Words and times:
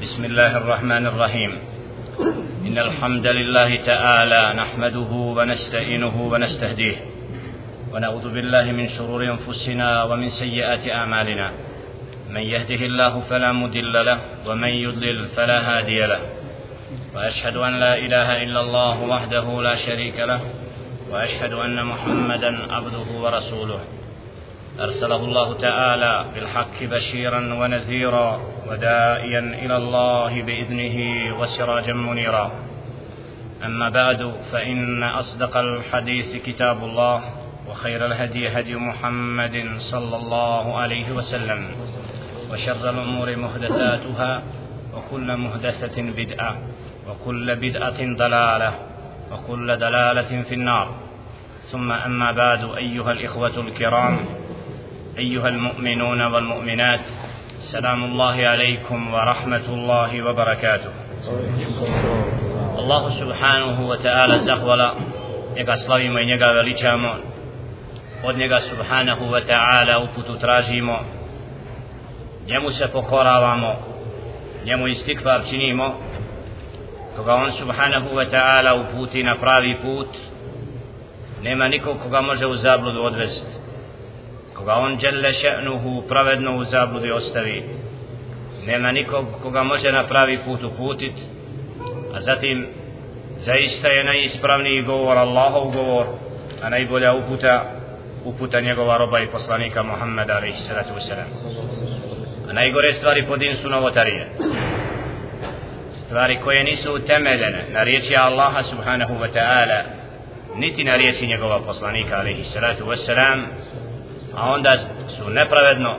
بسم 0.00 0.24
الله 0.24 0.56
الرحمن 0.56 1.06
الرحيم. 1.06 1.58
إن 2.66 2.78
الحمد 2.78 3.26
لله 3.26 3.76
تعالى 3.76 4.42
نحمده 4.56 5.12
ونستعينه 5.12 6.16
ونستهديه. 6.32 6.96
ونعوذ 7.92 8.34
بالله 8.34 8.72
من 8.72 8.88
شرور 8.88 9.24
أنفسنا 9.24 10.04
ومن 10.04 10.28
سيئات 10.30 10.88
أعمالنا. 10.88 11.52
من 12.30 12.40
يهده 12.40 12.80
الله 12.86 13.20
فلا 13.30 13.52
مضل 13.52 14.04
له 14.06 14.18
ومن 14.46 14.68
يضلل 14.68 15.28
فلا 15.36 15.58
هادي 15.68 16.00
له. 16.00 16.20
وأشهد 17.14 17.56
أن 17.56 17.80
لا 17.80 17.94
إله 17.94 18.42
إلا 18.42 18.60
الله 18.60 18.96
وحده 19.04 19.62
لا 19.62 19.76
شريك 19.76 20.16
له. 20.20 20.40
وأشهد 21.10 21.52
أن 21.52 21.86
محمدا 21.86 22.72
عبده 22.72 23.08
ورسوله. 23.20 23.80
أرسله 24.80 25.16
الله 25.16 25.54
تعالى 25.54 26.24
بالحق 26.34 26.82
بشيرا 26.82 27.54
ونذيرا 27.54 28.40
ودائيا 28.68 29.38
إلى 29.38 29.76
الله 29.76 30.42
بإذنه 30.42 30.96
وسراجا 31.38 31.92
منيرا. 31.92 32.50
أما 33.64 33.88
بعد 33.88 34.34
فإن 34.52 35.02
أصدق 35.02 35.56
الحديث 35.56 36.42
كتاب 36.46 36.84
الله 36.84 37.22
وخير 37.68 38.06
الهدي 38.06 38.48
هدي 38.48 38.74
محمد 38.76 39.70
صلى 39.90 40.16
الله 40.16 40.78
عليه 40.78 41.12
وسلم 41.12 41.68
وشر 42.52 42.90
الأمور 42.90 43.36
محدثاتها 43.36 44.42
وكل 44.94 45.36
محدثة 45.36 46.02
بدعة 46.02 46.56
وكل 47.08 47.56
بدعة 47.56 48.16
ضلالة 48.16 48.72
وكل 49.32 49.76
دلالة 49.76 50.42
في 50.42 50.54
النار. 50.54 50.94
ثم 51.70 51.92
أما 51.92 52.32
بعد 52.32 52.64
أيها 52.76 53.12
الإخوة 53.12 53.60
الكرام 53.60 54.39
أيها 55.20 55.48
المؤمنون 55.48 56.22
والمؤمنات 56.22 57.00
سلام 57.58 58.04
الله 58.04 58.46
عليكم 58.46 59.14
ورحمة 59.14 59.66
الله 59.68 60.22
وبركاته 60.22 60.90
الله 62.78 63.10
سبحانه 63.20 63.88
وتعالى 63.88 64.38
زهولا 64.38 64.94
njega 65.56 65.76
slavimo 65.76 66.18
i 66.18 66.26
njega 66.26 66.46
veličamo 66.46 67.14
od 68.24 68.36
njega 68.36 68.60
subhanahu 68.60 69.24
wa 69.24 69.42
ta'ala 69.46 70.04
uputu 70.04 70.38
tražimo 70.38 70.98
njemu 72.46 72.70
se 72.70 72.88
pokoravamo 72.88 73.76
njemu 74.64 74.88
istikvar 74.88 75.40
činimo 75.50 75.94
koga 77.16 77.34
on 77.34 77.52
subhanahu 77.52 78.08
wa 78.08 78.30
ta'ala 78.30 78.74
uputi 78.80 79.22
na 79.22 79.36
pravi 79.36 79.76
put 79.82 80.08
nema 81.42 81.68
nikog 81.68 81.96
koga 82.02 82.20
može 82.20 82.46
u 82.46 82.56
zabludu 82.56 83.02
odvesti 83.02 83.59
koga 84.60 84.74
on 84.74 84.96
djelle 84.96 85.32
še'nuhu 85.32 86.02
pravedno 86.08 86.56
u 86.56 86.64
zabludi 86.64 87.10
ostavi 87.10 87.64
nema 88.66 88.92
nikog 88.92 89.26
koga 89.42 89.62
može 89.62 89.92
na 89.92 90.06
pravi 90.06 90.38
put 90.44 90.62
uputit 90.62 91.14
a 92.14 92.20
zatim 92.20 92.66
zaista 93.44 93.88
je 93.88 94.04
najispravniji 94.04 94.82
govor 94.82 95.18
Allahov 95.18 95.70
govor 95.70 96.06
a 96.62 96.68
najbolja 96.68 97.14
uputa 97.14 97.64
uputa 98.24 98.60
njegova 98.60 98.96
roba 98.96 99.20
i 99.20 99.26
poslanika 99.26 99.82
Muhammeda 99.82 100.36
alaihi 100.36 100.58
salatu 100.68 100.90
wasalam. 100.94 101.28
A 102.50 102.52
najgore 102.52 102.92
stvari 102.92 103.26
po 103.26 103.36
din 103.36 103.56
su 103.56 103.68
novotarije. 103.68 104.30
Stvari 106.04 106.38
koje 106.44 106.64
nisu 106.64 106.94
utemeljene 106.94 107.64
na 107.72 107.82
riječi 107.82 108.16
Allaha 108.16 108.62
subhanahu 108.62 109.14
wa 109.14 109.28
ta'ala 109.34 109.82
niti 110.56 110.84
na 110.84 110.96
riječi 110.96 111.26
njegova 111.26 111.60
poslanika 111.60 112.16
alaihi 112.16 112.44
salatu 112.44 112.84
wasalam 112.84 113.42
a 114.40 114.52
onda 114.52 114.76
su 115.16 115.30
nepravedno 115.30 115.96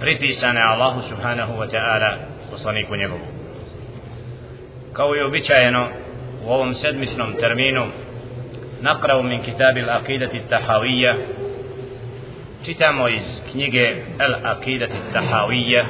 pripisane 0.00 0.60
Allahu 0.60 1.02
subhanahu 1.08 1.52
wa 1.52 1.68
ta'ala 1.70 2.16
poslaniku 2.50 2.96
njegovu. 2.96 3.26
Kao 4.92 5.16
i 5.16 5.22
običajeno 5.22 5.88
u 6.44 6.50
ovom 6.52 6.74
sedmisnom 6.74 7.32
terminu 7.40 7.86
nakravu 8.80 9.22
min 9.22 9.42
kitabi 9.42 9.82
al-aqidati 9.82 10.40
čitamo 12.64 13.08
iz 13.08 13.22
knjige 13.52 13.96
al-aqidati 14.18 14.98
tahawiyya 15.14 15.84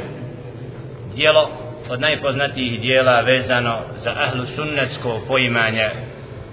dijelo 1.15 1.51
od 1.91 2.01
najpoznatijih 2.01 2.81
dijela 2.81 3.21
vezano 3.21 3.81
za 4.05 4.11
ahlu 4.11 4.47
sunnetsko 4.57 5.21
poimanje 5.29 5.91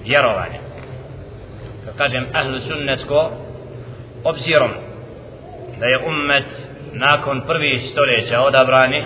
vjerovanja. 0.04 0.60
Kad 1.86 1.98
kažem 1.98 2.28
ahlu 2.34 2.60
sunnetsko 2.60 3.32
obzirom 4.24 4.72
da 5.80 5.86
je 5.86 6.00
ummet 6.08 6.46
nakon 6.94 7.42
prvih 7.42 7.82
stoljeća 7.92 8.42
odabrani 8.42 9.06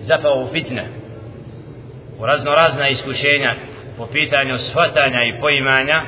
zapao 0.00 0.34
u 0.42 0.48
fitne 0.52 0.84
u 2.18 2.26
razno 2.26 2.54
razna 2.54 2.88
iskušenja 2.88 3.54
po 3.96 4.06
pitanju 4.06 4.58
shvatanja 4.58 5.22
i 5.24 5.40
poimanja 5.40 6.02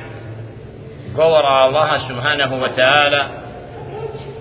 govora 1.15 1.47
Allaha 1.47 1.99
subhanahu 1.99 2.55
wa 2.55 2.69
ta'ala 2.77 3.27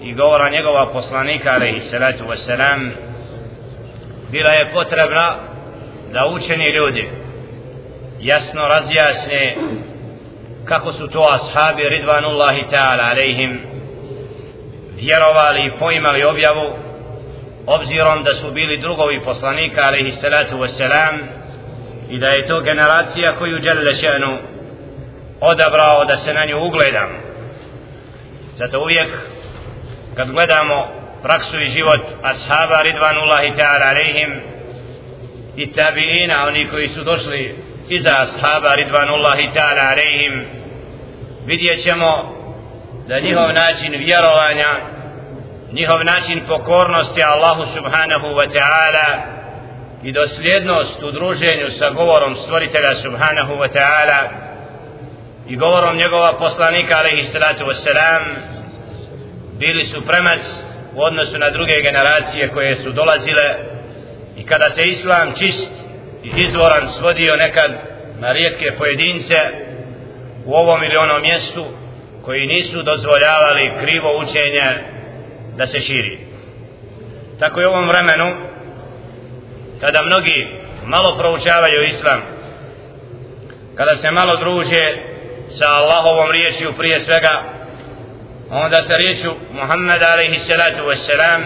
i 0.02 0.14
govora 0.14 0.50
njegova 0.50 0.92
poslanika 0.92 1.50
alaihi 1.54 1.80
salatu 1.80 2.24
wa 2.24 2.36
salam 2.36 2.92
bila 4.30 4.50
je 4.50 4.70
potrebna 4.72 5.36
da 6.12 6.26
učeni 6.26 6.70
ljudi 6.70 7.10
jasno 8.20 8.68
razjasne 8.68 9.56
kako 10.64 10.92
su 10.92 11.08
to 11.08 11.26
ashabi 11.30 11.88
ridvanullahi 11.88 12.62
ta'ala 12.72 13.10
alaihim 13.10 13.73
vjerovali 14.96 15.66
i 15.66 15.78
poimali 15.78 16.24
objavu 16.24 16.72
obzirom 17.66 18.22
da 18.22 18.34
su 18.34 18.50
bili 18.50 18.78
drugovi 18.78 19.24
poslanika 19.24 19.84
alaihi 19.84 20.12
salatu 20.12 20.56
wasalam 20.56 21.18
i 22.08 22.18
da 22.18 22.26
je 22.26 22.46
to 22.46 22.60
generacija 22.60 23.36
koju 23.38 23.58
Đelle 23.58 23.94
še'nu 23.94 24.38
odabrao 25.40 26.04
da 26.04 26.16
se 26.16 26.32
na 26.32 26.44
nju 26.44 26.66
ugledamo. 26.66 27.18
Zato 28.56 28.80
uvijek 28.80 29.08
kad 30.16 30.30
gledamo 30.30 30.88
praksu 31.22 31.60
i 31.60 31.70
život 31.70 32.00
ashaba 32.22 32.82
ridvanullahi 32.82 33.52
ta'ala 33.58 33.86
alaihim 33.90 34.40
i 35.56 35.72
tabiina 35.72 36.46
oni 36.46 36.68
koji 36.70 36.88
su 36.88 37.04
došli 37.04 37.54
iza 37.88 38.10
ashaba 38.10 38.74
ridvanullahi 38.74 39.48
ta'ala 39.54 39.82
alaihim 39.92 40.46
vidjet 41.46 41.82
ćemo 41.82 42.34
da 43.08 43.20
njihov 43.20 43.52
način 43.52 43.92
vjerovanja 43.98 44.70
njihov 45.72 46.04
način 46.04 46.40
pokornosti 46.48 47.22
Allahu 47.22 47.62
subhanahu 47.76 48.26
wa 48.26 48.46
ta'ala 48.56 49.08
i 50.02 50.12
dosljednost 50.12 51.02
u 51.02 51.10
druženju 51.10 51.70
sa 51.78 51.90
govorom 51.90 52.36
stvoritelja 52.36 52.94
subhanahu 53.02 53.52
wa 53.62 53.68
ta'ala 53.76 54.20
i 55.48 55.56
govorom 55.56 55.96
njegova 55.96 56.38
poslanika 56.38 56.98
alaihi 56.98 57.24
salatu 57.24 57.64
wasalam 57.64 58.22
bili 59.58 59.86
su 59.86 60.06
premac 60.06 60.42
u 60.94 61.02
odnosu 61.02 61.38
na 61.38 61.50
druge 61.50 61.82
generacije 61.82 62.48
koje 62.48 62.74
su 62.74 62.92
dolazile 62.92 63.48
i 64.36 64.46
kada 64.46 64.70
se 64.70 64.82
islam 64.88 65.34
čist 65.38 65.72
i 66.24 66.30
izvoran 66.46 66.88
svodio 66.88 67.36
nekad 67.36 67.70
na 68.18 68.32
rijetke 68.32 68.72
pojedince 68.78 69.34
u 70.46 70.54
ovom 70.54 70.82
ili 70.82 70.96
onom 70.96 71.22
mjestu 71.22 71.83
koji 72.24 72.46
nisu 72.46 72.82
dozvoljavali 72.82 73.72
krivo 73.80 74.18
učenje 74.18 74.68
da 75.56 75.66
se 75.66 75.80
širi. 75.80 76.18
Tako 77.38 77.60
je 77.60 77.68
u 77.68 77.70
ovom 77.70 77.88
vremenu, 77.88 78.36
kada 79.80 80.02
mnogi 80.02 80.48
malo 80.86 81.18
proučavaju 81.18 81.84
islam, 81.84 82.20
kada 83.74 83.96
se 83.96 84.10
malo 84.10 84.36
druže 84.36 84.96
sa 85.58 85.66
Allahovom 85.66 86.30
riječju 86.30 86.72
prije 86.72 87.00
svega, 87.00 87.42
onda 88.50 88.82
sa 88.82 88.96
riječu 88.96 89.30
Muhammeda 89.52 90.06
alaihi 90.06 90.38
salatu 90.38 90.82
wassalam, 90.82 91.42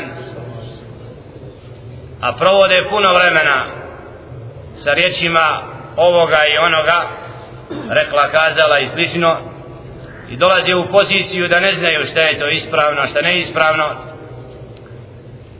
a 2.20 2.32
provode 2.32 2.84
puno 2.90 3.08
vremena 3.12 3.66
sa 4.84 4.92
riječima 4.92 5.62
ovoga 5.96 6.38
i 6.46 6.58
onoga, 6.58 7.08
rekla, 7.90 8.28
kazala 8.28 8.78
i 8.78 8.88
slično, 8.88 9.47
i 10.29 10.37
dolaze 10.37 10.75
u 10.75 10.87
poziciju 10.91 11.47
da 11.47 11.59
ne 11.59 11.73
znaju 11.73 12.05
šta 12.05 12.21
je 12.21 12.39
to 12.39 12.49
ispravno, 12.49 13.07
šta 13.07 13.21
ne 13.21 13.39
ispravno. 13.39 13.89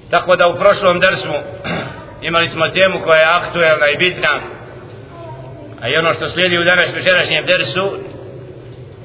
Tako 0.09 0.35
da 0.35 0.47
u 0.47 0.59
prošlom 0.59 0.99
drsu 0.99 1.33
imali 2.21 2.47
smo 2.47 2.69
temu 2.69 2.99
koja 3.03 3.19
je 3.19 3.35
aktuelna 3.39 3.87
i 3.93 3.97
bitna, 3.97 4.39
a 5.81 5.89
i 5.89 5.95
ono 5.95 6.13
što 6.13 6.29
slijedi 6.29 6.57
u 6.57 6.63
danas 6.63 6.95
večerašnjem 6.95 7.45
drsu 7.45 7.97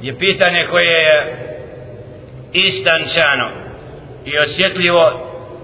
je 0.02 0.18
pitanje 0.18 0.66
koje 0.70 0.98
je 1.08 1.16
istančano 2.52 3.50
i 4.24 4.38
osjetljivo 4.38 5.04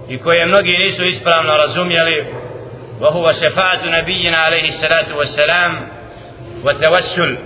i 0.09 0.17
koje 0.17 0.45
mnogi 0.45 0.77
nisu 0.77 1.05
ispravno 1.05 1.53
razumjeli 1.53 2.25
وهو 3.01 3.31
شفاعة 3.31 3.85
نبينا 3.85 4.37
عليه 4.37 4.69
الصلاة 4.69 5.17
والسلام 5.17 5.87
وتوسل 6.63 7.37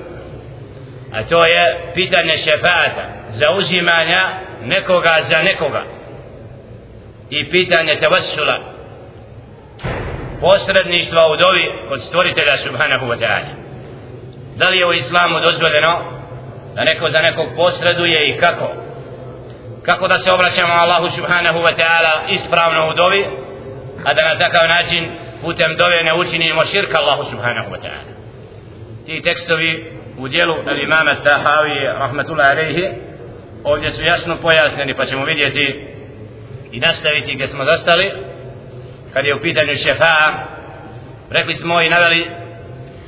a 1.15 1.23
to 1.29 1.47
je 1.47 1.79
pitanje 1.95 2.37
šefaata 2.37 3.05
zauzimanja 3.29 4.23
nekoga 4.63 5.15
za 5.31 5.43
nekoga. 5.43 5.85
I 7.31 7.51
pitanje 7.51 7.97
tevassula 8.01 8.59
posredništva 10.41 11.23
u 11.33 11.37
dovi 11.37 11.65
kod 11.89 12.03
stvoritelja 12.09 12.57
subhanahu 12.59 13.07
wa 13.07 13.19
ta'ala. 13.19 13.51
Da 14.57 14.69
li 14.69 14.79
je 14.79 14.87
u 14.87 14.93
islamu 14.93 15.41
dozvoljeno 15.41 15.93
da 16.75 16.85
neko 16.85 17.11
za 17.11 17.21
nekog 17.21 17.47
posreduje 17.57 18.25
i 18.27 18.39
kako? 18.39 18.69
Kako 19.83 20.09
da 20.09 20.19
se 20.19 20.33
obraćamo 20.33 20.75
Allahu 20.75 21.09
subhanahu 21.17 21.59
wa 21.59 21.75
ta'ala 21.79 22.13
ispravno 22.31 22.91
u 22.91 22.95
dovi 22.95 23.25
a 24.05 24.15
da 24.15 24.29
na 24.29 24.39
takav 24.39 24.69
način 24.69 25.11
putem 25.43 25.77
dove 25.77 26.03
ne 26.03 26.15
učinimo 26.15 26.65
širka 26.65 26.99
Allahu 26.99 27.25
subhanahu 27.31 27.71
wa 27.71 27.79
ta'ala? 27.83 28.15
Ti 29.07 29.23
tekstovi 29.25 29.93
u 30.19 30.29
dijelu 30.29 30.55
al 30.67 30.79
imama 30.79 31.15
Tahavi 31.15 31.87
rahmatullahi 31.99 32.51
alaihi 32.51 32.89
ovdje 33.65 33.91
su 33.91 34.03
jasno 34.03 34.37
pojasneni 34.37 34.95
pa 34.95 35.05
ćemo 35.05 35.25
vidjeti 35.25 35.89
i 36.73 36.81
nastaviti 36.81 37.35
gdje 37.35 37.49
smo 37.49 37.65
zastali. 37.65 38.13
Kad 39.13 39.25
je 39.25 39.35
u 39.35 39.41
pitanju 39.41 39.77
šefa 39.77 40.17
rekli 41.31 41.55
smo 41.55 41.83
i 41.83 41.89
naveli 41.89 42.31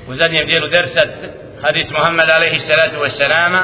u 0.09 0.15
zadnjem 0.15 0.47
dijelu 0.47 0.69
dersa 0.69 1.01
hadis 1.63 1.91
Muhammed 1.91 2.29
alaihi 2.31 2.59
salatu 2.59 2.97
wassalama 2.97 3.63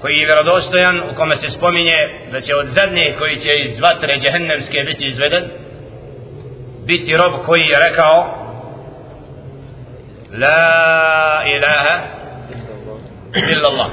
koji 0.00 0.14
je 0.16 0.26
vjerodostojan 0.26 1.00
u 1.10 1.14
kome 1.14 1.36
se 1.36 1.50
spominje 1.50 1.94
da 2.32 2.40
će 2.40 2.54
od 2.54 2.66
zadnjih 2.66 3.14
koji 3.18 3.36
će 3.36 3.52
iz 3.58 3.80
vatre 3.80 4.20
džehennemske 4.20 4.78
biti 4.86 5.06
izveden 5.06 5.44
biti 6.86 7.16
rob 7.16 7.32
koji 7.46 7.60
je 7.60 7.88
rekao 7.88 8.41
La 10.32 11.42
ilaha 11.46 11.96
illa 13.34 13.68
Allah 13.68 13.90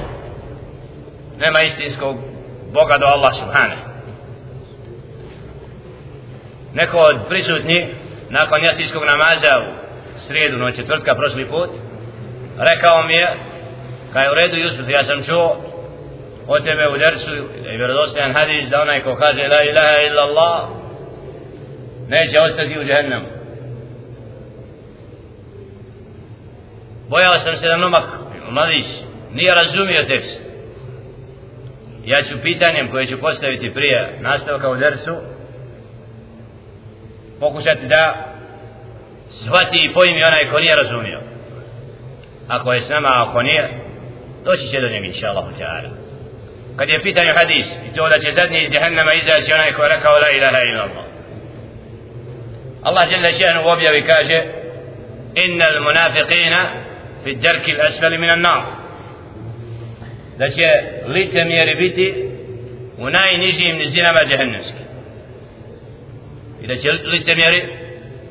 nema 1.38 1.62
istinskog 1.62 2.16
Boga 2.72 2.98
do 2.98 3.06
Allah 3.06 3.32
subhanahu. 3.40 3.82
Neko 6.74 6.98
od 6.98 7.16
prisutnih 7.28 7.86
nakon 8.30 8.64
jasijskog 8.64 9.02
namaza 9.04 9.52
u 9.58 9.72
srijedu 10.26 10.58
no 10.58 10.70
četvrtka 10.70 11.14
prošli 11.14 11.48
put 11.48 11.70
rekao 12.58 13.02
mi 13.02 13.14
je 13.14 13.28
kaj 14.12 14.28
u 14.28 14.34
redu 14.34 14.56
Jusuf 14.56 14.88
ja 14.88 15.04
sam 15.04 15.24
čuo 15.24 15.56
od 16.46 16.64
tebe 16.64 16.88
u 16.88 16.98
dersu 16.98 17.34
i 17.72 17.76
vjerodostajan 17.76 18.32
hadis 18.32 18.68
da 18.70 18.82
onaj 18.82 19.00
ko 19.00 19.14
kaže 19.14 19.42
la 19.42 19.60
ilaha 19.70 19.96
illa 20.08 20.22
Allah 20.22 20.68
neće 22.08 22.40
ostati 22.40 22.78
u 22.78 22.84
džehennemu 22.84 23.39
bojao 27.10 27.40
sam 27.40 27.56
se 27.56 27.66
da 27.66 27.76
nomak 27.76 28.04
mladić 28.50 28.86
nije 29.32 29.54
razumio 29.54 30.02
tekst. 30.02 30.40
Ja 32.04 32.22
ću 32.22 32.42
pitanjem 32.42 32.90
koje 32.90 33.06
ću 33.06 33.20
postaviti 33.20 33.74
prije 33.74 34.18
nastavka 34.20 34.70
u 34.70 34.76
dersu 34.76 35.16
pokušati 37.40 37.86
da 37.86 38.02
shvati 39.30 39.84
i 39.84 39.92
pojmi 39.94 40.24
onaj 40.24 40.50
ko 40.50 40.58
nije 40.58 40.76
razumio. 40.76 41.20
Ako 42.48 42.72
je 42.72 42.82
s 42.82 42.88
nama, 42.88 43.08
ako 43.14 43.42
nije 43.42 43.68
doći 44.44 44.68
će 44.70 44.80
do 44.80 44.88
njega 44.88 45.06
inša 45.06 45.28
Allah 45.28 45.44
kad 46.76 46.88
je 46.88 47.02
pitanje 47.02 47.32
hadis 47.36 47.66
i 47.86 47.94
to 47.96 48.08
da 48.08 48.18
će 48.18 48.32
zadnji 48.32 48.64
iz 48.64 48.72
jehennama 48.74 49.12
izaći 49.14 49.52
onaj 49.52 49.72
ko 49.72 49.82
je 49.82 49.88
rekao 49.88 50.12
la 50.12 50.30
ilaha 50.36 50.58
ila 50.70 50.82
Allah 50.82 51.04
Allah 52.82 53.04
jalla 53.10 53.32
šehnu 53.32 53.60
u 53.64 53.68
objavi 53.68 54.02
kaže 54.02 54.38
inna 55.34 55.64
al 55.72 55.78
munafiqina 55.86 56.62
fi 57.24 57.38
džarki 57.42 57.72
l'asfali 57.72 58.18
minan 58.18 58.40
nar 58.40 58.62
da 60.38 60.48
će 60.48 60.66
lice 61.06 61.44
mjeri 61.44 61.74
biti 61.74 62.30
u 62.98 63.10
najnižim 63.10 63.76
nizinama 63.76 64.20
džehennemskih 64.28 64.86
i 66.62 66.66
da 66.66 66.76
će 66.76 66.90
lice 66.92 67.34
mjeri 67.34 67.80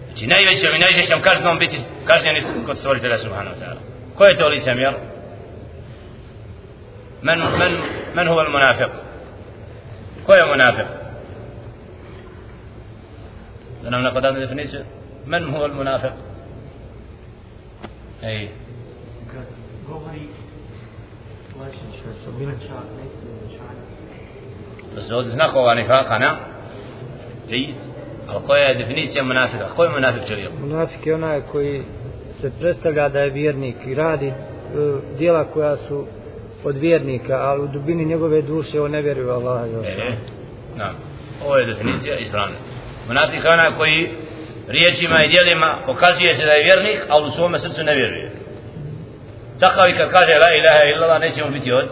znači 0.06 0.28
najvećom 0.28 0.76
i 0.76 0.80
najžešćom 0.80 1.22
kaznom 1.22 1.60
biti 1.60 1.78
kažnjeni 2.06 2.44
kod 2.66 2.78
stvoritelja 2.78 3.18
subhanahu 3.18 3.56
ta'ala 3.62 3.80
ko 4.16 4.24
je 4.24 4.38
to 4.38 4.48
lice 4.48 4.76
mjer 4.76 4.94
men, 7.22 7.40
men, 7.40 7.74
men 8.16 8.28
huva 8.28 8.50
munafiq 8.50 8.90
ko 10.26 10.34
je 10.34 10.44
munafiq 10.46 10.86
da 13.84 13.90
nam 13.90 14.22
danu 14.22 14.40
definiciju 14.40 14.82
men 15.26 15.52
huva 15.52 15.68
munafiq 15.68 16.12
ej 18.24 18.50
govori 20.00 20.28
to 24.96 25.02
su 25.02 25.16
ovdje 25.16 25.32
znakova 25.32 25.76
nifaka, 25.76 26.18
ne? 26.18 26.32
Ej, 27.52 27.68
Ali 28.28 28.46
koja 28.46 28.64
je 28.64 28.76
definicija 28.76 29.24
munafika? 29.24 29.70
Ko 29.76 29.84
je 29.84 29.90
munafik 29.90 30.28
čovjek? 30.28 30.50
Munafik 30.62 31.06
je 31.08 31.16
onaj 31.16 31.42
koji 31.42 31.84
se 32.42 32.52
predstavlja 32.60 33.10
da 33.10 33.20
je 33.20 33.30
vjernik 33.30 33.76
i 33.86 33.96
radi 33.96 34.28
e, 34.28 34.34
dijela 35.18 35.44
koja 35.44 35.78
su 35.78 36.08
od 36.64 36.78
vjernika, 36.78 37.34
ali 37.34 37.64
u 37.64 37.68
dubini 37.68 38.06
njegove 38.06 38.42
duše 38.42 38.82
on 38.82 38.92
ne 38.92 39.02
vjeruje 39.02 39.32
Allah. 39.32 39.70
E, 39.84 39.88
e, 39.88 40.12
na, 40.78 40.92
ovo 41.46 41.58
je 41.58 41.66
definicija 41.66 42.18
ispravna. 42.18 42.56
Munafik 43.08 43.44
je 43.44 43.50
onaj 43.50 43.72
koji 43.78 44.10
riječima 44.68 45.16
i 45.24 45.30
dijelima 45.30 45.84
pokazuje 45.86 46.36
se 46.36 46.46
da 46.46 46.52
je 46.52 46.64
vjernik, 46.64 47.06
ali 47.10 47.28
u 47.28 47.32
svome 47.32 47.60
srcu 47.60 47.84
ne 47.84 47.96
vjeruje. 47.96 48.29
Takav 49.60 49.90
i 49.90 49.98
kad 49.98 50.12
kaže 50.12 50.34
la 50.44 50.50
ilaha 50.60 50.84
illallah 50.92 51.20
neće 51.22 51.44
mu 51.44 51.52
biti 51.52 51.72
od 51.72 51.90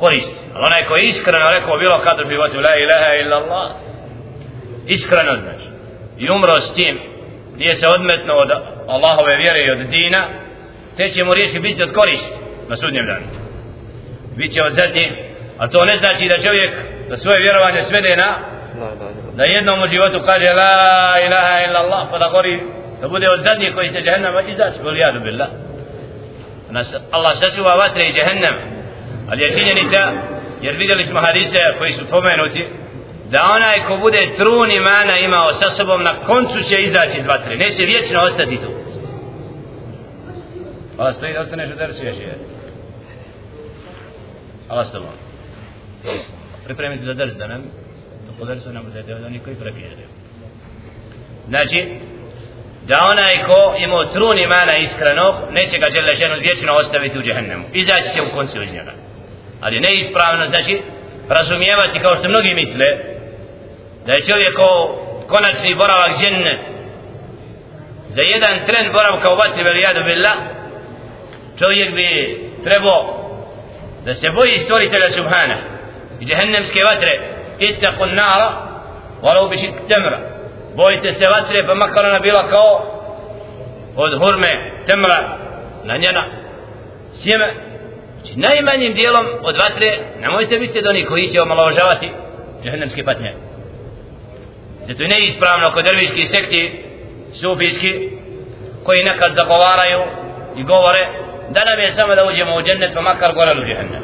koristi. 0.00 0.40
Ali 0.54 0.64
onaj 0.66 0.84
koji 0.84 1.02
iskreno 1.02 1.50
rekao 1.56 1.78
bilo 1.78 2.00
kad 2.04 2.20
u 2.20 2.28
životu 2.30 2.56
la 2.56 2.74
ilaha 2.84 3.10
illallah 3.22 3.70
iskreno 4.86 5.32
znači. 5.42 5.68
I 6.18 6.30
umro 6.30 6.60
s 6.60 6.74
tim 6.74 7.00
nije 7.56 7.74
se 7.74 7.86
odmetno 7.88 8.34
od 8.34 8.50
Allahove 8.88 9.36
vjere 9.36 9.60
i 9.64 9.70
od 9.70 9.78
dina 9.78 10.28
te 10.96 11.08
će 11.08 11.24
mu 11.24 11.34
riječi 11.34 11.58
biti 11.58 11.82
od 11.82 11.92
koristi 11.92 12.32
na 12.68 12.76
sudnjem 12.76 13.06
danu. 13.06 13.26
Bit 14.36 14.52
od 14.66 14.72
zadnji 14.72 15.06
a 15.58 15.68
to 15.68 15.84
ne 15.84 15.96
znači 15.96 16.28
da 16.28 16.42
čovjek 16.46 16.72
da 17.08 17.16
svoje 17.16 17.38
vjerovanje 17.40 17.82
svede 17.82 18.16
na 18.16 18.38
da 19.36 19.44
jednom 19.44 19.82
u 19.82 19.86
životu 19.86 20.18
kaže 20.26 20.52
la 20.60 20.74
ilaha 21.26 21.56
illa 21.66 21.78
Allah 21.84 22.08
pa 22.10 22.18
da 22.18 22.28
gori 22.28 22.60
da 23.00 23.08
bude 23.08 23.26
od 23.30 23.40
zadnji 23.40 23.72
koji 23.72 23.88
se 23.88 24.00
džahennama 24.00 24.42
izaći 24.42 24.82
bol 24.82 24.96
jadu 24.96 25.20
billah 25.20 25.48
nas 26.70 26.94
Allah 27.10 27.32
sačuva 27.38 27.74
vatre 27.74 28.08
i 28.08 28.12
džahennem 28.12 28.56
ali 29.30 29.42
je 29.42 29.58
činjenica 29.58 30.00
jer 30.62 30.74
vidjeli 30.76 31.04
smo 31.04 31.20
hadise 31.20 31.58
koji 31.78 31.92
su 31.92 32.04
pomenuti 32.10 32.62
da 33.30 33.40
onaj 33.56 33.86
ko 33.86 33.96
bude 33.96 34.20
trun 34.36 34.70
imana 34.70 35.18
imao 35.18 35.52
sa 35.52 35.74
sobom 35.76 36.02
na 36.02 36.14
koncu 36.26 36.58
će 36.68 36.76
izaći 36.80 37.18
iz 37.18 37.26
vatre. 37.26 37.56
Neće 37.56 37.82
vječno 37.84 38.20
ostati 38.20 38.56
tu. 38.56 38.70
Allah 40.98 41.14
stoji 41.14 41.32
da 41.32 41.40
ostaneš 41.40 41.70
u 41.70 41.74
dersu 41.74 42.06
još 42.06 42.16
je. 42.16 42.38
Allah 44.68 44.86
s 44.86 44.92
tobom. 44.92 45.14
Pripremiti 46.64 47.04
za 47.04 47.14
ders 47.14 47.32
da 47.34 47.46
nam 47.46 47.62
to 48.26 48.32
po 48.38 48.44
dersu 48.44 48.72
ne 48.72 48.80
bude 48.80 49.02
da 49.02 49.26
oni 49.26 49.38
koji 49.38 49.56
prekidaju 49.56 50.08
znači 51.48 51.98
da 52.90 52.98
onaj 53.12 53.34
ko 53.48 53.60
imao 53.84 54.04
trun 54.04 54.38
imana 54.38 54.76
iskrenog 54.76 55.34
neće 55.50 55.78
ga 55.78 55.86
žele 55.94 56.14
ženu 56.14 56.34
vječno 56.40 56.72
ostaviti 56.72 57.18
u 57.18 57.22
džehennemu. 57.22 57.64
Izaći 57.72 58.14
će 58.14 58.22
u 58.22 58.34
koncu 58.36 58.62
iz 58.62 58.72
njega. 58.72 58.92
Ali 59.60 59.80
neispravno 59.80 60.46
znači 60.46 60.82
razumijevati 61.28 61.98
kao 61.98 62.16
što 62.16 62.28
mnogi 62.28 62.54
misle 62.54 62.88
da 64.06 64.12
je 64.12 64.26
čovjek 64.28 64.54
konačni 65.28 65.74
boravak 65.74 66.12
dženne 66.20 66.54
za 68.08 68.22
jedan 68.32 68.54
tren 68.66 68.92
boravka 68.92 69.30
u 69.30 69.38
vatri 69.42 69.62
velijadu 69.62 70.00
billah 70.04 70.38
čovjek 71.58 71.94
bi 71.94 72.08
trebao 72.64 73.00
da 74.04 74.14
se 74.14 74.28
boji 74.32 74.58
stvoritelja 74.64 75.10
subhana 75.10 75.58
i 76.20 76.24
džehennemske 76.24 76.80
vatre 76.90 77.12
ittaqu 77.58 78.14
nara 78.14 78.48
walau 79.22 79.50
bi 79.50 79.56
šik 79.56 79.74
temra 79.88 80.29
bojite 80.76 81.12
se 81.12 81.26
vatre 81.34 81.66
pa 81.66 81.74
makar 81.74 82.04
ona 82.06 82.18
bila 82.18 82.48
kao 82.48 82.72
od 83.96 84.18
hurme 84.18 84.72
temra 84.86 85.38
na 85.84 85.96
njena 85.96 86.24
sjeme 87.12 87.54
znači 88.20 88.38
najmanjim 88.38 88.94
dijelom 88.94 89.26
od 89.42 89.56
vatre 89.56 89.98
nemojte 90.20 90.58
biti 90.58 90.78
od 90.78 90.86
onih 90.86 91.06
koji 91.08 91.28
će 91.28 91.42
omalovažavati 91.42 92.10
džahnemske 92.64 93.04
patnje 93.04 93.34
Zato 94.86 95.02
je 95.02 95.08
neispravno 95.08 95.70
kod 95.70 95.84
drviški 95.84 96.26
sekti 96.26 96.84
sufijski 97.40 98.10
koji 98.84 99.04
nekad 99.04 99.34
zagovaraju 99.34 100.00
i 100.56 100.62
govore 100.62 101.02
da 101.50 101.60
nam 101.64 101.78
je 101.80 101.92
samo 101.92 102.14
da 102.14 102.24
uđemo 102.24 102.56
u 102.56 102.62
džennet 102.62 102.90
pa 102.94 103.00
makar 103.00 103.34
gore 103.34 103.50
u 103.60 103.64
džahnem. 103.68 104.02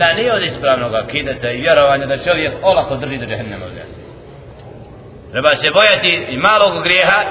La 0.00 0.12
nije 0.12 0.34
od 0.34 0.42
ispravnog 0.42 0.94
akideta 0.94 1.50
i 1.50 1.60
vjerovanja 1.60 2.06
da 2.06 2.24
čovjek 2.24 2.52
olako 2.62 2.96
drži 2.96 3.18
do 3.18 3.26
džahnema 3.26 3.66
u 3.66 3.68
džahnem. 3.68 4.05
Treba 5.32 5.56
se 5.56 5.70
bojati 5.70 6.26
i 6.28 6.36
malog 6.36 6.82
grijeha 6.82 7.22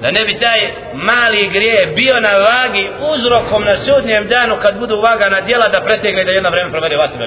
da 0.00 0.10
ne 0.10 0.24
bi 0.24 0.38
taj 0.38 0.60
mali 0.94 1.48
grije 1.48 1.86
bio 1.86 2.20
na 2.20 2.34
vagi 2.50 2.90
uzrokom 3.12 3.64
na 3.64 3.76
sudnjem 3.76 4.28
danu 4.28 4.56
kad 4.62 4.78
budu 4.78 5.00
vaga 5.00 5.28
na 5.28 5.40
djela 5.40 5.68
da 5.68 5.80
pretegne 5.80 6.24
da 6.24 6.30
jedno 6.30 6.50
vreme 6.50 6.70
provede 6.70 6.96
vatru 6.96 7.22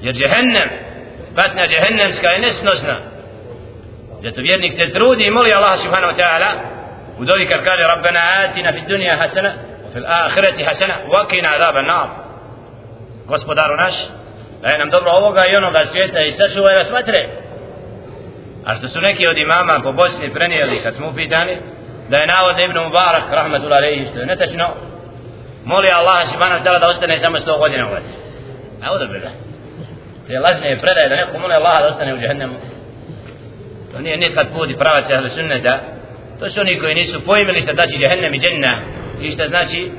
Jer 0.00 0.14
džehennem 0.14 0.68
patnja 1.36 1.66
džehennemska 1.66 2.28
je 2.28 2.40
nesnosna. 2.40 2.96
Zato 4.22 4.40
vjernik 4.40 4.72
se 4.72 4.92
trudi 4.92 5.24
i 5.24 5.30
moli 5.30 5.52
Allah 5.52 5.78
subhanahu 5.78 6.12
wa 6.12 6.18
ta'ala 6.22 6.50
u 7.18 7.24
dovi 7.24 7.46
kad 7.46 7.64
kaže 7.64 7.82
Rabbana 7.82 8.20
atina 8.44 8.72
fi 8.72 8.80
dunija 8.88 9.16
hasana 9.16 9.52
u 9.88 9.92
fil 9.92 10.06
ahireti 10.06 10.64
hasana 10.64 10.94
wakina 11.12 11.48
adaba 11.54 11.82
nar. 11.82 12.08
Gospodaru 13.26 13.76
naš 13.76 13.94
daje 14.62 14.78
nam 14.78 14.90
dobro 14.90 15.10
ovoga 15.10 15.42
i 15.46 15.56
onoga 15.56 15.80
svijeta 15.84 16.20
i 16.20 16.32
sačuvaj 16.32 16.76
vas 16.76 16.90
vatre 16.90 17.49
a 18.66 18.76
što 18.76 18.88
su 18.88 19.00
neki 19.00 19.26
od 19.26 19.38
imama 19.38 19.80
po 19.82 19.92
Bosni 19.92 20.32
prenijeli 20.32 20.82
kad 20.82 20.94
smo 20.96 21.08
upitani 21.08 21.56
da 22.10 22.16
je 22.16 22.26
navod 22.26 22.58
Ibn 22.58 22.78
Mubarak 22.78 23.26
rahmatullah 23.32 23.78
alaihi 23.78 24.06
što 24.10 24.20
je 24.20 24.26
netačno 24.26 24.66
moli 25.64 25.88
Allah 25.90 26.28
subhanahu 26.32 26.60
wa 26.60 26.64
ta'ala 26.64 26.80
da 26.80 26.90
ostane 26.90 27.18
samo 27.18 27.36
100 27.36 27.58
godina 27.58 27.86
u 27.86 27.90
vatri. 27.90 28.14
A 28.82 28.92
ovdje 28.92 29.06
bila 29.06 29.30
te 30.26 30.38
lažne 30.38 30.80
predaje 30.80 31.08
da 31.08 31.16
neko 31.16 31.38
moli 31.38 31.54
Allah 31.54 31.78
da 31.78 31.86
ostane 31.86 32.14
u 32.14 32.18
džahnemu. 32.18 32.54
To 33.92 34.00
nije 34.00 34.16
nikad 34.16 34.46
put 34.52 34.70
i 34.70 34.76
pravac 34.76 35.10
ahli 35.10 35.30
sunneta. 35.30 35.80
To 36.38 36.48
su 36.48 36.60
oni 36.60 36.80
koji 36.80 36.94
nisu 36.94 37.24
pojmili 37.24 37.62
šta 37.62 37.74
znači 37.74 37.98
džahnem 37.98 38.34
i 38.34 38.38
dženna 38.38 38.74
i 39.20 39.30
šta 39.30 39.48
znači 39.48 39.90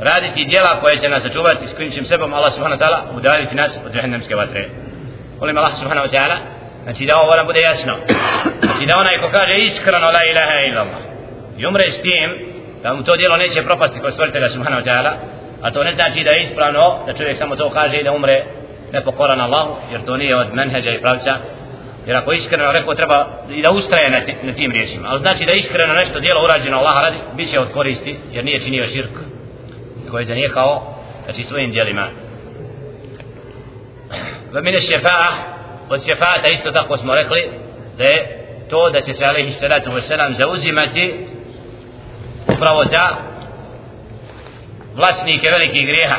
raditi 0.00 0.44
djela 0.44 0.80
koje 0.80 0.98
će 0.98 1.08
nas 1.08 1.22
sačuvati 1.22 1.66
s 1.66 1.74
kojim 1.76 1.92
ćem 1.92 2.04
sebom 2.04 2.34
Allah 2.34 2.52
subhanahu 2.54 2.80
wa 2.80 2.84
ta'ala 2.84 3.00
udaljiti 3.16 3.54
nas 3.54 3.78
od 3.86 3.92
džahnemske 3.94 4.34
vatre. 4.34 4.68
Molim 5.40 5.58
Allah 5.58 5.72
subhanahu 5.78 6.06
wa 6.06 6.12
ta'ala 6.14 6.36
znači 6.84 7.06
da 7.06 7.14
ovo 7.16 7.44
bude 7.46 7.60
jasno. 7.60 7.94
Znači 8.62 8.86
da 8.86 8.94
onaj 9.02 9.16
ko 9.20 9.28
kaže 9.38 9.56
iskreno 9.56 10.06
la 10.16 10.22
ilaha 10.30 10.56
illallah 10.68 11.02
i 11.58 11.66
umre 11.66 11.90
s 11.90 12.02
tim 12.02 12.28
da 12.82 12.94
mu 12.94 13.02
to 13.02 13.16
djelo 13.16 13.36
neće 13.36 13.62
propasti 13.62 14.00
kod 14.00 14.12
stvoritelja 14.12 14.48
subhanahu 14.50 14.82
wa 14.82 14.86
ta'ala 14.90 15.12
a 15.62 15.70
to 15.70 15.84
ne 15.84 15.92
znači 15.94 16.24
da 16.24 16.30
je 16.30 16.42
ispravno 16.42 16.98
da 17.06 17.12
čovjek 17.12 17.36
samo 17.36 17.56
to 17.56 17.70
kaže 17.70 17.96
i 17.96 18.04
da 18.04 18.12
umre 18.12 18.44
nepokoran 18.92 19.40
Allahu 19.40 19.76
jer 19.92 20.04
to 20.04 20.16
nije 20.16 20.36
od 20.36 20.54
menheđa 20.54 20.90
i 20.90 21.00
pravca. 21.00 21.36
Jer 22.06 22.16
ako 22.16 22.32
iskreno 22.32 22.72
rekao 22.72 22.94
treba 22.94 23.26
i 23.50 23.62
da 23.62 23.70
ustraje 23.70 24.10
na, 24.10 24.18
na 24.42 24.52
tim 24.52 24.70
riječima. 24.72 25.08
Ali 25.10 25.20
znači 25.20 25.44
da 25.44 25.52
iskreno 25.52 25.94
nešto 25.94 26.20
djelo 26.20 26.44
urađeno 26.44 26.78
Allah 26.78 27.02
radi 27.02 27.16
bit 27.36 27.50
će 27.50 27.60
od 27.60 27.72
koristi 27.72 28.18
jer 28.32 28.44
nije 28.44 28.60
činio 28.60 28.86
širk 28.86 29.10
koji 30.10 30.22
je 30.22 30.26
zanijekao 30.26 30.96
znači 31.24 31.44
svojim 31.44 31.70
djelima. 31.70 32.08
Va 34.52 34.60
mine 34.60 34.78
šefa'a 34.78 35.53
od 35.88 36.00
šefa'ata 36.06 36.48
isto 36.52 36.70
tako 36.70 36.98
smo 36.98 37.14
rekli 37.14 37.50
da 37.98 38.04
je 38.04 38.46
to 38.70 38.90
da 38.90 39.00
će 39.00 39.14
se 39.14 39.24
alaihi 39.24 39.52
salatu 39.52 39.90
wasalam 39.90 40.36
zauzimati 40.38 41.26
upravo 42.48 42.84
za 42.84 43.04
vlasnike 44.94 45.50
velikih 45.50 45.86
grijeha 45.86 46.16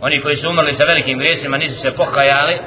oni 0.00 0.20
koji 0.20 0.36
su 0.36 0.48
umrli 0.48 0.76
sa 0.76 0.84
velikim 0.84 1.18
grijesima 1.18 1.56
nisu 1.56 1.80
se 1.82 1.90
pokajali 1.90 2.58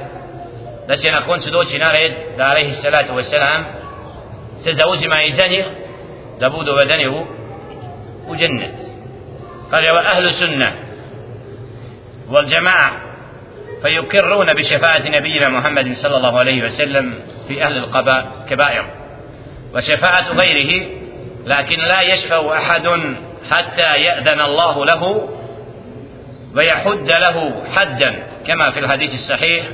da 0.88 0.96
će 0.96 1.12
na 1.12 1.26
koncu 1.26 1.50
doći 1.50 1.78
na 1.78 1.88
red 1.88 2.12
da 2.36 2.44
alaihi 2.44 2.74
salatu 2.82 3.12
wasalam 3.12 3.62
se 4.64 4.72
zauzima 4.72 5.22
i 5.22 5.32
za 5.32 5.46
njih 5.46 5.64
da 6.40 6.50
budu 6.50 6.72
uvedeni 6.72 7.08
u, 7.08 7.26
u 8.28 8.36
džennet 8.36 8.92
قال 9.72 9.84
يا 9.84 10.00
أهل 10.00 10.26
السنة 10.26 10.72
والجماعة 12.30 13.01
فيقرون 13.82 14.46
بشفاعة 14.46 15.08
نبينا 15.08 15.48
محمد 15.48 15.94
صلى 15.96 16.16
الله 16.16 16.38
عليه 16.38 16.64
وسلم 16.64 17.14
في 17.48 17.62
أهل 17.62 17.78
الكبائر 17.78 18.84
وشفاعة 19.74 20.32
غيره 20.32 20.86
لكن 21.46 21.78
لا 21.78 22.02
يشفع 22.02 22.58
أحد 22.58 22.88
حتى 23.50 24.02
يأذن 24.02 24.40
الله 24.40 24.84
له 24.84 25.28
ويحد 26.56 27.10
له 27.10 27.64
حدا. 27.76 28.26
كما 28.46 28.70
في 28.70 28.78
الحديث 28.78 29.14
الصحيح 29.14 29.64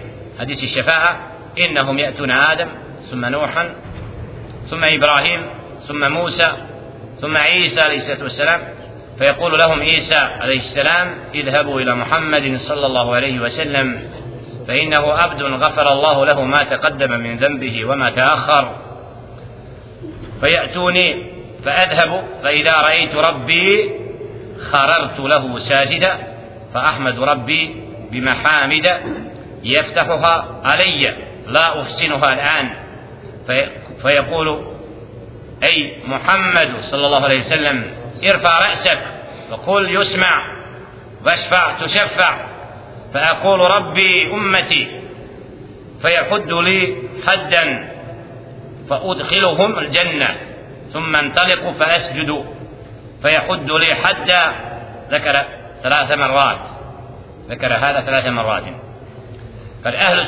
حديث 0.40 0.62
الشفاعة 0.62 1.30
إنهم 1.58 1.98
يأتون 1.98 2.30
آدم 2.30 2.68
ثم 3.10 3.24
نوحا 3.24 3.74
ثم 4.70 4.84
إبراهيم 4.84 5.46
ثم 5.88 6.12
موسى 6.12 6.52
ثم 7.20 7.36
عيسى 7.36 7.80
عليه 7.80 7.96
الصلاة 7.96 8.22
والسلام. 8.22 8.60
فيقول 9.18 9.58
لهم 9.58 9.80
عيسى 9.80 10.14
عليه 10.14 10.60
السلام 10.60 11.14
اذهبوا 11.34 11.80
إلى 11.80 11.94
محمد 11.94 12.56
صلى 12.56 12.86
الله 12.86 13.14
عليه 13.14 13.40
وسلم 13.40 14.10
فإنه 14.68 15.12
عبد 15.12 15.42
غفر 15.42 15.92
الله 15.92 16.26
له 16.26 16.44
ما 16.44 16.64
تقدم 16.64 17.10
من 17.20 17.36
ذنبه 17.36 17.84
وما 17.84 18.10
تأخر. 18.10 18.76
فيأتوني 20.40 21.32
فأذهب 21.64 22.24
فإذا 22.42 22.72
رأيت 22.72 23.14
ربي 23.14 23.90
خررت 24.70 25.20
له 25.20 25.58
ساجدا 25.58 26.18
فأحمد 26.74 27.18
ربي 27.18 27.76
بمحامد 28.12 28.86
يفتحها 29.62 30.60
علي 30.64 31.16
لا 31.46 31.82
أحسنها 31.82 32.32
الآن. 32.32 32.70
في 33.46 33.68
فيقول 34.02 34.64
أي 35.62 35.96
محمد 36.06 36.70
صلى 36.90 37.06
الله 37.06 37.24
عليه 37.24 37.38
وسلم 37.38 37.97
ارفع 38.24 38.58
رأسك 38.58 38.98
وقل 39.50 39.96
يسمع 39.96 40.58
واشفع 41.26 41.78
تشفع 41.80 42.46
فأقول 43.14 43.60
ربي 43.70 44.32
أمتي 44.32 45.00
فيحد 46.02 46.52
لي 46.52 46.96
حدا 47.26 47.94
فأدخلهم 48.90 49.78
الجنة 49.78 50.36
ثم 50.92 51.16
انطلق 51.16 51.70
فأسجد 51.70 52.44
فيحد 53.22 53.70
لي 53.70 53.94
حدا 53.94 54.52
ذكر 55.10 55.44
ثلاث 55.82 56.12
مرات 56.12 56.58
ذكر 57.48 57.72
هذا 57.72 58.00
ثلاث 58.00 58.26
مرات. 58.26 58.62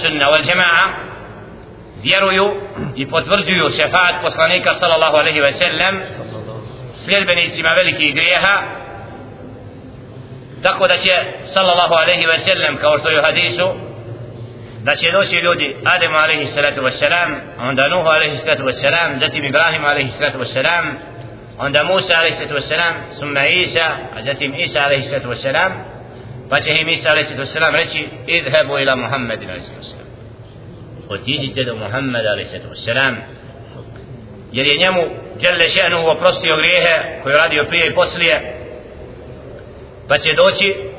sunna 0.03 0.31
wal 0.31 0.45
jama'a 0.45 0.85
vjeruju 2.03 2.55
i 2.97 3.07
potvrđuju 3.07 3.71
šefaat 3.71 4.23
poslanika 4.23 4.75
sallallahu 4.75 5.17
alaihi 5.17 5.41
ve 5.41 5.53
sljedbenicima 7.05 7.71
velikih 7.71 8.15
grijeha 8.15 8.63
tako 10.63 10.89
da 10.89 10.97
će 10.97 11.15
sallallahu 11.55 11.95
alaihi 11.95 12.27
ve 12.27 12.39
sellem 12.39 12.77
kao 12.77 12.99
što 12.99 13.09
je 13.09 13.19
u 13.19 13.23
hadisu 13.23 13.69
da 14.85 14.97
će 14.97 15.13
doći 15.13 15.37
ljudi 15.37 15.77
Ademu 15.85 16.17
alaihi 16.17 16.47
salatu 16.47 16.81
wassalam 16.81 17.31
onda 17.59 17.89
Nuhu 17.89 18.09
alaihi 18.09 18.37
salatu 18.37 18.63
wassalam 18.63 19.19
zatim 19.21 19.45
Ibrahim 19.45 19.85
alaihi 19.85 20.11
salatu 20.11 20.39
wassalam 20.39 20.85
onda 21.59 21.83
Musa 21.85 22.15
alaihi 22.19 22.37
salatu 22.37 22.55
wassalam 22.55 22.95
summa 23.19 23.47
Isa 23.47 23.87
a 24.17 24.23
zatim 24.23 24.55
Isa 24.55 24.81
alaihi 24.81 25.09
salatu 25.09 25.29
wassalam 25.29 25.73
pa 26.51 26.61
će 26.61 26.71
im 26.71 26.89
Isa 26.89 27.09
a.s. 27.09 27.57
reći 27.73 28.09
idhebu 28.27 28.79
ila 28.79 28.97
Muhammed 28.97 29.43
a.s. 29.43 29.95
otiđite 31.09 31.65
do 31.65 31.77
Muhammed 31.77 32.27
a.s. 32.27 32.87
jer 34.53 34.67
je 34.67 34.79
njemu 34.79 35.03
djelle 35.41 35.65
še'nu 35.69 36.09
oprostio 36.17 36.57
grijehe 36.57 37.23
koje 37.23 37.37
radio 37.37 37.65
prije 37.69 37.87
i 37.87 37.95
poslije. 37.95 38.55
Pa 40.09 40.19
će 40.19 40.33
doći 40.35 40.91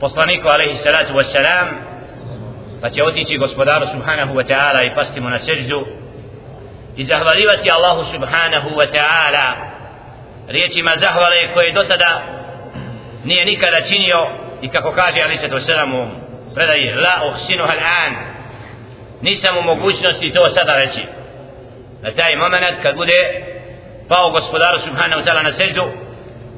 poslaniku 0.00 0.48
wasalam 1.14 1.66
pa 2.80 2.90
će 2.90 3.04
otići 3.04 3.36
gospodaru 3.36 3.86
subhanahu 3.92 4.34
wa 4.34 4.44
ta'ala 4.44 4.86
i 4.86 4.94
pasti 4.94 5.20
mu 5.20 5.28
na 5.28 5.38
seždu 5.38 5.86
i 6.96 7.04
zahvalivati 7.04 7.70
Allahu 7.70 8.04
subhanahu 8.12 8.68
wa 8.68 8.86
ta'ala 8.94 9.48
riječima 10.48 10.92
zahvale 11.00 11.52
koje 11.54 11.72
do 11.72 11.80
tada 11.80 12.22
nije 13.24 13.44
nikada 13.44 13.80
činio 13.88 14.28
i 14.62 14.68
kako 14.68 14.92
kaže 14.92 15.22
alaihi 15.22 15.40
salatu 15.40 15.66
to 15.66 15.96
u 15.96 16.54
predaji 16.54 16.92
la 16.94 17.26
uhsinu 17.28 17.64
hal 17.66 18.12
nisam 19.22 19.58
u 19.58 19.62
mogućnosti 19.62 20.32
to 20.32 20.48
sada 20.48 20.76
reći. 20.76 21.00
Taj 22.10 22.36
moment 22.36 22.82
kad 22.82 22.94
bude 22.96 23.18
pao 24.08 24.30
gospodaru 24.30 24.78
subhanahu 24.86 25.22
ta'ala 25.22 25.42
na 25.42 25.52
seždu 25.52 25.84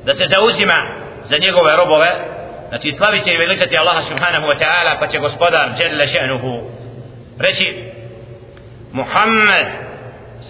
da 0.05 0.15
se 0.15 0.25
zauzima 0.35 0.79
za 1.25 1.39
njegove 1.39 1.77
robove 1.77 2.11
znači 2.69 2.93
slavit 2.93 3.25
će 3.25 3.31
i 3.33 3.37
velikati 3.37 3.79
Allaha 3.79 4.03
subhanahu 4.03 4.47
wa 4.47 4.59
ta'ala 4.59 4.99
pa 5.01 5.07
će 5.07 5.19
gospodar 5.19 5.69
jelle 5.79 6.07
še'nuhu 6.07 6.63
reći 7.39 7.85
Muhammed 8.93 9.67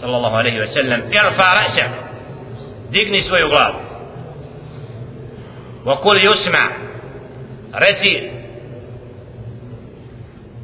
sallallahu 0.00 0.36
alaihi 0.36 0.58
wa 0.58 0.72
sallam 0.74 1.00
irfa 1.00 1.48
ra'sak 1.60 1.90
digni 2.90 3.22
svoju 3.22 3.48
glavu 3.48 3.96
وقل 5.86 6.16
يسمع 6.18 6.70
reci 7.72 8.30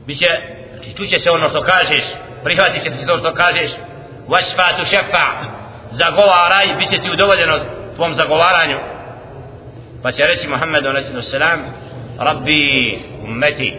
biće 0.07 0.27
čuće 0.97 1.19
se 1.19 1.31
ono 1.31 1.49
što 1.49 1.62
kažeš 1.62 2.05
prihvati 2.45 2.81
se 2.81 3.07
to 3.07 3.19
što 3.19 3.35
kažeš 3.35 3.71
vašfa 4.29 4.76
tu 4.76 4.85
šefa 4.85 5.26
zagovaraj 5.91 6.67
bit 6.79 6.91
će 6.91 6.99
ti 6.99 7.11
udovoljeno 7.11 7.59
tvom 7.97 8.14
zagovaranju 8.14 8.79
pa 10.02 10.12
će 10.12 10.23
reći 10.26 10.49
Muhammedu 10.49 10.88
a.s. 10.88 11.35
Rabbi 12.19 12.99
ummeti 13.25 13.75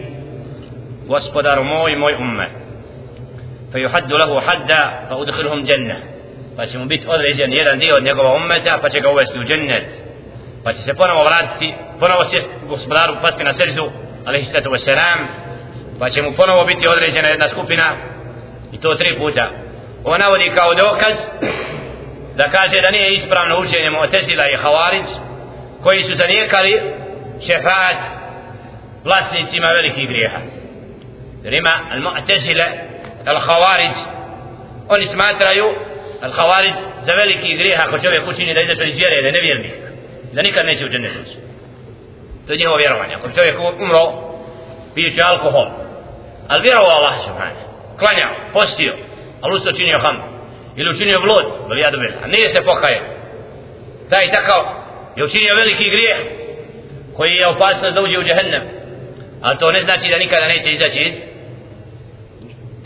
gospodaru 1.06 1.64
moj 1.64 1.96
moj 1.96 2.14
ummet 2.14 2.50
fa 3.72 3.78
yuhaddu 3.78 4.14
lahu 4.18 4.46
hadda 4.46 5.06
fa 5.08 5.16
udkhiluhum 5.16 5.64
jannah 5.66 5.96
pa 6.56 6.66
će 6.66 6.78
mu 6.78 6.84
biti 6.84 7.06
određen 7.08 7.52
jedan 7.52 7.78
dio 7.78 7.94
od 7.96 8.04
njegova 8.04 8.36
ummeta 8.36 8.78
pa 8.82 8.88
će 8.88 9.00
ga 9.00 9.10
uvesti 9.10 9.38
u 9.38 9.44
džennet 9.44 9.84
pa 10.64 10.72
će 10.72 10.78
se 10.78 10.94
ponovo 10.94 11.24
vratiti 11.24 11.74
ponovo 12.00 12.24
se 12.24 12.42
gospodaru 12.68 13.14
pasti 13.22 13.44
na 13.44 13.52
srđu 13.52 13.84
alaihi 14.26 14.44
sallatu 14.44 14.70
wa 14.70 14.78
salam 14.78 15.18
pa 15.98 16.10
će 16.10 16.22
mu 16.22 16.32
ponovo 16.36 16.64
biti 16.64 16.88
određena 16.88 17.28
jedna 17.28 17.48
skupina 17.48 17.96
i 18.72 18.80
to 18.80 18.94
tri 18.94 19.18
puta 19.18 19.50
on 20.04 20.20
navodi 20.20 20.52
kao 20.54 20.74
dokaz 20.74 21.14
da 22.36 22.44
kaže 22.48 22.80
da 22.80 22.90
nije 22.90 23.12
ispravno 23.12 23.58
učenje 23.58 23.90
Mu'tezila 23.90 24.44
i 24.52 24.56
Havarić 24.62 25.08
koji 25.82 26.02
su 26.02 26.14
zanijekali 26.14 26.82
šefaat 27.46 27.96
vlasnicima 29.04 29.68
velikih 29.78 30.08
grijeha 30.08 30.40
jer 31.44 31.52
ima 31.52 31.74
Mu'tezila 32.06 32.66
al-Havarić 33.24 33.96
oni 34.88 35.06
smatraju 35.06 35.66
al-Havarić 36.22 36.74
za 37.06 37.12
veliki 37.12 37.56
grijeh 37.56 37.80
ako 37.86 37.98
čovjek 37.98 38.28
učini 38.28 38.54
da 38.54 38.60
ide 38.60 38.72
iz 38.72 38.96
vjere 38.96 39.22
da 39.22 39.26
je 39.26 39.32
nevjernik 39.32 39.74
da 40.32 40.42
nikad 40.42 40.66
neće 40.66 40.84
u 40.84 40.88
džennetu 40.88 41.20
to 42.46 42.52
je 42.52 42.58
njihovo 42.58 42.76
vjerovanje 42.76 43.14
ako 43.14 43.30
čovjek 43.30 43.56
umro 43.80 44.04
pijući 44.94 45.20
alkohol 45.22 45.68
ali 46.48 46.62
vjerovao 46.62 46.96
Allah 46.98 47.14
subhanahu 47.24 47.64
klanjao, 47.98 48.34
postio 48.52 48.92
ali 49.44 49.56
usta 49.56 49.72
činio 49.72 49.98
ham. 49.98 50.16
Ili 50.76 50.90
učinio 50.90 51.20
vlod 51.20 51.46
veli 51.68 51.80
ja 51.80 51.90
a 52.24 52.26
nije 52.26 52.54
se 52.54 52.64
pokajao 52.64 53.04
taj 54.10 54.30
takav. 54.30 54.62
Je 55.16 55.24
učinio 55.24 55.54
veliki 55.54 55.90
grijeh 55.94 56.18
koji 57.16 57.32
je 57.32 57.48
opasnost 57.48 57.94
da 57.94 58.02
uđe 58.02 58.18
u 58.18 58.26
džehennem. 58.28 58.62
A 59.42 59.56
to 59.58 59.72
ne 59.72 59.82
znači 59.84 60.08
da 60.12 60.18
nikada 60.18 60.46
neće 60.46 60.72
izaći 60.72 61.02
iz 61.08 61.14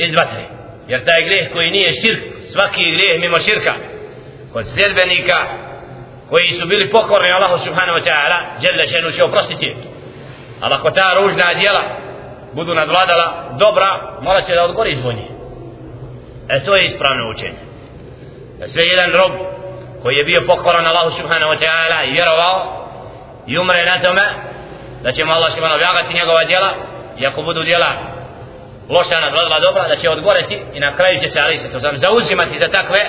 iz 0.07 0.15
vatre. 0.15 0.45
Jer 0.89 1.05
taj 1.05 1.21
grijeh 1.27 1.53
koji 1.53 1.71
nije 1.71 1.93
širk 2.01 2.23
svaki 2.53 2.93
grijeh 2.95 3.21
mimo 3.21 3.39
širka. 3.39 3.75
Kod 4.53 4.67
sljedbenika 4.75 5.39
koji 6.29 6.59
su 6.61 6.67
bili 6.67 6.91
pokorni 6.91 7.31
Allahu 7.33 7.65
subhanahu 7.67 7.99
wa 7.99 8.05
ta'ala 8.09 8.39
žele 8.63 8.89
šenu 8.89 9.11
će 9.11 9.25
oprostiti. 9.25 9.77
Ali 10.61 10.75
ako 10.75 10.91
ta 10.91 11.17
ružna 11.21 11.55
djela 11.55 11.83
budu 12.53 12.75
nadvladala 12.75 13.57
dobra 13.59 14.19
mora 14.23 14.41
će 14.41 14.55
da 14.55 14.65
odgori 14.65 14.95
zvonje. 14.95 15.38
E 16.49 16.65
to 16.65 16.75
je 16.75 16.87
ispravno 16.87 17.31
učenje 17.31 17.59
da 18.59 18.69
sve 18.69 18.83
jedan 18.93 19.13
rob 19.13 19.33
koji 20.03 20.17
je 20.17 20.25
bio 20.25 20.41
pokoran 20.47 20.87
Allahu 20.87 21.11
subhanahu 21.11 21.53
wa 21.53 21.59
ta'ala 21.65 22.05
i 22.05 22.13
vjerovao 22.13 22.89
i 23.47 23.59
umre 23.59 23.85
na 23.85 24.03
tome 24.03 24.23
da 25.03 25.13
će 25.13 25.25
mu 25.25 25.33
Allah 25.33 25.53
subhanahu 25.53 25.81
objagati 25.81 26.15
njegova 26.15 26.45
djela 26.45 26.71
i 27.19 27.27
ako 27.27 27.43
budu 27.43 27.63
djela 27.63 27.91
loša 28.89 29.21
nadvladala 29.21 29.61
dobra 29.61 29.89
da 29.89 29.97
će 29.97 30.11
odgoreti 30.11 30.59
i 30.75 30.81
na 30.81 30.97
kraju 30.97 31.19
će 31.21 31.29
se 31.29 31.41
ali 31.41 31.59
se 31.59 31.73
to 31.73 31.79
znam 31.79 31.99
zauzimati 31.99 32.61
za 32.61 32.69
takve 32.69 33.01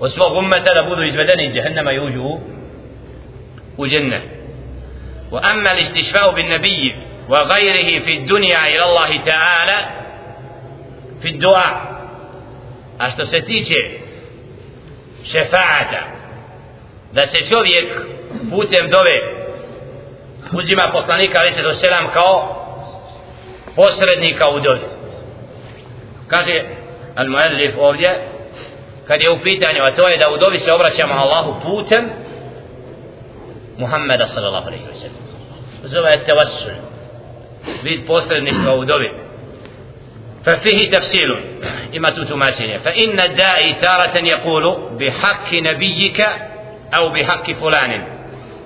od 0.00 0.12
svog 0.12 0.36
ummeta 0.36 0.74
da 0.74 0.88
budu 0.88 1.02
izvedeni 1.02 1.44
iz 1.46 1.54
jehennama 1.54 1.92
i 1.92 2.00
uđu 2.00 2.38
u 3.76 3.86
dženne 3.86 4.38
وأما 5.32 5.72
الاستشفاء 5.72 6.34
بالنبي 6.34 6.96
وغيره 7.28 8.04
في 8.04 8.18
الدنيا 8.18 8.64
إلى 8.64 8.84
الله 8.84 9.24
تعالى 9.24 9.88
في 11.22 11.28
الدعاء 11.28 11.97
a 12.98 13.10
što 13.10 13.26
se 13.26 13.40
tiče 13.40 13.74
šefaata 15.24 16.02
da 17.12 17.26
se 17.26 17.38
čovjek 17.52 17.92
putem 18.50 18.90
dove 18.90 19.16
uzima 20.52 20.88
poslanika 20.92 21.38
ali 21.40 21.52
se 21.52 21.62
do 21.62 21.74
sedam 21.74 22.10
kao 22.12 22.54
posrednika 23.76 24.48
u 24.48 24.60
dobi 24.60 24.86
kaže 26.26 26.54
al 27.14 27.28
muallif 27.28 27.74
ovdje 27.78 28.18
kad 29.06 29.20
je 29.22 29.30
u 29.30 29.40
pitanju 29.42 29.82
a 29.82 29.94
to 29.94 30.08
je 30.08 30.16
da 30.16 30.30
u 30.30 30.36
dovi 30.36 30.58
se 30.58 30.72
obraćamo 30.72 31.14
Allahu 31.14 31.60
putem 31.62 32.10
Muhammeda 33.78 34.28
sallallahu 34.28 34.66
alaihi 34.66 34.84
wa 34.84 34.94
sallam. 34.94 35.22
Zove 35.84 36.24
tevassul 36.26 36.70
vid 37.82 38.06
posrednika 38.06 38.72
u 38.74 38.84
dobi 38.84 39.27
ففيه 40.48 40.90
تفصيل 40.90 41.40
إما 41.96 42.10
تتماشين 42.10 42.80
فإن 42.80 43.20
الداعي 43.20 43.72
تارة 43.72 44.18
يقول 44.24 44.88
بحق 45.00 45.54
نبيك 45.54 46.20
أو 46.94 47.08
بحق 47.08 47.50
فلان 47.50 48.02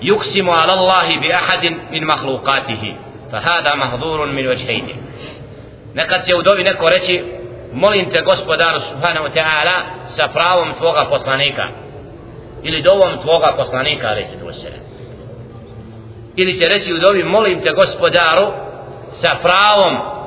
يقسم 0.03 0.51
على 0.51 0.73
الله 0.73 1.21
بأحد 1.21 1.65
من 1.93 2.07
مخلوقاته 2.07 2.97
فهذا 3.33 3.75
محظور 3.75 4.27
من 4.27 4.47
وجهين 4.49 4.97
nekad 5.95 6.27
se 6.27 6.35
u 6.35 6.43
dobi 6.43 6.63
neko 6.63 6.89
reći 6.89 7.25
molim 7.73 8.11
te 8.11 8.23
gospodaru 8.23 8.81
subhanahu 8.81 9.29
ta'ala 9.35 9.77
sa 10.17 10.29
pravom 10.29 10.75
tvoga 10.79 11.05
poslanika 11.11 11.69
ili 12.63 12.83
dovom 12.83 13.19
tvoga 13.23 13.53
poslanika 13.57 14.09
ali 14.09 14.25
se 14.25 14.61
se 14.61 14.73
ili 16.37 16.59
će 16.59 16.69
reći 16.69 16.93
u 16.93 16.99
dobi 16.99 17.23
molim 17.25 17.61
te 17.61 17.73
gospodaru 17.73 18.53
sa 19.23 19.37
pravom 19.43 20.22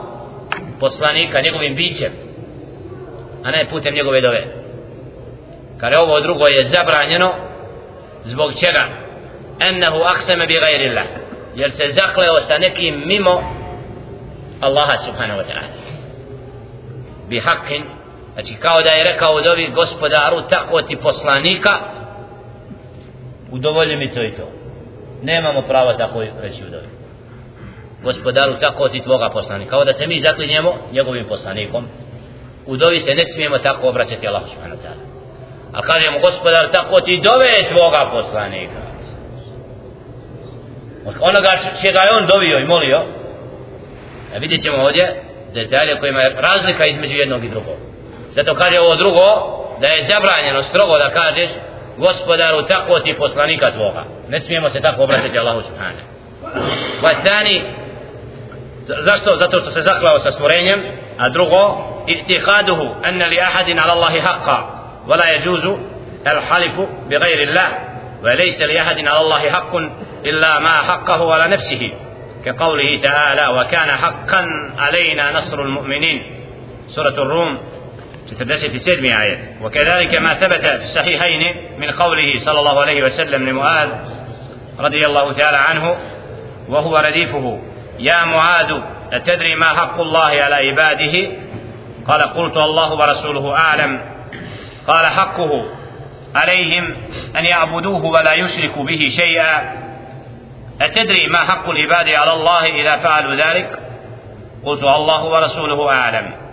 poslanika 0.79 1.41
njegovim 1.41 1.75
bićem 1.75 2.25
a 3.45 3.51
ne 3.51 3.69
putem 3.69 3.93
njegove 3.95 4.21
dove. 4.21 4.43
Kada 5.77 6.01
ovo 6.01 6.21
drugo 6.21 6.47
je 6.47 6.69
zabranjeno 6.69 7.33
zbog 8.23 8.51
čega? 8.53 8.83
Ennehu 9.59 9.97
akseme 10.03 10.47
bi 10.47 10.59
gajrillah. 10.59 11.05
Jer 11.55 11.71
se 11.71 11.93
zakleo 11.93 12.35
sa 12.47 12.57
nekim 12.57 13.03
mimo 13.05 13.43
Allaha 14.61 14.97
subhanahu 14.97 15.39
wa 15.39 15.45
ta'ala. 15.45 15.67
Bi 17.29 17.39
hakin 17.39 17.83
znači 18.33 18.55
kao 18.55 18.81
da 18.81 18.91
je 18.91 19.03
rekao 19.03 19.35
u 19.35 19.41
dobi 19.41 19.71
gospodaru 19.75 20.41
tako 20.49 20.81
ti 20.81 20.97
poslanika 21.01 21.71
udovolji 23.51 23.95
mi 23.95 24.13
to 24.13 24.23
i 24.23 24.31
to. 24.31 24.49
Nemamo 25.23 25.61
prava 25.61 25.97
tako 25.97 26.21
reći 26.41 26.63
u 26.67 26.69
dobi 26.69 27.04
gospodaru 28.05 28.53
tako 28.59 28.89
ti 28.89 29.01
tvoga 29.03 29.29
poslanika? 29.29 29.69
Kao 29.69 29.85
da 29.85 29.93
se 29.93 30.07
mi 30.07 30.21
zaklinjemo 30.21 30.71
njegovim 30.91 31.25
poslanikom. 31.27 31.83
U 32.65 32.77
dovi 32.77 32.99
se 32.99 33.15
ne 33.15 33.23
smijemo 33.33 33.57
tako 33.57 33.89
obraćati 33.89 34.27
Allah 34.27 34.43
subhanahu 34.51 34.81
ta'ala. 34.81 35.03
A 35.73 35.81
kažemo 35.81 36.19
gospodar 36.19 36.71
tako 36.71 37.01
ti 37.01 37.21
dove 37.23 37.53
tvoga 37.71 38.09
poslanika. 38.11 38.81
Onoga 41.05 41.51
čega 41.81 41.99
je 41.99 42.15
on 42.19 42.27
dovio 42.27 42.59
i 42.59 42.65
molio 42.65 43.01
a 44.35 44.37
vidjet 44.37 44.61
ćemo 44.61 44.77
ovdje 44.77 45.21
detalje 45.53 45.99
kojima 45.99 46.21
je 46.21 46.35
razlika 46.49 46.85
između 46.85 47.13
jednog 47.13 47.43
i 47.43 47.49
drugog. 47.49 47.77
Zato 48.35 48.55
kaže 48.55 48.79
ovo 48.79 48.95
drugo 48.95 49.27
da 49.81 49.87
je 49.87 50.07
zabranjeno 50.11 50.63
strogo 50.63 50.97
da 50.97 51.09
kažeš 51.09 51.49
gospodaru 51.97 52.65
tako 52.67 52.99
ti 52.99 53.15
poslanika 53.17 53.71
tvoga. 53.71 54.03
Ne 54.29 54.39
smijemo 54.39 54.69
se 54.69 54.81
tako 54.81 55.03
obraćati 55.03 55.39
Allahu 55.39 55.61
subhanahu 55.61 56.07
Vastani 57.01 57.63
zašto? 58.87 59.35
zato 59.35 59.59
što 59.59 59.71
se 59.71 59.81
zaklao 59.81 60.19
sa 60.19 60.31
stvorenjem 60.31 60.83
a 61.17 61.29
drugo 61.29 61.77
itihaduhu 62.07 62.95
anna 63.03 63.25
li 63.25 63.39
ahadin 63.41 63.79
ala 63.79 63.93
Allahi 63.93 64.19
haqqa 64.19 64.57
wala 65.07 65.29
yajuzu 65.29 65.77
الحلف 66.27 66.79
بغير 67.09 67.49
الله 67.49 67.69
وليس 68.23 68.61
لأحد 68.61 68.97
على 69.07 69.21
الله 69.21 69.51
حق 69.51 69.75
إلا 70.25 70.59
ما 70.59 70.81
حقه 70.81 71.33
على 71.33 71.55
نفسه 71.55 71.91
كقوله 72.45 73.01
تعالى 73.03 73.59
وكان 73.59 73.89
حقا 73.89 74.45
علينا 74.77 75.31
نصر 75.31 75.61
المؤمنين 75.61 76.21
سورة 76.87 77.09
الروم 77.23 77.57
ستدست 78.25 78.77
سدم 78.77 79.05
آية. 79.05 79.57
وكذلك 79.61 80.15
ما 80.15 80.33
ثبت 80.33 80.65
في 80.67 80.83
الصحيحين 80.83 81.55
من 81.79 81.91
قوله 81.91 82.39
صلى 82.39 82.59
الله 82.59 82.81
عليه 82.81 83.03
وسلم 83.03 83.49
لمعاذ 83.49 83.89
رضي 84.79 85.05
الله 85.05 85.33
تعالى 85.33 85.57
عنه 85.57 85.97
وهو 86.69 86.97
رديفه. 86.97 87.61
يا 87.99 88.25
معاذ 88.25 88.81
أتدري 89.13 89.55
ما 89.55 89.65
حق 89.65 90.01
الله 90.01 90.25
على 90.25 90.55
عباده؟ 90.55 91.31
قال 92.07 92.21
قلت 92.21 92.57
الله 92.57 92.93
ورسوله 92.93 93.55
أعلم. 93.57 94.01
قال 94.87 95.05
حقه 95.05 95.65
عليهم 96.35 96.95
أن 97.37 97.45
يعبدوه 97.45 98.05
ولا 98.05 98.33
يشركوا 98.33 98.83
به 98.83 99.07
شيئا. 99.07 99.75
أتدري 100.81 101.27
ما 101.27 101.39
حق 101.39 101.69
العباد 101.69 102.09
على 102.09 102.33
الله 102.33 102.65
إذا 102.65 102.97
فعلوا 102.97 103.35
ذلك؟ 103.35 103.79
قلت 104.65 104.83
الله 104.83 105.25
ورسوله 105.25 105.93
أعلم. 105.93 106.45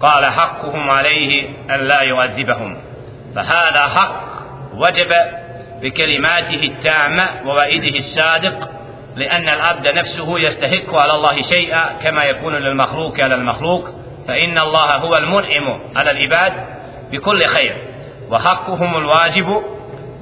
قال 0.00 0.24
حقهم 0.24 0.90
عليه 0.90 1.48
أن 1.70 1.80
لا 1.80 2.00
يؤذبهم 2.00 2.76
فهذا 3.34 3.80
حق 3.80 4.28
وجب 4.74 5.08
بكلماته 5.82 6.64
التامة 6.64 7.28
ووعيده 7.46 7.98
الصادق 7.98 8.70
لأن 9.18 9.48
العبد 9.48 9.88
نفسه 9.88 10.38
يستحق 10.38 10.94
على 10.94 11.12
الله 11.12 11.42
شيئا 11.42 11.92
كما 12.02 12.24
يكون 12.24 12.54
للمخلوق 12.54 13.20
على 13.20 13.34
المخلوق 13.34 13.88
فإن 14.28 14.58
الله 14.58 14.96
هو 14.96 15.16
المنعم 15.16 15.80
على 15.96 16.10
العباد 16.10 16.52
بكل 17.12 17.44
خير 17.44 17.76
وحقهم 18.30 18.96
الواجب 18.96 19.62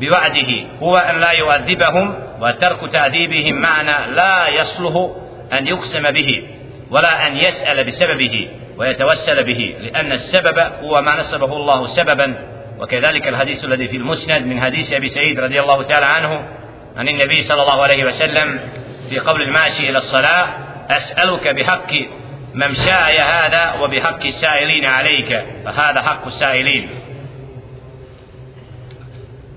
بوعده 0.00 0.64
هو 0.82 0.94
أن 0.94 1.20
لا 1.20 1.30
يؤذبهم 1.30 2.14
وترك 2.40 2.92
تأديبهم 2.92 3.60
معنى 3.60 4.14
لا 4.14 4.48
يصلح 4.48 5.10
أن 5.58 5.66
يقسم 5.66 6.10
به 6.10 6.48
ولا 6.90 7.26
أن 7.26 7.36
يسأل 7.36 7.84
بسببه 7.84 8.48
ويتوسل 8.78 9.44
به 9.44 9.76
لأن 9.80 10.12
السبب 10.12 10.58
هو 10.58 11.02
ما 11.02 11.20
نسبه 11.20 11.56
الله 11.56 11.86
سببا 11.86 12.34
وكذلك 12.78 13.28
الحديث 13.28 13.64
الذي 13.64 13.88
في 13.88 13.96
المسند 13.96 14.46
من 14.46 14.60
حديث 14.60 14.92
أبي 14.92 15.08
سعيد 15.08 15.40
رضي 15.40 15.60
الله 15.60 15.82
تعالى 15.82 16.06
عنه 16.06 16.48
عن 16.96 17.08
النبي 17.08 17.40
صلى 17.40 17.62
الله 17.62 17.82
عليه 17.82 18.04
وسلم 18.04 18.60
في 19.10 19.18
قول 19.18 19.42
الماشي 19.42 19.90
إلى 19.90 19.98
الصلاة 19.98 20.48
أسألك 20.90 21.48
بحق 21.48 21.92
ممشاي 22.54 23.18
هذا 23.18 23.74
وبحق 23.80 24.22
السائلين 24.24 24.84
عليك 24.86 25.44
فهذا 25.64 26.02
حق 26.02 26.26
السائلين 26.26 26.88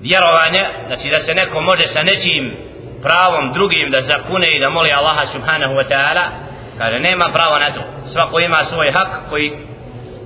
vjerovanje, 0.02 0.66
znači 0.88 1.10
da 1.10 1.22
se 1.22 1.34
neko 1.34 1.62
može 1.62 1.88
sa 1.88 2.04
nečim 2.04 2.58
pravom 3.04 3.54
drugim 3.54 3.92
da 3.92 4.02
zakune 4.02 4.56
i 4.56 4.60
da 4.60 4.70
moli 4.70 4.92
Allaha 4.92 5.26
subhanahu 5.26 5.74
wa 5.74 5.88
ta'ala, 5.90 6.24
kaže 6.78 7.00
nema 7.00 7.30
pravo 7.34 7.60
na 7.60 7.74
to. 7.74 7.82
Svako 8.14 8.40
ima 8.40 8.64
svoj 8.64 8.92
hak 8.92 9.30
koji, 9.30 9.52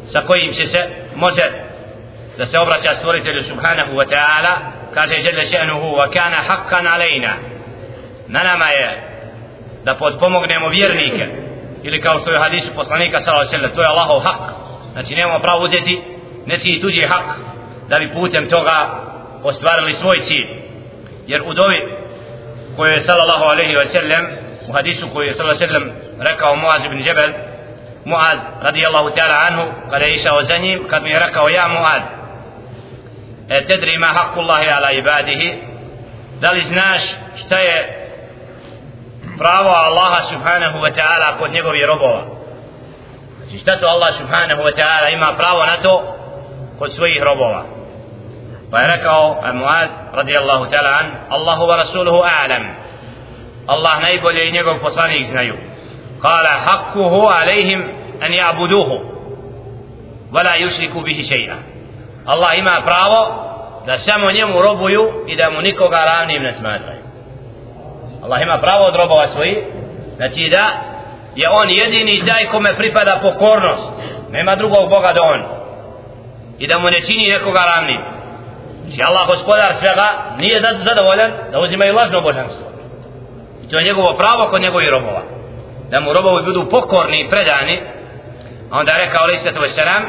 sa 0.06 0.22
kojim 0.22 0.54
će 0.54 0.68
se 0.68 0.80
može 1.16 1.52
da 2.38 2.46
se 2.46 2.60
obraća 2.60 2.94
stvoritelju 2.94 3.44
subhanahu 3.44 3.92
wa 3.94 4.06
ta'ala, 4.14 4.58
kaže 4.94 5.14
jelle 5.14 5.44
še'nuhu 5.44 5.96
wa 5.96 6.14
kana 6.14 6.38
haqqan 6.48 6.88
alejna. 6.94 7.34
Na 8.28 8.44
nama 8.44 8.66
je 8.66 9.13
da 9.84 9.96
podpomognemo 9.96 10.68
vjernike 10.70 11.28
ili 11.84 12.02
kao 12.02 12.20
što 12.20 12.32
je 12.32 12.40
hadisu 12.40 12.76
poslanika 12.76 13.22
sallallahu 13.22 13.50
alejhi 13.50 13.68
ve 13.68 13.76
to 13.76 13.82
je 13.82 13.88
Allahov 13.88 14.20
hak. 14.20 14.42
Znači 14.94 15.16
nemamo 15.16 15.40
pravo 15.40 15.64
uzeti 15.64 16.02
nečiji 16.46 16.82
tuđi 16.82 17.02
hak 17.02 17.38
da 17.90 18.00
bi 18.00 18.14
putem 18.14 18.50
toga 18.50 18.78
ostvarili 19.44 19.94
svoj 19.94 20.20
cilj 20.20 20.48
jer 21.28 21.42
u 21.46 21.54
dovi 21.54 21.80
koju 22.76 22.92
je 22.92 23.02
sallallahu 23.02 23.44
alaihi 23.44 23.76
wa 23.76 23.86
sallam 23.86 24.26
u 24.70 24.74
hadisu 24.74 25.10
koji 25.14 25.28
je 25.28 25.34
sallallahu 25.34 25.64
alaihi 25.64 25.74
sallam 25.74 25.92
rekao 26.20 26.56
Muaz 26.56 26.86
ibn 26.86 27.00
Jebel 27.08 27.32
Muaz 28.06 28.40
radijallahu 28.62 29.10
ta'ala 29.10 29.48
anhu 29.48 29.72
kada 29.90 30.06
je 30.06 30.14
išao 30.14 30.44
za 30.44 30.58
njim 30.58 30.88
kad 30.90 31.04
mi 31.04 31.10
je 31.10 31.20
rekao 31.20 31.50
ja 31.50 31.68
Muaz 31.68 32.02
e 33.50 33.66
tedri 33.66 33.98
ma 33.98 34.08
haqqu 34.08 34.40
Allahi 34.40 34.70
ala 34.70 34.92
ibadihi 34.92 35.54
da 36.42 36.52
li 36.52 36.64
znaš 36.68 37.02
šta 37.46 37.58
je 37.60 38.03
pravo 39.38 39.70
Allaha 39.70 40.22
subhanahu 40.32 40.78
wa 40.80 40.92
ta'ala 40.96 41.38
kod 41.40 41.52
njegovi 41.52 41.86
robova. 41.86 42.24
Znači 43.38 43.60
šta 43.60 43.80
to 43.80 43.88
Allah 43.88 44.12
subhanahu 44.18 44.62
wa 44.62 44.74
ta'ala 44.76 45.14
ima 45.14 45.34
pravo 45.38 45.66
na 45.66 45.78
to 45.78 46.16
kod 46.80 46.92
svojih 46.96 47.24
robova? 47.24 47.64
Pa 48.72 48.80
je 48.80 48.88
rekao 48.88 49.38
e, 49.46 49.52
Muaz 49.54 49.90
radijallahu 50.14 50.66
ta'ala 50.72 50.90
an 51.00 51.08
Allahu 51.30 51.64
wa 51.64 51.76
rasuluhu 51.78 52.18
a'lam. 52.18 52.64
Allah 53.68 54.02
najbolje 54.02 54.48
i 54.48 54.52
njegov 54.52 54.80
poslanik 54.80 55.28
znaju. 55.32 55.56
Kala 56.22 56.50
hakkuhu 56.66 57.28
alaihim 57.28 57.82
an 58.22 58.32
ja'buduhu 58.32 59.14
Vala 60.32 60.58
yushriku 60.58 61.02
bihi 61.02 61.24
še'a 61.24 61.58
Allah 62.26 62.58
ima 62.58 62.82
pravo 62.86 63.22
da 63.86 64.00
samo 64.00 64.32
njemu 64.32 64.62
robuju 64.62 65.24
i 65.28 65.36
da 65.36 65.50
mu 65.50 65.62
nikoga 65.62 66.06
ravnim 66.06 66.44
ne 66.44 66.54
smatraju. 66.54 67.03
Allah 68.24 68.42
ima 68.42 68.58
pravo 68.58 68.86
od 68.86 68.96
robova 68.96 69.28
svoji 69.28 69.64
znači 70.16 70.50
da 70.50 70.64
je 71.36 71.50
on 71.50 71.70
jedini 71.70 72.26
taj 72.26 72.46
kome 72.46 72.78
pripada 72.78 73.20
pokornost 73.22 73.92
nema 74.32 74.56
drugog 74.56 74.90
Boga 74.90 75.12
do 75.16 75.22
on 75.22 75.42
i 76.60 76.68
da 76.68 76.80
mu 76.80 76.90
ne 76.90 77.02
čini 77.02 77.30
nekoga 77.30 77.60
ravnim 77.76 78.14
Znači 78.84 79.02
Allah 79.04 79.28
gospodar 79.28 79.74
svega 79.80 80.08
nije 80.38 80.62
zadovoljan 80.88 81.32
da 81.52 81.60
uzimaju 81.60 81.96
lažno 81.96 82.22
božanstvo. 82.22 82.68
I 83.64 83.70
to 83.70 83.78
je 83.78 83.84
njegovo 83.84 84.18
pravo 84.18 84.48
kod 84.50 84.62
njegovih 84.62 84.90
robova. 84.90 85.22
Da 85.92 86.00
mu 86.00 86.14
robovi 86.14 86.46
budu 86.46 86.70
pokorni 86.70 87.22
i 87.22 87.30
predani. 87.30 87.82
A 88.72 88.80
onda 88.80 88.92
je 88.92 89.06
rekao 89.06 89.24
alaih 89.24 89.40
sallatu 89.40 89.62
wasalam 89.62 90.04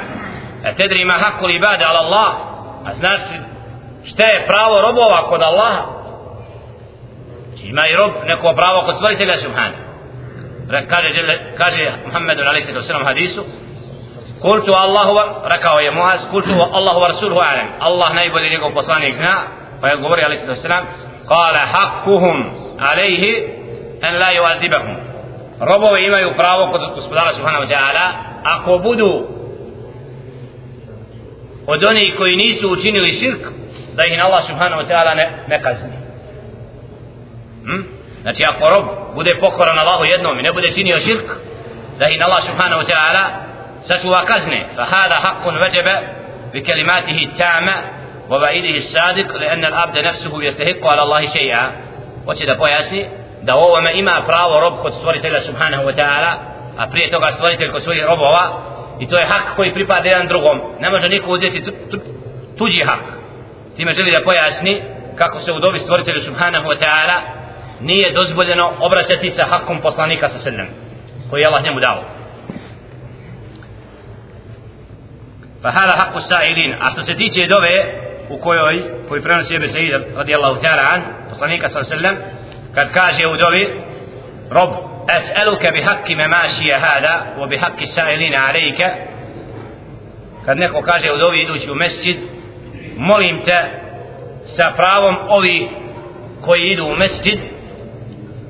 a 0.65 0.73
tedri 0.73 1.05
ma 1.05 1.13
hakul 1.13 1.51
ibada 1.51 1.85
ala 1.89 2.01
Allah 2.01 2.35
a 2.87 2.95
znaš 2.95 3.21
šta 4.05 4.27
je 4.27 4.47
pravo 4.47 4.77
robova 4.81 5.29
kod 5.29 5.43
Allaha 5.43 5.83
ima 7.65 7.89
i 7.89 7.97
rob 8.01 8.13
neko 8.27 8.53
pravo 8.57 8.81
kod 8.87 8.97
stvoritelja 8.97 9.39
subhana 9.39 9.77
kaže, 10.89 11.39
kaže 11.59 11.93
Muhammedu 12.07 12.43
alaih 12.43 12.65
sallatu 12.67 12.87
wasalam 12.87 13.05
hadisu 13.05 13.45
قلت 14.45 14.69
الله 14.69 15.09
rekao 15.45 15.81
je 15.81 15.91
Muaz 15.91 16.21
قلت 16.33 16.47
الله 16.79 16.97
ورسوله 16.97 17.43
أعلم 17.43 17.69
الله 17.83 18.13
najbolje 18.15 18.51
njegov 18.51 18.75
poslanik 18.75 19.15
zna 19.15 19.37
pa 19.81 19.89
je 19.89 19.97
govorio 19.97 20.25
alaihi 20.25 20.41
sallam 20.41 20.57
wasalam 20.57 20.85
قال 21.29 21.57
حقهم 21.57 22.37
عليه 22.79 23.49
أن 24.05 24.15
لا 24.15 24.31
يؤذبهم 24.31 24.97
robovi 25.61 26.07
imaju 26.07 26.35
pravo 26.37 26.67
kod 26.67 26.81
gospodara 26.95 27.35
subhanahu 27.35 27.65
wa 27.65 27.71
ta'ala 27.75 28.13
ako 28.45 28.79
budu 28.79 29.27
od 31.67 31.85
onih 31.85 32.15
koji 32.17 32.37
nisu 32.37 32.71
učinili 32.71 33.13
širk 33.13 33.41
da 33.95 34.03
ih 34.07 34.25
Allah 34.25 34.43
subhanahu 34.47 34.83
wa 34.83 34.89
ta'ala 34.89 35.15
ne, 35.15 35.31
ne 35.49 35.63
kazni 35.63 35.94
Hmm? 37.67 37.85
Znači 38.23 38.45
ako 38.45 38.71
rob 38.71 38.85
bude 39.15 39.31
pokoran 39.41 39.79
Allahu 39.79 40.05
jednom 40.05 40.39
i 40.39 40.43
ne 40.43 40.53
bude 40.53 40.73
činio 40.73 40.99
širk, 40.99 41.29
da 41.99 42.09
i 42.09 42.21
Allah 42.23 42.43
subhanahu 42.49 42.83
wa 42.83 42.87
ta'ala 42.93 43.25
sačuva 43.89 44.25
kazne. 44.25 44.67
Fa 44.77 44.85
hada 44.85 45.17
haqqun 45.25 45.59
vajebe 45.61 45.95
bi 46.53 46.65
kelimatihi 46.65 47.29
ta'ma 47.39 47.77
wa 48.31 48.37
ba'idihi 48.43 48.81
sadiq 48.95 49.29
li 49.41 49.47
enna 49.53 49.69
l'abde 49.69 50.03
nefsuhu 50.03 50.43
jestehiku 50.43 50.89
ala 50.89 51.03
Allahi 51.03 51.27
še'ja. 51.27 51.63
Hoće 52.25 52.47
da 52.47 52.57
pojasni 52.57 53.07
da 53.43 53.57
u 53.57 53.59
ovome 53.59 53.91
ima 53.95 54.23
pravo 54.27 54.61
rob 54.61 54.75
kod 54.83 54.93
stvoritelja 54.95 55.41
subhanahu 55.41 55.85
wa 55.89 55.95
ta'ala, 55.97 56.33
a 56.79 56.87
prije 56.87 57.11
toga 57.11 57.33
stvoritelj 57.35 57.71
kod 57.71 57.83
svojih 57.83 58.05
robova, 58.05 58.45
i 59.01 59.09
to 59.09 59.21
je 59.21 59.27
hak 59.27 59.57
koji 59.57 59.75
pripada 59.75 60.09
jedan 60.09 60.27
drugom. 60.27 60.61
Ne 60.81 60.91
može 60.91 61.09
niko 61.09 61.31
uzeti 61.31 61.65
tu, 61.65 61.71
tu, 61.91 61.99
tuđi 62.59 62.83
hak. 62.85 63.05
Time 63.77 63.95
želi 63.95 64.11
da 64.11 64.25
pojasni 64.25 64.83
kako 65.17 65.41
se 65.41 65.53
u 65.53 65.59
dobi 65.59 65.79
stvoritelju 65.79 66.23
subhanahu 66.23 66.69
wa 66.69 66.79
ta'ala 66.79 67.44
nije 67.85 68.13
dozvoljeno 68.13 68.73
obraćati 68.81 69.31
se 69.31 69.43
hakom 69.43 69.81
poslanika 69.81 70.29
sa 70.29 70.39
sredinom 70.39 70.67
koji 71.31 71.41
je 71.41 71.47
Allah 71.47 71.65
njemu 71.65 71.81
dao. 71.81 72.05
Pa 75.63 75.71
hada 75.71 75.93
haku 75.99 76.19
sa'ilin. 76.19 76.75
A 76.81 76.91
što 76.91 77.05
se 77.05 77.15
tiče 77.15 77.47
dove 77.47 77.75
u 78.29 78.39
kojoj 78.39 78.83
koji 79.09 79.23
prenosi 79.23 79.55
Ebe 79.55 79.69
Sa'id 79.69 80.03
radijallahu 80.17 80.61
ta'ala 80.63 80.95
an 80.95 81.03
poslanika 81.31 81.69
sa 81.69 81.85
sredinom 81.85 82.17
kad 82.75 82.93
kaže 82.93 83.27
u 83.27 83.37
dovi 83.37 83.83
rob 84.51 84.71
as'aluka 85.09 85.73
bi 85.73 85.83
haki 85.83 86.15
memašija 86.15 86.79
hada 86.81 87.35
wa 87.39 87.49
bi 87.49 87.59
hakki 87.59 87.87
sa'ilin 87.87 88.35
alejka 88.49 88.91
kad 90.45 90.59
neko 90.59 90.83
kaže 90.83 91.13
u 91.13 91.19
dovi 91.19 91.43
idući 91.43 91.71
u 91.71 91.75
mesjid 91.75 92.17
molim 92.97 93.43
te 93.45 93.59
sa 94.57 94.73
pravom 94.77 95.17
ovi 95.29 95.69
koji 96.41 96.63
idu 96.63 96.85
u 96.85 96.97
mesjid 96.97 97.39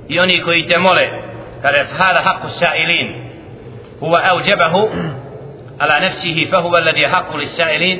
i 0.08 0.18
oni 0.20 0.40
koji 0.40 0.68
te 0.68 0.78
mole 0.78 1.08
kada 1.62 1.76
je 1.78 1.86
hada 1.98 2.20
haku 2.20 2.48
sa'ilin 2.48 3.08
huwa 4.00 4.20
auđebahu 4.30 4.90
ala 5.78 6.00
nefsihi 6.00 6.46
fa 6.46 6.60
huwa 6.60 6.78
alladhi 6.78 7.04
haku 7.04 7.38
li 7.38 7.46
sa'ilin 7.46 7.98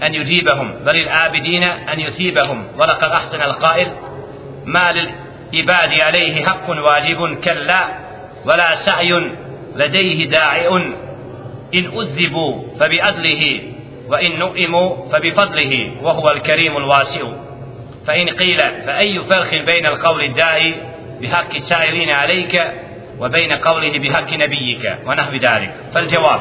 an 0.00 0.14
yujibahum 0.14 0.72
bal 0.84 0.96
al-abidin 0.96 1.62
an 1.64 2.00
yusibahum 2.00 2.64
wa 2.78 2.86
laqad 2.86 3.12
ahsana 3.12 3.44
al-qa'il 3.44 3.88
ma 4.64 4.92
lil-ibad 4.92 5.92
alayhi 6.08 6.42
haqqun 6.42 6.78
wajibun 6.78 7.40
kalla 7.40 7.80
wala 8.44 8.76
sa'yun 8.76 9.24
ladayhi 9.76 10.26
da'i'un 10.26 10.84
in 11.72 11.84
uzzibu 11.88 12.76
fa 12.78 12.88
bi'adlihi 12.88 13.76
وإن 14.08 14.38
نؤموا 14.38 15.10
فبفضله 15.12 15.92
وهو 16.02 16.28
الكريم 16.28 16.76
الواسع 16.76 17.22
فإن 18.06 18.28
قيل 18.28 18.58
فأي 18.58 19.20
فرق 19.24 19.50
بين 19.50 19.86
القول 19.86 20.24
الداعي 20.24 20.74
بحق 21.20 21.54
السائلين 21.54 22.10
عليك 22.10 22.72
وبين 23.18 23.52
قوله 23.52 23.98
بحق 23.98 24.32
نبيك 24.32 24.96
ونحو 25.06 25.32
ذلك. 25.32 25.74
فالجواب 25.94 26.40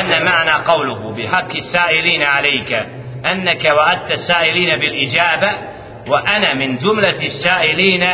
أن 0.00 0.24
معنى 0.24 0.64
قوله 0.64 1.14
بحق 1.14 1.50
السائلين 1.56 2.22
عليك 2.22 2.86
أنك 3.26 3.64
وعدت 3.64 4.10
السائلين 4.10 4.76
بالإجابة 4.78 5.50
وأنا 6.08 6.54
من 6.54 6.78
جملة 6.78 7.22
السائلين 7.22 8.06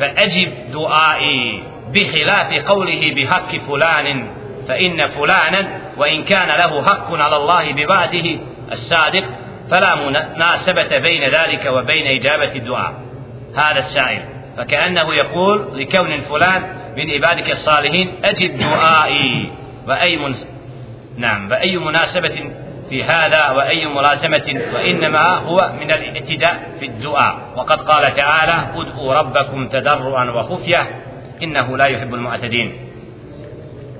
فأجب 0.00 0.52
دعائي 0.72 1.62
بخلاف 1.94 2.66
قوله 2.66 3.14
بحق 3.16 3.56
فلان 3.56 4.30
فإن 4.68 5.08
فلانا 5.08 5.68
وإن 5.96 6.24
كان 6.24 6.48
له 6.48 6.84
حق 6.84 7.14
على 7.14 7.36
الله 7.36 7.72
ببعده 7.72 8.38
الصادق 8.72 9.24
فلا 9.70 9.94
مناسبة 9.94 10.98
بين 10.98 11.24
ذلك 11.24 11.66
وبين 11.66 12.06
إجابة 12.06 12.52
الدعاء. 12.54 12.94
هذا 13.56 13.78
السائل. 13.78 14.39
فكأنه 14.56 15.14
يقول 15.14 15.80
لكون 15.80 16.20
فلان 16.20 16.62
من 16.96 17.10
عبادك 17.10 17.50
الصالحين 17.50 18.12
أجب 18.24 18.58
دعائي. 18.58 19.52
وأي 19.88 20.34
نعم 21.16 21.48
فأي 21.48 21.76
مناسبة 21.76 22.50
في 22.88 23.04
هذا 23.04 23.50
وأي 23.50 23.86
ملازمة 23.86 24.62
وإنما 24.74 25.36
هو 25.36 25.72
من 25.80 25.90
الاعتداء 25.90 26.70
في 26.80 26.86
الدعاء. 26.86 27.38
وقد 27.56 27.80
قال 27.80 28.14
تعالى 28.14 28.68
ادعوا 28.74 29.14
ربكم 29.14 29.68
تضرعا 29.68 30.30
وخفية 30.30 30.88
إنه 31.42 31.76
لا 31.76 31.86
يحب 31.86 32.14
المعتدين. 32.14 32.90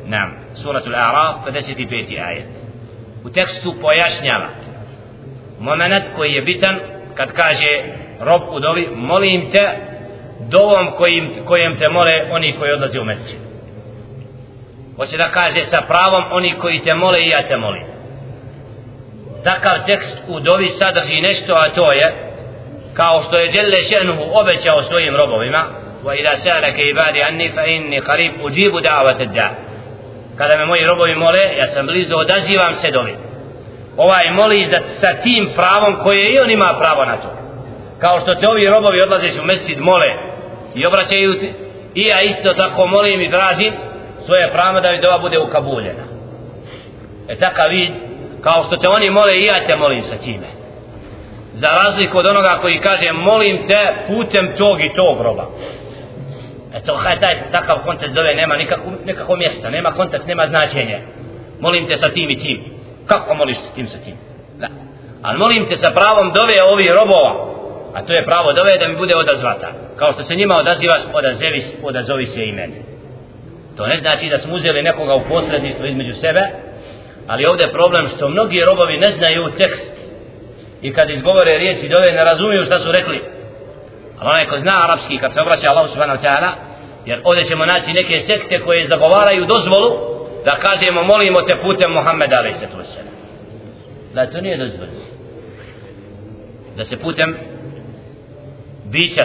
نعم 0.07 0.35
سورة 0.55 0.83
الأعراف 0.87 1.45
فدست 1.45 1.77
بيت 1.77 2.11
آية. 2.11 2.47
وتكست 3.25 3.67
pojašnjava. 3.83 4.49
Moment 5.61 6.05
koji 6.17 6.33
je 6.33 6.43
bitan 6.43 6.79
kad 7.15 7.33
kaže 7.33 7.83
rob 8.21 8.43
dovom 10.49 10.91
kojim, 10.97 11.31
kojem 11.45 11.79
te 11.79 11.89
mole 11.89 12.13
oni 12.31 12.55
koji 12.59 12.73
odlaze 12.73 13.01
u 13.01 13.05
mesečinu 13.05 13.51
hoće 15.01 15.17
da 15.17 15.29
kaže 15.29 15.65
sa 15.71 15.81
pravom 15.89 16.25
oni 16.31 16.55
koji 16.59 16.83
te 16.85 16.95
mole 16.95 17.21
i 17.23 17.29
ja 17.29 17.49
te 17.49 17.57
molim. 17.57 17.83
Takav 19.45 19.87
tekst 19.87 20.17
u 20.29 20.41
dovi 20.41 20.69
sadrži 20.69 21.23
nešto 21.23 21.53
a 21.53 21.75
to 21.75 21.93
je 21.93 22.07
kao 22.95 23.23
što 23.23 23.41
je 23.41 23.53
Đelle 23.53 23.83
Šenuhu 23.83 24.23
obećao 24.41 24.83
svojim 24.83 25.17
robovima 25.17 25.63
wa 26.05 26.21
ila 26.21 26.37
salaka 26.37 26.83
ibadi 26.83 27.23
anni 27.23 27.51
fa 27.55 27.65
inni 27.65 28.01
qarib 28.01 28.33
ujibu 28.45 28.79
da'wat 28.81 29.21
ad 29.23 29.55
kada 30.39 30.57
me 30.59 30.67
moji 30.67 30.87
robovi 30.87 31.15
mole 31.15 31.43
ja 31.59 31.67
sam 31.67 31.87
blizu 31.87 32.17
odazivam 32.17 32.75
se 32.75 32.91
dovi. 32.91 33.15
Ovaj 33.97 34.31
moli 34.31 34.69
za, 34.71 34.79
sa 35.01 35.23
tim 35.23 35.53
pravom 35.55 36.03
koje 36.03 36.33
i 36.33 36.39
on 36.39 36.51
ima 36.51 36.77
pravo 36.79 37.05
na 37.05 37.17
to. 37.17 37.29
Kao 37.99 38.21
što 38.21 38.35
te 38.35 38.51
ovi 38.51 38.67
robovi 38.67 39.01
odlaze 39.01 39.41
u 39.41 39.45
mesid 39.45 39.79
mole 39.81 40.30
i 40.75 40.87
obraćaju 40.87 41.41
ti 41.41 41.53
i 41.95 42.03
ja 42.03 42.23
isto 42.23 42.53
tako 42.53 42.87
molim 42.87 43.21
i 43.21 43.31
tražim 43.31 43.73
svoje 44.27 44.53
prama 44.53 44.81
da 44.81 44.93
mi 44.93 45.01
dova 45.01 45.19
bude 45.19 45.39
ukabuljena. 45.39 46.05
E 47.29 47.37
takav 47.37 47.69
vid 47.71 47.91
kao 48.41 48.65
što 48.67 48.77
te 48.77 48.89
oni 48.89 49.11
mole 49.11 49.39
i 49.39 49.45
ja 49.45 49.67
te 49.67 49.77
molim 49.77 50.05
sa 50.05 50.17
time. 50.17 50.47
Za 51.53 51.69
razliku 51.69 52.19
od 52.19 52.27
onoga 52.27 52.59
koji 52.61 52.81
kaže 52.81 53.13
molim 53.13 53.67
te 53.67 53.95
putem 54.09 54.55
tog 54.59 54.81
i 54.81 54.95
tog 54.95 55.21
roba. 55.21 55.47
E, 56.75 56.81
to 56.81 56.95
haj 56.95 57.19
taj 57.19 57.51
takav 57.53 57.77
kontekst 57.85 58.15
zove 58.15 58.35
nema 58.35 58.57
nikakvo, 58.57 58.93
nikakvo 59.05 59.37
mjesta 59.37 59.71
nema 59.71 59.91
kontekst, 59.91 60.27
nema 60.27 60.47
značenje 60.47 61.01
molim 61.61 61.87
te 61.87 61.99
sa 61.99 62.09
tim 62.09 62.31
i 62.31 62.41
tim. 62.41 62.65
Kako 63.07 63.35
moliš 63.35 63.57
s 63.57 63.75
tim 63.75 63.89
sa 63.89 63.99
tim? 64.05 64.17
Da. 64.59 64.69
ali 65.23 65.39
molim 65.39 65.67
te 65.69 65.79
sa 65.79 65.91
pravom 65.91 66.33
dove 66.33 66.63
ovih 66.73 66.91
robova 67.01 67.50
a 67.95 68.03
to 68.03 68.13
je 68.13 68.25
pravo 68.25 68.53
dove 68.53 68.79
da 68.79 68.89
mi 68.89 68.97
bude 68.97 69.17
odazvata. 69.17 69.69
Kao 69.97 70.13
što 70.13 70.25
se 70.25 70.35
njima 70.35 70.55
odazivaš 70.59 71.03
odazevi, 71.13 71.65
odazovi 71.83 72.27
se 72.27 72.45
i 72.45 72.53
meni. 72.53 72.83
To 73.77 73.87
ne 73.87 74.01
znači 74.01 74.29
da 74.29 74.39
smo 74.39 74.55
uzeli 74.55 74.83
nekoga 74.83 75.15
u 75.15 75.29
posredništvo 75.29 75.87
između 75.87 76.15
sebe 76.15 76.41
ali 77.31 77.47
ovdje 77.47 77.65
je 77.67 77.73
problem 77.73 78.09
što 78.09 78.29
mnogi 78.29 78.65
robovi 78.69 78.99
ne 78.99 79.11
znaju 79.13 79.51
tekst. 79.59 79.93
I 80.83 80.93
kad 80.93 81.11
izgovore 81.11 81.59
riječi 81.59 81.89
dove 81.89 82.13
ne 82.13 82.25
razumiju 82.25 82.65
šta 82.65 82.79
su 82.79 82.93
rekli. 82.93 83.21
Ali 84.19 84.31
onaj 84.31 84.47
ko 84.47 84.59
zna 84.59 84.73
arapski 84.85 85.19
kad 85.19 85.33
se 85.33 85.41
obraća 85.41 85.67
Allah 85.71 85.91
subhanahu 85.91 86.19
wa 86.19 86.27
ta'ala 86.27 86.51
jer 87.07 87.21
ovdje 87.25 87.45
ćemo 87.45 87.67
naći 87.67 87.93
neke 87.93 88.21
sekte 88.21 88.61
koje 88.65 88.89
zagovaraju 88.89 89.47
dozvolu 89.47 89.91
da 90.45 90.51
kažemo 90.51 91.03
molimo 91.03 91.43
te 91.43 91.55
putem 91.63 91.93
Muhammeda 91.93 92.37
alaih 92.37 92.57
sallatu 92.57 92.77
wasalam 92.77 93.15
da 94.15 94.31
to 94.31 94.41
nije 94.41 94.57
dozvoljeno. 94.57 95.01
Da 96.77 96.85
se 96.85 96.97
putem 96.97 97.37
bića 98.93 99.25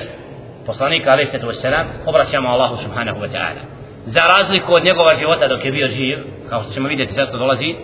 poslanika 0.65 1.12
alaih 1.12 1.28
sallatu 1.32 1.47
wasalam 1.47 1.86
obraćamo 2.06 2.49
Allahu 2.49 2.78
subhanahu 2.84 3.19
wa 3.19 3.30
ta'ala 3.34 3.62
za 4.06 4.21
razliku 4.38 4.73
od 4.73 4.86
njegova 4.86 5.15
života 5.19 5.47
dok 5.47 5.65
je 5.65 5.71
bio 5.71 5.88
živ 5.88 6.17
kao 6.49 6.62
što 6.63 6.73
ćemo 6.73 6.88
vidjeti 6.88 7.13
sad 7.13 7.32
to 7.32 7.38
dolazi 7.38 7.75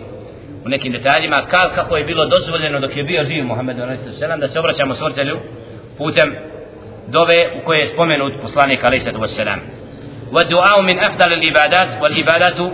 u 0.64 0.68
nekim 0.68 0.92
detaljima 0.92 1.36
kad, 1.50 1.74
kako 1.74 1.96
je 1.96 2.04
bilo 2.04 2.26
dozvoljeno 2.26 2.80
dok 2.80 2.96
je 2.96 3.04
bio 3.04 3.24
živ 3.24 3.44
Muhammed 3.44 3.80
a.s. 3.80 4.40
da 4.40 4.48
se 4.48 4.58
obraćamo 4.58 4.94
stvoritelju 4.94 5.38
putem 5.98 6.34
dove 7.08 7.50
u 7.62 7.64
kojoj 7.64 7.80
je 7.80 7.88
spomenut 7.88 8.32
poslanik 8.42 8.84
a.s. 8.84 9.38
والدعاء 10.32 10.80
من 10.80 10.98
أفضل 10.98 11.32
العبادات 11.32 12.02
والعبادات 12.02 12.72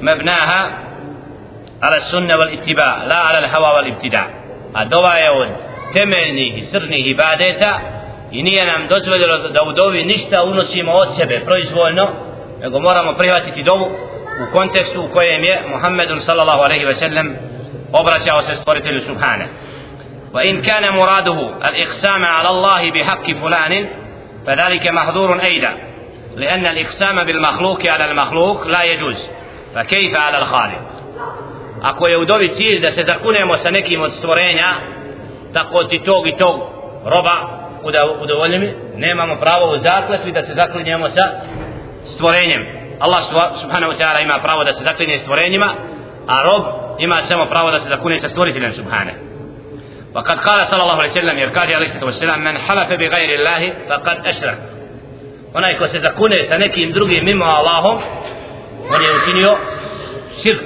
مبناها 0.00 0.60
على 1.82 1.96
السنة 1.96 2.34
والاتباع 2.38 3.04
لا 3.04 3.16
على 3.16 3.38
الهوى 3.38 3.74
والابتداع 3.76 4.26
الدعاء 4.76 5.26
يود 5.26 5.48
temeljnih 5.92 6.58
i 6.58 6.64
srnih 6.64 7.06
ibadeta 7.06 7.80
i 8.32 8.42
nije 8.42 8.66
nam 8.66 8.88
dozvoljeno 8.88 9.48
da 9.48 9.62
u 9.62 9.72
dovi 9.72 10.04
ništa 10.04 10.42
unosimo 10.42 10.92
od 10.92 11.08
sebe 11.16 11.40
proizvoljno 11.44 12.08
nego 12.60 12.80
moramo 12.80 13.12
prihvatiti 13.12 13.62
dovu 13.62 13.86
u 14.42 14.52
kontekstu 14.52 15.02
u 15.02 15.08
kojem 15.14 15.44
je 15.44 15.62
Muhammedun 15.70 16.20
sallallahu 16.20 16.62
alaihi 16.62 16.84
ve 16.84 16.94
sellem 16.94 17.36
obraćao 17.92 18.42
se 18.42 18.54
stvoritelju 18.54 19.00
subhane 19.00 19.48
وإن 20.34 20.62
كان 20.62 20.92
مراده 20.92 21.50
الإقسام 21.68 22.24
على 22.24 22.48
الله 22.48 22.90
بحق 22.90 23.30
فلان 23.30 23.88
فذلك 24.46 24.88
محظور 24.88 25.40
أيضا 25.42 25.72
لأن 26.36 26.66
الإقسام 26.66 27.24
بالمخلوق 27.24 27.86
على 27.86 28.10
المخلوق 28.10 28.66
لا 28.66 28.82
يجوز 28.82 29.28
فكيف 29.74 30.16
على 30.16 30.38
الخالق 30.38 30.80
ako 31.82 32.08
je 32.08 32.18
u 32.18 32.24
dobi 32.24 32.48
cilj 32.48 32.80
da 32.80 32.92
se 32.92 33.04
zakunemo 33.06 33.56
sa 33.56 33.70
nekim 33.70 34.00
od 34.02 34.12
stvorenja 34.12 34.68
tako 35.52 35.84
ti 35.84 35.98
tog 35.98 36.28
i 36.28 36.36
tog 36.36 36.60
roba 37.04 37.36
udovoljni 38.21 38.59
mi 38.59 38.73
nemamo 38.95 39.35
pravo 39.35 39.73
u 39.73 39.77
zakletvi 39.77 40.31
da 40.31 40.43
se 40.43 40.53
zaklinjemo 40.53 41.09
sa 41.09 41.29
stvorenjem 42.05 42.61
Allah 42.99 43.21
subhanahu 43.61 43.93
wa 43.93 43.97
ta'ala 43.97 44.23
ima 44.23 44.39
pravo 44.43 44.63
da 44.63 44.73
se 44.73 44.83
zaklinje 44.83 45.17
stvorenjima 45.17 45.73
a 46.27 46.43
rob 46.43 46.63
ima 46.99 47.23
samo 47.23 47.45
pravo 47.45 47.71
da 47.71 47.79
se 47.79 47.89
zakune 47.89 48.19
sa 48.19 48.29
stvoriteljem 48.29 48.73
subhanahu 48.73 49.17
وقد 50.15 50.39
قال 50.39 50.67
صلى 50.67 50.81
الله 50.81 50.99
عليه 51.01 51.11
وسلم 51.11 51.39
يركاد 51.39 51.71
عليه 51.71 51.87
الصلاة 51.87 52.05
والسلام 52.05 52.43
من 52.43 52.57
حلف 52.57 52.89
بغير 52.89 53.39
الله 53.39 53.73
فقد 53.89 54.27
أشرك 54.27 54.57
onaj 55.53 55.77
ko 55.77 55.87
se 55.87 55.99
zakune 55.99 56.43
sa 56.49 56.57
nekim 56.57 56.91
drugim 56.91 57.25
mimo 57.25 57.45
Allahom 57.45 57.97
on 58.89 59.01
je 59.01 59.15
učinio 59.15 59.57
širk 60.41 60.63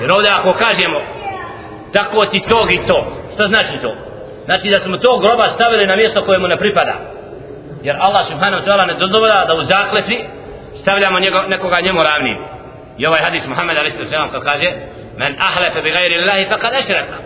jer 0.00 0.12
ovdje 0.12 0.30
ako 0.30 0.52
kažemo 0.52 1.00
tako 1.92 2.26
ti 2.26 2.42
tog 2.48 2.72
i 2.72 2.86
to 2.86 3.12
što 3.34 3.48
znači 3.48 3.78
to 3.82 3.94
Znači 4.45 4.69
da 4.69 4.79
smo 4.79 4.97
tog 4.97 5.21
groba 5.21 5.49
stavili 5.49 5.87
na 5.87 5.95
mjesto 5.95 6.25
kojemu 6.25 6.47
ne 6.47 6.57
pripada. 6.57 6.95
Jer 7.83 7.95
Allah 7.99 8.25
subhanahu 8.31 8.63
wa 8.63 8.65
ta'ala 8.67 8.85
ne 8.87 8.93
dozvoda 8.93 9.45
da 9.47 9.53
u 9.53 9.63
zakletvi 9.63 10.25
stavljamo 10.81 11.19
njego, 11.19 11.41
nekoga 11.41 11.81
njemu 11.81 11.99
ravni. 12.03 12.37
I 12.97 13.05
ovaj 13.05 13.21
hadis 13.21 13.47
Muhammed 13.47 13.77
a.s. 13.77 14.11
kao 14.31 14.41
kaže 14.41 14.71
Men 15.17 15.35
ahlefe 15.39 15.81
bi 15.81 15.91
gajri 15.91 16.15
Allahi 16.17 16.45
pa 16.49 16.57
kad 16.57 16.73
ešreka. 16.73 17.17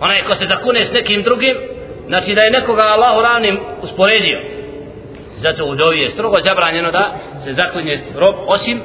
Onaj 0.00 0.22
ko 0.22 0.36
se 0.36 0.44
zakune 0.44 0.86
s 0.86 0.92
nekim 0.92 1.22
drugim, 1.22 1.56
znači 2.06 2.34
da 2.34 2.42
je 2.42 2.50
nekoga 2.50 2.82
Allahu 2.82 3.20
ravnim 3.20 3.60
usporedio. 3.82 4.38
Zato 5.36 5.64
u 5.64 5.74
dovi 5.74 6.00
je 6.00 6.10
strogo 6.10 6.36
zabranjeno 6.46 6.90
da 6.90 7.14
se 7.44 7.52
zaklinje 7.52 8.00
rob 8.14 8.34
osim 8.46 8.82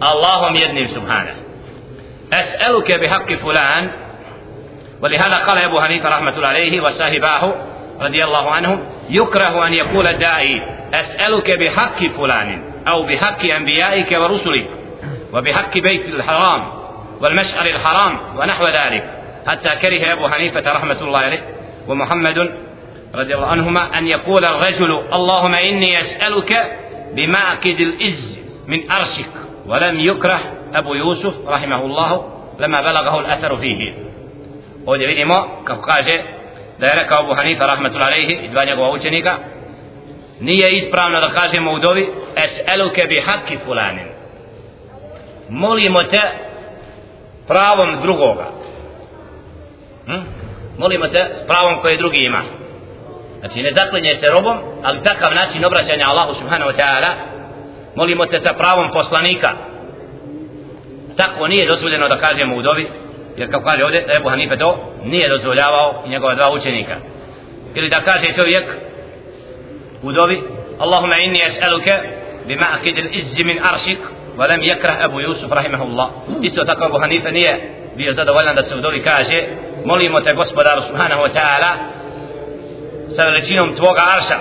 Allahom 0.00 0.54
jednim 0.56 0.88
subhanahu. 0.94 1.38
Es'eluke 2.30 2.98
bi 2.98 3.06
haqqi 3.06 3.40
fulan, 3.40 3.88
ولهذا 5.02 5.36
قال 5.36 5.58
أبو 5.58 5.80
حنيفة 5.80 6.08
رحمة 6.08 6.36
الله 6.36 6.48
عليه 6.48 6.80
وصاحباه 6.80 7.54
رضي 8.00 8.24
الله 8.24 8.50
عنهم 8.50 8.84
يكره 9.10 9.66
أن 9.66 9.74
يقول 9.74 10.06
الداعي 10.06 10.62
أسألك 10.94 11.50
بحق 11.50 12.06
فلان 12.06 12.72
أو 12.88 13.02
بحق 13.02 13.44
أنبيائك 13.44 14.18
ورسلك 14.20 14.66
وبحق 15.32 15.78
بيت 15.78 16.06
الحرام 16.08 16.72
والمشعر 17.20 17.66
الحرام 17.66 18.18
ونحو 18.36 18.64
ذلك. 18.64 19.04
حتى 19.46 19.68
كره 19.68 20.12
أبو 20.12 20.28
حنيفة 20.28 20.72
رحمة 20.72 21.00
الله 21.00 21.18
عليه 21.18 21.42
ومحمد 21.88 22.38
رضي 23.14 23.34
الله 23.34 23.46
عنهما 23.46 23.98
أن 23.98 24.06
يقول 24.06 24.44
الرجل 24.44 25.02
اللهم 25.12 25.54
إني 25.54 26.00
أسألك 26.00 26.78
بمعقد 27.14 27.80
الإز 27.80 28.38
من 28.66 28.90
أرشك 28.90 29.30
ولم 29.66 30.00
يكره 30.00 30.40
أبو 30.74 30.94
يوسف 30.94 31.34
رحمه 31.48 31.84
الله 31.84 32.28
لما 32.58 32.80
بلغه 32.80 33.20
الأثر 33.20 33.56
فيه. 33.56 33.94
Ovdje 34.86 35.06
vidimo 35.06 35.34
kako 35.64 35.82
kaže 35.82 36.22
da 36.78 36.86
je 36.86 36.94
rekao 36.94 37.24
Abu 37.24 37.34
Hanifa 37.34 37.66
rahmetul 37.66 38.02
alejhi 38.02 38.38
i 38.42 38.48
dva 38.48 38.64
njegova 38.64 38.90
učenika 38.90 39.38
nije 40.40 40.78
ispravno 40.78 41.20
da 41.20 41.34
kažemo 41.40 41.72
u 41.72 41.78
dovi 41.78 42.08
es'eluke 42.36 43.06
bi 43.08 43.22
hakki 43.26 43.58
fulanin. 43.64 44.08
Molimo 45.48 46.02
te 46.02 46.20
pravom 47.46 48.00
drugoga. 48.02 48.46
Hm? 50.06 50.20
molimo 50.78 51.08
te 51.08 51.22
s 51.42 51.46
pravom 51.46 51.80
koje 51.80 51.96
drugi 51.96 52.18
ima. 52.26 52.42
Znači 53.40 53.62
ne 53.62 53.72
zaklinje 53.72 54.14
se 54.14 54.26
robom 54.32 54.58
ali 54.82 55.02
takav 55.02 55.34
način 55.34 55.64
obraćanja 55.64 56.04
Allahu 56.08 56.34
subhanahu 56.34 56.70
wa 56.70 56.76
ta'ala 56.76 57.12
molimo 57.94 58.26
te 58.26 58.40
sa 58.40 58.52
pravom 58.52 58.90
poslanika. 58.92 59.50
Tako 61.16 61.48
nije 61.48 61.70
dozvoljeno 61.70 62.08
da 62.08 62.18
kažemo 62.18 62.56
u 62.56 62.62
dovi 62.62 62.88
jer 63.37 63.51
kao 63.51 63.61
kaže 63.61 63.83
ovdje 63.83 64.05
Ebu 64.17 64.29
Hanife 64.29 64.57
to 64.57 64.93
nije 65.03 65.29
dozvoljavao 65.29 66.03
i 66.05 66.09
njegova 66.09 66.35
dva 66.35 66.51
učenika 66.51 66.95
ili 67.75 67.89
da 67.89 68.01
kaže 68.01 68.33
čovjek 68.35 68.65
u 70.03 70.11
dovi 70.11 70.43
Allahumma 70.79 71.15
inni 71.23 71.39
es'aluke 71.39 71.97
bima 72.47 72.65
akid 72.73 72.97
il 72.97 73.45
min 73.45 73.59
aršik 73.73 73.99
ولم 74.37 74.63
يكره 74.63 75.05
أبو 75.05 75.19
يوسف 75.19 75.53
رحمه 75.53 75.83
الله 75.83 76.09
isto 76.41 76.63
tako 76.65 76.85
Abu 76.85 76.99
Hanifa 76.99 77.31
nije 77.31 77.71
bio 77.95 78.13
zadovoljan 78.13 78.55
da 78.55 78.63
se 78.63 78.75
u 78.75 78.81
dovi 78.81 79.01
kaže 79.01 79.43
molimo 79.85 80.21
te 80.21 80.33
gospodaru 80.33 80.81
subhanahu 80.81 81.21
wa 81.21 81.31
ta'ala 81.33 81.71
sa 83.15 83.23
veličinom 83.23 83.75
tvoga 83.75 84.01
arša 84.17 84.39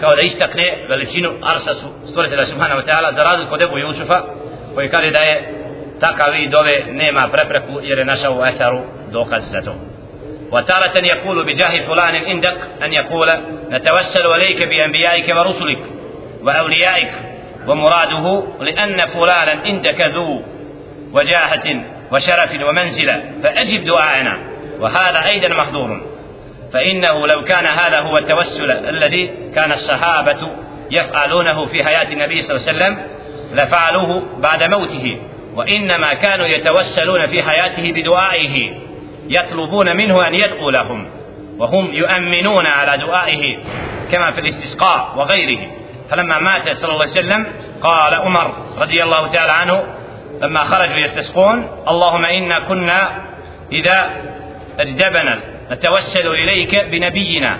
kao 0.00 0.14
da 0.14 0.22
istakne 0.22 0.86
veličinu 0.88 1.30
arša 1.42 1.72
stvoritelja 2.10 2.46
subhanahu 2.46 2.80
wa 2.80 2.86
ta'ala 2.88 3.14
za 3.14 3.22
razliku 3.22 3.54
od 3.54 3.62
Ebu 3.62 3.78
Jusufa 3.78 4.22
koji 4.74 4.88
kaže 4.88 5.10
da 5.10 5.18
je 5.18 5.54
takav 5.99 6.33
vid 6.33 6.51
dove 6.51 6.75
nema 6.91 7.27
prepreku 7.27 7.79
jer 7.83 7.97
je 7.97 8.05
našao 8.05 8.33
u 8.33 8.45
esaru 8.45 8.81
dokaz 9.11 9.43
za 9.51 9.61
to. 9.61 9.75
وتارة 10.51 11.05
يقول 11.05 11.45
بجاه 11.45 11.81
فلان 11.87 12.15
عندك 12.15 12.57
أن 12.83 12.93
يقول 12.93 13.27
نتوسل 13.69 14.25
إليك 14.35 14.67
بأنبيائك 14.67 15.35
ورسلك 15.35 15.79
وأوليائك 16.43 17.11
ومراده 17.67 18.43
لأن 18.59 18.97
فلانا 18.97 19.61
عندك 19.65 20.01
ذو 20.01 20.41
وجاهة 21.13 21.81
وشرف 22.11 22.51
ومنزلة 22.67 23.23
فأجب 23.43 23.85
دعاءنا 23.85 24.37
وهذا 24.79 25.25
أيضا 25.25 25.47
محظور 25.47 26.01
فإنه 26.73 27.27
لو 27.27 27.43
كان 27.43 27.65
هذا 27.65 27.99
هو 27.99 28.17
التوسل 28.17 28.71
الذي 28.71 29.31
كان 29.55 29.71
الصحابة 29.71 30.51
يفعلونه 30.91 31.65
في 31.65 31.83
حياة 31.83 32.13
النبي 32.13 32.43
صلى 32.43 32.55
الله 32.55 32.67
عليه 32.67 32.77
وسلم 32.77 32.97
لفعلوه 33.53 34.23
بعد 34.39 34.63
موته 34.63 35.19
وإنما 35.55 36.13
كانوا 36.13 36.47
يتوسلون 36.47 37.27
في 37.27 37.43
حياته 37.43 37.91
بدعائه 37.91 38.73
يطلبون 39.29 39.97
منه 39.97 40.27
أن 40.27 40.35
يدعو 40.35 40.69
لهم 40.69 41.07
وهم 41.57 41.93
يؤمنون 41.93 42.65
على 42.65 42.97
دعائه 42.97 43.57
كما 44.11 44.31
في 44.31 44.39
الاستسقاء 44.41 45.13
وغيره. 45.15 45.71
فلما 46.09 46.39
مات 46.39 46.69
صلى 46.69 46.91
الله 46.91 47.01
عليه 47.01 47.11
وسلم 47.11 47.45
قال 47.81 48.13
عمر 48.13 48.53
رضي 48.77 49.03
الله 49.03 49.27
تعالى 49.27 49.51
عنه 49.51 49.83
لما 50.41 50.63
خرجوا 50.63 50.97
يستسقون 50.97 51.67
اللهم 51.87 52.25
إنا 52.25 52.59
كنا 52.59 53.25
إذا 53.71 54.09
أجدبنا 54.79 55.39
نتوسل 55.71 56.27
إليك 56.27 56.75
بنبينا 56.75 57.57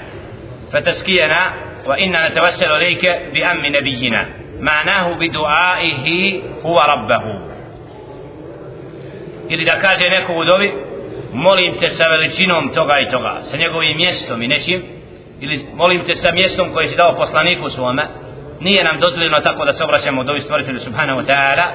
فتسكينا 0.73 1.53
وإنا 1.85 2.29
نتوسل 2.29 2.71
إليك 2.71 3.21
بأم 3.33 3.65
نبينا. 3.65 4.25
معناه 4.59 5.13
بدعائه 5.13 6.41
هو 6.65 6.79
ربه. 6.79 7.54
Ili 9.49 9.65
da 9.65 9.79
kaže 9.79 10.09
neko 10.09 10.33
u 10.33 10.43
dobi 10.43 10.73
molim 11.33 11.77
te 11.79 11.89
sa 11.89 12.07
veličinom 12.07 12.69
toga 12.69 12.95
i 12.99 13.11
toga 13.11 13.41
sa 13.51 13.57
njegovim 13.57 13.97
mjestom 13.97 14.41
i 14.41 14.47
nečim 14.47 14.83
ili 15.39 15.65
molim 15.75 16.05
te 16.07 16.15
sa 16.15 16.31
mjestom 16.31 16.73
koje 16.73 16.87
si 16.87 16.95
dao 16.95 17.15
poslaniku 17.15 17.69
svome. 17.69 18.03
Nije 18.59 18.83
nam 18.83 18.99
dozvoljeno 18.99 19.39
tako 19.39 19.65
da 19.65 19.73
se 19.73 19.83
obraćamo 19.83 20.23
dovi 20.23 20.41
stvoritelju 20.41 20.79
subhanahu 20.79 21.21
ta'ala 21.21 21.65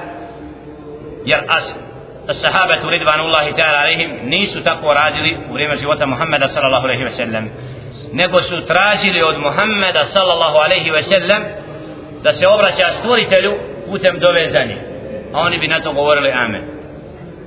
jer 1.25 1.39
as 1.47 1.73
sahabatu 2.41 2.89
ridvanullahi 2.89 3.51
ta'ala 3.53 3.77
alaihim 3.79 4.11
nisu 4.23 4.63
tako 4.63 4.93
radili 4.93 5.37
u 5.49 5.53
vrijeme 5.53 5.77
života 5.77 6.05
Muhammeda 6.05 6.47
sallallahu 6.47 6.85
alaihi 6.85 7.03
ve 7.03 7.11
sellem 7.11 7.49
nego 8.13 8.43
su 8.43 8.65
tražili 8.65 9.21
od 9.23 9.37
Muhammeda 9.39 10.05
sallallahu 10.13 10.57
alaihi 10.57 10.91
ve 10.91 11.03
sellem 11.03 11.43
da 12.23 12.33
se 12.33 12.47
obraća 12.47 12.91
stvoritelju 12.91 13.53
putem 13.89 14.19
dove 14.19 14.49
za 14.49 14.63
njih 14.63 14.77
a 15.33 15.39
oni 15.39 15.59
bi 15.59 15.67
na 15.67 15.79
to 15.79 15.93
govorili 15.93 16.31
amen. 16.31 16.80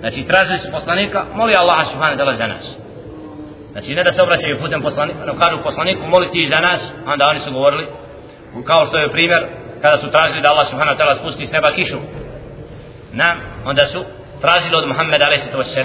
Znači 0.05 0.25
tražili 0.25 0.59
su 0.59 0.71
poslanika, 0.71 1.25
moli 1.35 1.55
Allaha 1.55 1.85
subhanahu 1.85 2.17
wa 2.17 2.21
ta'ala 2.21 2.37
za 2.37 2.47
nas. 2.47 2.65
Znači 3.73 3.95
ne 3.95 4.03
da 4.05 4.13
se 4.13 4.23
obraćaju 4.23 4.61
putem 4.61 4.83
poslanika, 4.83 5.25
no 5.27 5.39
kažu 5.39 5.57
poslaniku 5.63 6.03
moli 6.07 6.33
ti 6.33 6.51
za 6.55 6.61
nas, 6.61 6.93
onda 7.07 7.25
oni 7.31 7.41
su 7.41 7.53
govorili, 7.53 7.87
kao 8.65 8.87
što 8.87 8.99
je 8.99 9.13
primjer, 9.13 9.43
kada 9.83 9.99
su 9.99 10.11
tražili 10.11 10.43
da 10.43 10.51
Allah 10.51 10.67
subhanahu 10.71 10.97
wa 10.97 11.01
ta'ala 11.01 11.19
spusti 11.19 11.47
s 11.47 11.53
neba 11.53 11.73
kišu. 11.73 11.99
Nam, 13.13 13.37
onda 13.65 13.87
su 13.87 14.05
tražili 14.41 14.77
od 14.77 14.89
Muhammeda 14.89 15.25
a.s. 15.25 15.79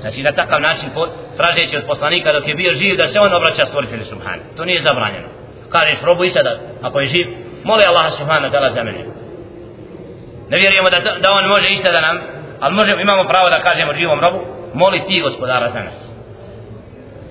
Znači 0.00 0.22
na 0.22 0.32
takav 0.32 0.60
način 0.60 0.88
tražeći 1.36 1.76
od 1.76 1.84
poslanika 1.86 2.32
dok 2.32 2.48
je 2.48 2.54
bio 2.54 2.72
živ 2.72 2.96
da 2.96 3.06
se 3.06 3.18
on 3.20 3.34
obraća 3.34 3.66
stvoritelju 3.66 4.04
subhanahu. 4.04 4.48
To 4.56 4.64
nije 4.64 4.86
zabranjeno. 4.88 5.28
Kažeš 5.68 6.00
probuj 6.00 6.28
sada, 6.28 6.58
ako 6.82 7.00
je 7.00 7.06
živ, 7.06 7.26
moli 7.64 7.84
Allaha 7.84 8.10
subhanahu 8.10 8.46
wa 8.46 8.52
ta'ala 8.54 8.72
za 8.74 8.82
mene. 8.82 9.04
Ne 10.50 10.56
vjerujemo 10.58 10.90
da, 10.90 10.98
da 11.00 11.28
on 11.38 11.44
može 11.48 11.68
isto 11.68 11.92
da 11.92 12.00
nam 12.00 12.43
ali 12.64 12.74
možemo, 12.74 13.00
imamo 13.00 13.24
pravo 13.24 13.50
da 13.50 13.60
kažemo 13.60 13.92
živom 13.92 14.20
robu, 14.20 14.40
moli 14.74 15.06
ti 15.06 15.20
gospodara 15.20 15.70
za 15.70 15.78
nas. 15.78 15.98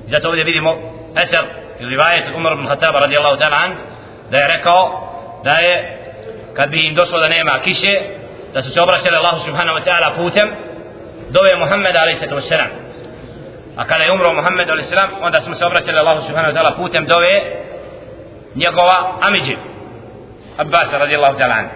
Zato 0.07 0.27
ovdje 0.29 0.43
vidimo 0.43 0.71
Eser 1.23 1.45
ili 1.79 1.89
rivajet 1.89 2.25
Umar 2.35 2.53
ibn 2.53 2.67
Khattaba 2.67 2.99
radijallahu 2.99 3.37
ta'ala 3.41 3.57
an, 3.65 3.71
da 4.31 4.37
je 4.37 4.47
rekao 4.47 4.81
da 5.43 5.51
je 5.51 5.73
kad 6.53 6.69
bi 6.69 6.87
im 6.87 6.95
došlo 6.95 7.19
da 7.19 7.27
nema 7.27 7.59
kiše, 7.63 7.93
da 8.53 8.61
su 8.61 8.69
se 8.73 8.81
obraćali 8.81 9.17
Allahu 9.17 9.45
subhanahu 9.45 9.77
wa 9.79 9.83
ta'ala 9.87 10.15
putem 10.15 10.47
dove 11.29 11.55
Muhammeda 11.55 11.99
alaihi 12.01 12.19
sallatu 12.19 12.41
wasalam. 12.41 12.69
A 13.77 13.85
kada 13.85 14.03
je 14.03 14.11
umro 14.11 14.33
Muhammed 14.33 14.69
alaihi 14.69 14.89
sallam, 14.89 15.09
onda 15.21 15.41
smo 15.41 15.55
se 15.55 15.65
obraćali 15.65 15.97
Allahu 15.97 16.21
subhanahu 16.27 16.53
wa 16.53 16.55
ta'ala 16.57 16.75
putem 16.75 17.05
dove 17.05 17.33
njegova 18.55 18.97
Amidži, 19.27 19.57
Abbas 20.57 20.87
radijallahu 20.91 21.37
ta'ala 21.39 21.55
an. 21.61 21.67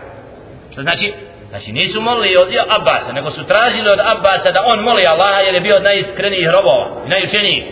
Što 0.72 0.82
znači, 0.82 1.13
Znači 1.50 1.72
nisu 1.72 2.02
molili 2.02 2.38
od 2.38 2.48
Abasa, 2.70 3.12
nego 3.14 3.32
su 3.32 3.44
tražili 3.44 3.90
od 3.90 4.00
Abasa 4.00 4.52
da 4.52 4.66
on 4.66 4.84
moli 4.84 5.08
Allaha 5.08 5.40
jer 5.40 5.56
je 5.56 5.62
bio 5.62 5.76
od 5.76 5.84
najiskrenijih 5.84 6.50
robova, 6.56 6.86
najučenijih. 7.06 7.64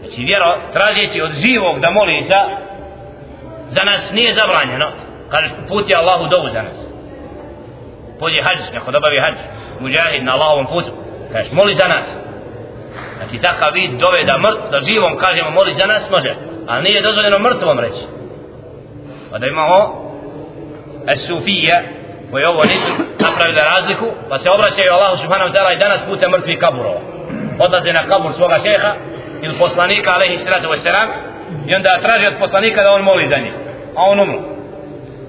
Znači 0.00 0.22
vjero, 0.22 0.56
tražeći 0.72 1.22
od 1.22 1.32
živog 1.32 1.80
da 1.80 1.90
moli 1.90 2.24
za, 2.28 2.40
za 3.70 3.82
nas 3.84 4.10
nije 4.12 4.34
zabranjeno. 4.34 4.88
Kaže, 5.30 5.48
puti 5.68 5.94
Allahu 5.94 6.26
dovu 6.26 6.48
za 6.48 6.62
nas. 6.62 6.78
Pođe 8.20 8.42
hađ, 8.42 8.58
neko 8.74 8.90
dobavi 8.90 9.18
hađ, 9.24 9.34
muđahid 9.80 10.24
na 10.24 10.32
Allahovom 10.32 10.66
putu. 10.66 10.92
Kaže, 11.32 11.48
moli 11.52 11.74
za 11.74 11.88
nas. 11.88 12.06
Znači 13.16 13.38
takav 13.42 13.72
vid 13.74 13.90
dove 13.90 14.24
da, 14.24 14.38
mrt, 14.38 14.60
da 14.70 14.80
živom 14.80 15.18
kažemo 15.18 15.50
moli 15.50 15.74
za 15.80 15.86
nas 15.86 16.10
može. 16.10 16.34
Ali 16.68 16.82
nije 16.82 17.02
dozvoljeno 17.02 17.38
mrtvom 17.38 17.78
reći. 17.78 18.02
Pa 19.30 19.38
da 19.38 19.46
imamo 19.46 19.78
Es-Sufija, 21.06 21.82
koji 22.30 22.44
ovo 22.44 22.62
nisu 22.64 22.92
napravili 23.26 23.60
razliku, 23.72 24.06
pa 24.28 24.38
se 24.38 24.50
obraćaju 24.50 24.92
Allahu 24.92 25.16
subhanahu 25.22 25.48
wa 25.50 25.54
ta'ala 25.54 25.70
i 25.72 25.82
danas 25.84 26.00
putem 26.08 26.30
mrtvih 26.30 26.58
kaburova. 26.58 27.00
Odlaze 27.64 27.92
na 27.92 28.02
kabur 28.10 28.32
svoga 28.32 28.58
šeha 28.66 28.92
ili 29.44 29.58
poslanika, 29.58 30.10
alaihi 30.10 30.38
sallatu 30.44 30.68
wasalam, 30.72 31.08
i 31.68 31.74
onda 31.78 32.00
traži 32.04 32.26
od 32.26 32.38
poslanika 32.44 32.82
da 32.82 32.90
on 32.92 33.02
moli 33.02 33.28
za 33.32 33.38
njih. 33.44 33.54
A 33.96 34.00
on 34.12 34.20
umru. 34.20 34.40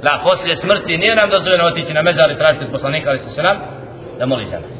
Da, 0.04 0.22
poslije 0.28 0.56
smrti 0.56 0.98
nije 0.98 1.16
nam 1.16 1.30
dozvoljeno 1.30 1.66
otići 1.66 1.94
na 1.94 2.02
mezar 2.02 2.32
i 2.32 2.38
tražiti 2.38 2.66
od 2.66 2.72
poslanika, 2.72 3.10
alaihi 3.10 3.30
sallam, 3.30 3.58
da 4.20 4.26
moli 4.26 4.46
za 4.46 4.60
nas. 4.60 4.76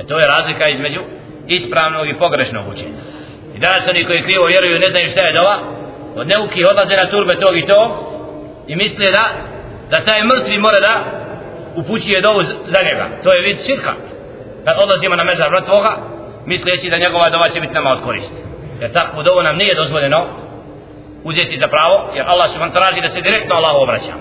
E 0.00 0.06
to 0.08 0.18
je 0.18 0.26
razlika 0.26 0.68
između 0.68 1.00
ispravnog 1.46 2.08
i 2.08 2.18
pogrešnog 2.18 2.68
učenja. 2.68 3.00
I 3.54 3.58
danas 3.58 3.88
oni 3.88 4.04
koji 4.04 4.22
krivo 4.22 4.44
vjeruju 4.46 4.78
ne 4.78 4.90
znaju 4.90 5.10
šta 5.10 5.20
je 5.20 5.32
dova, 5.32 5.56
od 6.16 6.26
neuki 6.28 6.64
odlaze 6.70 6.96
na 6.96 7.10
turbe 7.10 7.34
tog 7.34 7.56
i 7.56 7.66
to 7.66 7.80
i 8.66 8.76
misle 8.76 9.10
da 9.10 9.24
da 9.91 10.05
taj 10.05 10.23
mrtvi 10.23 10.57
mora 10.57 10.79
da 10.79 10.93
upućuje 11.75 12.21
dovu 12.21 12.43
za 12.43 12.79
njega. 12.87 13.05
To 13.23 13.33
je 13.33 13.41
vid 13.41 13.57
širka. 13.65 13.93
Kad 14.65 14.75
odlazimo 14.79 15.15
na 15.15 15.23
mezar 15.23 15.51
mrtvoga, 15.51 15.97
misleći 16.45 16.89
da 16.89 16.97
njegova 16.97 17.29
dova 17.29 17.49
će 17.49 17.61
biti 17.61 17.73
nama 17.73 17.89
od 17.91 18.03
koristi. 18.03 18.35
Jer 18.81 18.91
takvu 18.91 19.23
dovu 19.23 19.41
nam 19.41 19.57
nije 19.57 19.75
dozvoljeno 19.75 20.25
uzeti 21.23 21.59
za 21.59 21.67
pravo, 21.67 22.11
jer 22.15 22.25
Allah 22.27 22.47
subhanahu 22.51 22.73
traži 22.73 23.01
da 23.01 23.09
se 23.09 23.21
direktno 23.21 23.55
Allah 23.55 23.71
obraća. 23.75 24.13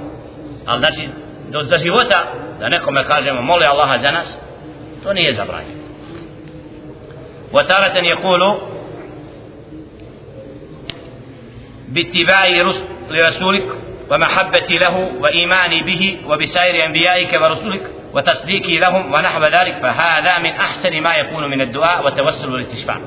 Ali 0.66 0.78
znači, 0.78 1.08
do 1.48 1.62
za 1.62 1.78
života, 1.78 2.18
da 2.60 2.68
nekome 2.68 3.04
kažemo, 3.04 3.42
moli 3.42 3.64
Allaha 3.64 3.98
za 3.98 4.10
nas, 4.10 4.38
to 5.02 5.12
nije 5.12 5.34
zabranjeno. 5.34 5.84
وتارة 7.54 7.96
يقول 7.96 8.58
باتباع 11.88 12.44
رسولك 13.10 13.68
ومحبتي 14.10 14.78
له 14.78 15.10
وإيماني 15.20 15.82
به 15.82 16.16
وبسائر 16.28 16.86
أنبيائك 16.86 17.32
ورسلك 17.42 17.90
وتصديقي 18.14 18.78
لهم 18.78 19.12
ونحو 19.12 19.40
ذلك 19.40 19.74
فهذا 19.82 20.38
من 20.38 20.50
أحسن 20.50 21.00
ما 21.00 21.14
يكون 21.14 21.50
من 21.50 21.60
الدعاء 21.60 22.04
والتوسل 22.04 22.52
والاستشفاء 22.52 23.00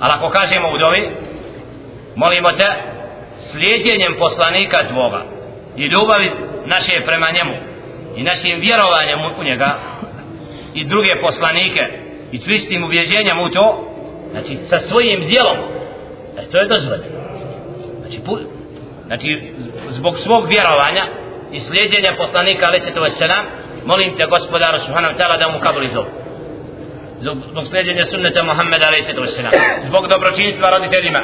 Ali 0.00 0.12
ako 0.12 0.30
kažemo 0.30 0.68
u 0.74 0.78
dovi, 0.78 1.10
molimo 2.16 2.52
te 2.52 2.66
slijedjenjem 3.50 4.14
poslanika 4.18 4.88
tvoga 4.88 5.22
i 5.76 5.86
ljubavi 5.86 6.30
naše 6.66 7.00
prema 7.06 7.26
njemu 7.30 7.52
i 8.16 8.22
našim 8.22 8.60
vjerovanjem 8.60 9.18
u 9.40 9.42
njega 9.42 9.78
i 10.74 10.84
druge 10.84 11.20
poslanike 11.20 11.80
i 12.32 12.38
čvistim 12.38 12.84
ubjeđenjem 12.84 13.40
u 13.40 13.48
to, 13.48 13.94
znači 14.30 14.58
sa 14.68 14.80
svojim 14.80 15.26
dijelom, 15.26 15.56
e, 16.38 16.50
to 16.50 16.58
je 16.58 16.68
dozvoljeno. 16.68 17.04
Znači, 18.00 18.20
znači 19.07 19.53
zbog 19.89 20.19
svog 20.19 20.43
vjerovanja 20.53 21.03
i 21.51 21.59
slijedjenja 21.59 22.11
poslanika 22.17 22.65
alaihi 22.67 22.85
sallam 23.09 23.45
molim 23.85 24.17
te 24.17 24.27
gospodaru 24.27 24.77
subhanahu 24.85 25.13
wa 25.13 25.17
ta'ala 25.19 25.37
da 25.39 25.47
mu 25.47 25.59
kabuli 25.59 25.89
zovu 25.93 26.09
zbog 27.51 27.65
slijedjenja 27.67 28.05
sunneta 28.05 28.43
Muhammeda 28.43 28.85
alaihi 28.87 29.31
sallam 29.31 29.51
zbog 29.89 30.07
dobročinstva 30.07 30.69
roditeljima. 30.69 31.21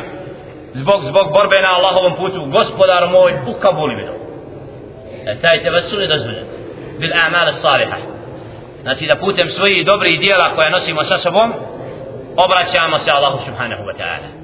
Zbog, 0.73 0.99
zbog 1.03 1.25
borbe 1.37 1.57
na 1.61 1.69
Allahovom 1.77 2.13
putu. 2.15 2.45
Gospodar 2.45 3.09
moj 3.09 3.33
u 3.47 3.53
kabuli 3.59 3.95
mi 3.95 4.03
e, 4.03 5.39
taj 5.41 5.63
te 5.63 5.69
vasul 5.69 6.01
je 6.01 6.07
dozvoljen 6.07 6.45
bil 6.99 7.11
amal 7.25 7.51
saliha 7.51 7.97
znači 8.81 9.05
da 9.07 9.15
putem 9.15 9.47
svojih 9.57 9.85
dobrih 9.85 10.19
dijela 10.19 10.55
koje 10.55 10.69
nosimo 10.69 11.03
sa 11.03 11.17
sobom 11.17 11.53
obraćamo 12.45 12.99
se 12.99 13.11
Allahu 13.11 13.37
subhanahu 13.45 13.83
wa 13.83 13.93
ta'ala. 13.99 14.42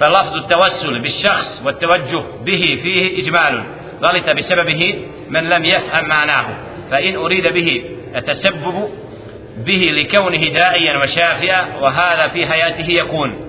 فلفظ 0.00 0.36
التوسل 0.36 0.98
بالشخص 0.98 1.62
والتوجه 1.64 2.22
به 2.44 2.78
فيه 2.82 3.22
إجمال 3.22 3.64
غلط 4.02 4.30
بسببه 4.30 5.04
من 5.28 5.48
لم 5.48 5.64
يفهم 5.64 6.08
معناه 6.08 6.46
فإن 6.90 7.16
أريد 7.16 7.52
به 7.52 7.82
التسبب 8.16 8.88
به 9.56 9.82
لكونه 9.86 10.48
داعيا 10.48 10.98
وشافئا 10.98 11.66
وهذا 11.80 12.28
في 12.28 12.46
حياته 12.46 12.90
يكون 12.90 13.46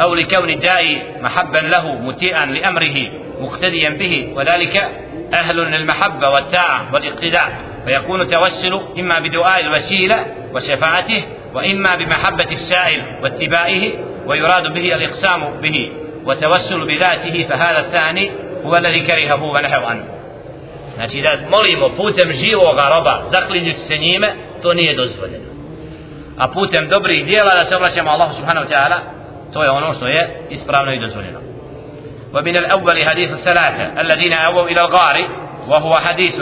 أو 0.00 0.14
لكون 0.14 0.50
الداعي 0.50 1.02
محبا 1.20 1.58
له 1.58 1.94
متيئا 1.94 2.46
لأمره 2.46 2.96
مقتديا 3.40 3.90
به 3.90 4.32
وذلك 4.36 4.88
أهل 5.34 5.56
للمحبة 5.56 6.28
والتاعة 6.28 6.94
والاقتداء 6.94 7.52
فيكون 7.84 8.20
التوسل 8.20 8.80
إما 8.98 9.18
بدعاء 9.18 9.60
الوسيلة 9.60 10.26
وشفاعته 10.54 11.24
وإما 11.54 11.94
بمحبة 11.94 12.52
السائل 12.52 13.02
واتباعه 13.22 13.80
ويراد 14.28 14.72
به 14.72 14.94
الإقسام 14.94 15.60
به 15.62 15.92
وتوسل 16.24 16.86
بذاته 16.86 17.46
فهذا 17.48 17.78
الثاني 17.78 18.30
هو 18.64 18.76
الذي 18.76 19.00
كرهه 19.00 19.42
ونهى 19.42 19.84
عنه 19.84 20.04
Znači 20.94 21.22
da 21.22 21.30
molimo 21.50 21.88
putem 21.96 22.32
živoga 22.32 22.88
roba 22.96 23.22
zaklinjući 23.30 23.78
se 23.78 23.98
njime, 23.98 24.34
to 24.62 24.74
nije 24.74 24.94
dozvoljeno. 24.94 25.44
A 26.38 26.48
putem 26.48 26.88
dobrih 26.88 27.26
dijela 27.26 27.54
da 27.54 27.64
se 27.64 27.76
obraćamo 27.76 28.10
Allahu 28.10 28.34
subhanahu 28.34 28.66
wa 28.66 28.70
ta'ala, 28.70 28.98
to 29.52 29.62
je 29.62 29.70
ono 29.70 29.94
što 29.94 30.06
je 30.06 30.46
ispravno 30.50 30.92
i 30.92 30.98
dozvoljeno. 30.98 31.38
ومن 32.34 32.56
الأول 32.56 33.08
حديث 33.08 33.30
الثلاثة 33.32 34.00
الذين 34.00 34.32
أووا 34.32 34.68
إلى 34.68 34.80
الغار 34.80 35.16
وهو 35.68 35.94
حديث 35.94 36.34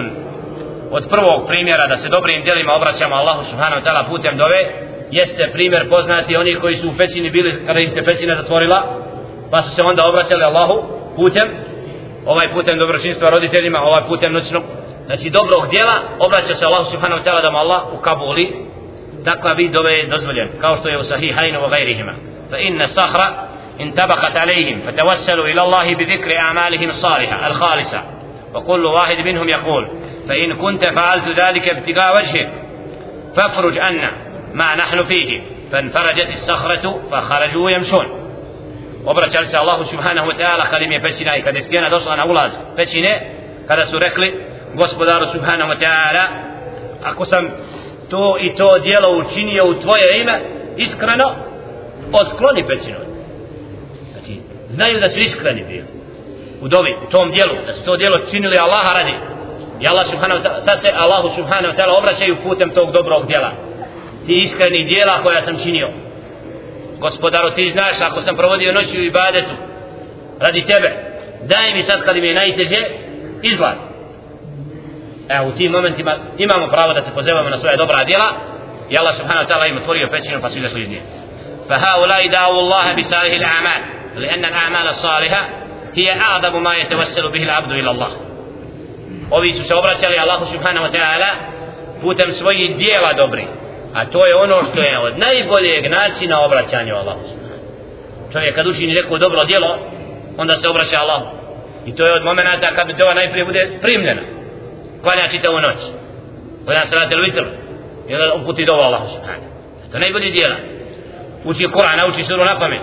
od 0.91 1.09
prvog 1.09 1.47
primjera 1.49 1.87
da 1.87 1.97
se 1.99 2.09
dobrim 2.09 2.43
djelima 2.43 2.72
obraćamo 2.74 3.14
Allahu 3.14 3.45
subhanahu 3.51 3.80
wa 3.80 3.84
ta'ala 3.84 4.09
putem 4.09 4.37
dove 4.37 4.61
jeste 5.11 5.50
primjer 5.52 5.88
poznati 5.88 6.36
oni 6.36 6.54
koji 6.54 6.76
su 6.76 6.88
u 6.88 6.96
pećini 6.98 7.30
bili 7.30 7.66
kada 7.66 7.80
im 7.80 7.90
se 7.90 8.02
pećina 8.02 8.34
zatvorila 8.34 8.82
pa 9.50 9.62
su 9.62 9.74
se 9.74 9.82
onda 9.82 10.07
obraćali 10.07 10.44
Allahu 10.44 10.82
putem 11.16 11.48
ovaj 12.26 12.52
putem 12.52 12.78
dobročinstva 12.78 13.30
roditeljima 13.30 13.78
ovaj 13.80 14.09
putem 14.09 14.32
noćnog 14.32 14.62
znači 15.07 15.30
dobrog 15.30 15.70
djela 15.70 15.94
obraća 16.18 16.57
se 16.57 16.66
Allahu 16.66 16.90
subhanahu 16.90 17.24
ta'ala 17.24 17.42
da 17.42 17.50
mu 17.50 17.59
Allah 17.59 17.82
u 17.92 17.96
Kabuli 17.96 18.52
takva 19.24 19.52
vid 19.52 19.70
dove 19.72 19.92
je 19.92 20.07
dozvoljen 20.07 20.48
kao 20.61 20.76
što 20.76 20.88
je 20.88 20.98
u 20.98 21.02
sahihajnu 21.02 21.59
u 21.66 21.68
gajrihima 21.68 22.14
fa 22.50 22.59
inna 22.59 22.88
sahra 22.88 23.46
انطبقت 23.80 24.36
عليهم 24.36 24.80
فتوسلوا 24.80 25.46
إلى 25.46 25.62
الله 25.62 25.94
بذكر 25.94 26.38
أعمالهم 26.38 26.90
الصالحة 26.90 27.46
الخالصة 27.46 28.02
وكل 28.54 28.84
واحد 28.84 29.16
منهم 29.16 29.48
يقول 29.48 29.90
فإن 30.28 30.54
كنت 30.54 30.84
فعلت 30.84 31.40
ذلك 31.40 31.68
ابتغاء 31.68 32.16
وجهك 32.16 32.52
فافرج 33.36 33.78
عنا 33.78 34.11
ما 34.55 34.76
نحن 34.76 35.03
فيه 35.03 35.41
فانفرجت 35.72 36.30
الصخرة 36.30 37.01
فخرجوا 37.12 37.72
يمشون 37.72 38.22
obraćali 39.05 39.47
se 39.47 39.57
Allahu 39.57 39.84
subhanahu 39.86 40.28
wa 40.28 40.38
ta'ala 40.38 40.70
kada 40.70 40.86
im 40.86 40.91
je 40.91 41.01
pećina 41.01 41.38
i 41.38 41.41
kada 41.41 41.57
je 41.57 41.64
stijena 41.64 41.89
došla 41.89 42.16
na 42.16 42.26
ulaz 42.26 42.51
pećine 42.76 43.32
kada 43.68 43.86
su 43.86 43.99
rekli 43.99 44.45
gospodaru 44.74 45.26
subhanahu 45.28 45.72
wa 45.72 45.80
ta'ala 45.80 46.24
ako 47.03 47.26
sam 47.26 47.49
to 48.09 48.38
i 48.39 48.55
to 48.55 48.80
dijelo 48.80 49.18
učinio 49.18 49.66
u 49.66 49.74
tvoje 49.74 50.22
ime 50.22 50.41
iskreno 50.78 51.36
otkloni 52.14 52.68
pećinu 52.68 53.12
znaju 54.70 54.99
da 54.99 55.09
su 55.09 55.20
iskreni 55.20 55.64
bili 55.64 55.86
u 56.62 56.68
dobi, 56.68 56.95
u 57.07 57.12
tom 57.12 57.32
dijelu, 57.32 57.55
da 57.68 57.74
su 57.74 57.84
to 57.86 57.97
dijelo 57.97 58.18
činili 58.32 58.57
Allaha 58.57 58.93
radi. 58.93 59.16
I 59.80 59.88
Allah 59.88 60.05
subhanahu 60.12 60.43
ta'ala, 60.43 60.66
sad 60.66 60.80
se 60.84 60.91
Allahu 60.95 61.30
subhanahu 61.36 61.74
ta'ala 61.78 61.97
obraćaju 61.97 62.38
putem 62.43 62.70
tog 62.70 62.91
dobrog 62.91 63.28
dijela. 63.28 63.51
Ti 64.26 64.34
iskreni 64.34 64.84
dijela 64.84 65.24
koja 65.24 65.41
sam 65.41 65.57
činio. 65.64 65.89
Gospodaru, 66.99 67.51
ti 67.55 67.72
znaš, 67.74 67.95
ako 68.01 68.22
sam 68.22 68.36
provodio 68.36 68.74
noć 68.74 68.93
u 68.93 69.01
ibadetu, 69.01 69.53
radi 70.39 70.66
tebe, 70.66 70.89
daj 71.43 71.74
mi 71.74 71.84
sad 71.84 72.03
kad 72.03 72.16
mi 72.16 72.28
je 72.28 72.34
najteže, 72.34 72.86
izlaz. 73.41 73.78
Evo, 75.30 75.47
u 75.47 75.51
tim 75.51 75.72
momentima 75.72 76.18
imamo 76.38 76.68
pravo 76.68 76.93
da 76.93 77.01
se 77.01 77.12
pozivamo 77.16 77.49
na 77.49 77.57
svoje 77.57 77.78
dobra 77.78 78.03
dijela, 78.03 78.34
i 78.89 78.97
Allah 78.97 79.16
subhanahu 79.16 79.47
ta'ala 79.49 79.70
im 79.70 79.78
otvorio 79.78 80.07
pećinu 80.12 80.41
pa 80.41 80.49
su 80.49 80.57
izašli 80.57 80.82
iz 80.82 80.89
nje. 80.89 81.01
فهؤلاء 81.72 82.28
دعوا 82.28 82.59
الله 82.59 82.93
بصالح 82.93 83.34
الأعمال 83.34 83.82
لأن 84.16 84.45
الأعمال 84.45 84.88
الصالحة 84.88 85.49
هي 85.95 86.22
أعظم 86.22 86.64
ما 86.64 86.76
يتوسل 86.76 87.32
به 87.32 87.43
العبد 87.43 87.72
إلى 87.72 87.91
الله 87.91 88.12
ovi 89.32 89.53
su 89.53 89.64
se 89.64 89.76
obraćali 89.76 90.20
Allahu 90.20 90.45
subhanahu 90.45 90.86
wa 90.86 90.91
ta'ala 90.91 91.30
putem 92.01 92.32
svojih 92.32 92.78
dijela 92.78 93.14
dobri 93.18 93.47
a 93.99 94.01
to 94.12 94.26
je 94.26 94.32
ono 94.44 94.59
što 94.68 94.80
je 94.82 94.99
od 94.99 95.18
najboljeg 95.18 95.90
načina 95.90 96.44
obraćanja 96.47 96.94
Allahu 96.94 97.47
čovjek 98.32 98.55
kad 98.55 98.66
učini 98.66 98.94
neko 98.94 99.18
dobro 99.18 99.40
djelo 99.44 99.78
onda 100.36 100.55
se 100.61 100.68
obraća 100.68 100.97
Allahu. 100.99 101.26
I 101.86 101.94
to 101.94 102.07
je 102.07 102.12
od 102.12 102.24
momenta 102.24 102.74
kad 102.74 102.86
dova 102.99 103.14
najprije 103.14 103.44
bude 103.44 103.78
primljena. 103.82 104.22
Klanja 105.03 105.28
čitavu 105.30 105.61
noć. 105.61 105.80
Klanja 106.64 106.86
se 106.86 106.97
il 107.12 107.22
vitr 107.22 107.44
i 108.09 108.14
onda 108.14 108.34
uputi 108.34 108.64
dovu 108.64 108.80
Allahu 108.80 109.09
subhanahu. 109.09 109.47
To 109.90 109.97
je 109.97 110.01
najbolji 110.01 110.30
djela 110.30 110.57
uči 111.44 111.68
Kur'an, 111.68 112.11
uči 112.11 112.24
suru 112.24 112.44
na 112.44 112.59
pamet. 112.59 112.80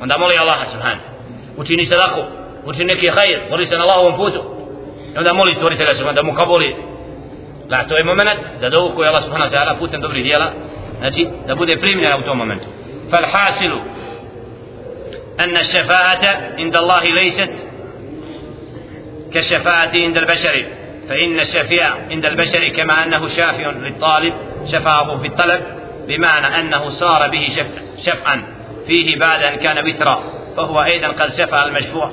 Onda 0.00 0.18
moli 0.18 0.38
Allaha 0.38 0.64
subhanahu. 0.64 1.08
Učini 1.56 1.86
sadaku. 1.86 2.20
Učini 2.64 2.84
neki 2.84 3.08
hajr. 3.08 3.40
Moli 3.50 3.66
se 3.66 3.78
na 3.78 3.82
Allahovom 3.82 4.16
putu. 4.16 4.40
I 5.14 5.18
onda 5.18 5.32
moli 5.32 5.54
stvoritelja 5.54 5.94
subhanahu 5.94 6.16
da 6.16 6.22
mu 6.22 6.34
kabuli 6.34 6.76
da 7.68 7.84
to 7.88 7.96
je 7.96 8.04
moment 8.04 8.30
za 8.60 8.68
dovu 8.70 8.90
koju 8.94 9.08
Allah 9.08 9.24
subhanahu 9.24 9.50
ta'ala 9.54 9.78
putem 9.78 10.00
dobrih 10.00 10.24
dijela 10.24 10.52
znači 10.98 11.28
da 11.46 11.54
bude 11.54 11.76
primljena 11.76 12.16
u 12.16 12.22
tom 12.22 12.38
momentu. 12.38 12.66
Hasilu 13.32 13.80
أن 15.40 15.56
الشفاعة 15.56 16.54
عند 16.58 16.76
الله 16.76 17.02
ليست 17.02 17.52
كالشفاعة 19.32 19.90
عند 19.94 20.18
البشر 20.18 20.64
فإن 21.08 21.40
الشفيع 21.40 21.86
عند 22.10 22.26
البشر 22.26 22.68
كما 22.68 23.04
أنه 23.04 23.28
شافع 23.28 23.70
للطالب 23.70 24.34
شفعه 24.72 25.16
في 25.16 25.26
الطلب 25.26 25.60
بمعنى 26.08 26.60
أنه 26.60 26.88
صار 26.88 27.28
به 27.28 27.66
شفعا 28.06 28.42
فيه 28.86 29.18
بعد 29.18 29.42
أن 29.42 29.56
كان 29.56 29.88
وترا 29.88 30.22
فهو 30.56 30.82
أيضا 30.82 31.08
قد 31.08 31.32
شفع 31.34 31.66
المشفوع 31.66 32.12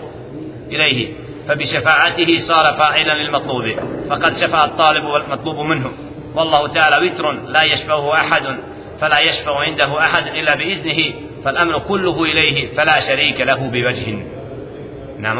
إليه 0.72 1.14
فبشفاعته 1.48 2.40
صار 2.40 2.76
فاعلا 2.78 3.14
للمطلوب 3.14 3.80
فقد 4.10 4.38
شفع 4.38 4.66
الطالب 4.66 5.06
والمطلوب 5.06 5.60
منه 5.60 5.92
والله 6.36 6.68
تعالى 6.68 7.08
وتر 7.08 7.32
لا 7.32 7.64
يشفعه 7.64 8.14
أحد 8.14 8.58
فلا 9.02 9.20
يشفع 9.20 9.60
عنده 9.60 10.00
أحد 10.00 10.28
إلا 10.28 10.56
بإذنه 10.56 11.14
فالأمر 11.46 11.80
كله 11.80 12.24
إليه 12.24 12.76
فلا 12.76 13.00
شريك 13.00 13.42
له 13.42 13.56
بوجه 13.56 14.18
نعم 15.20 15.40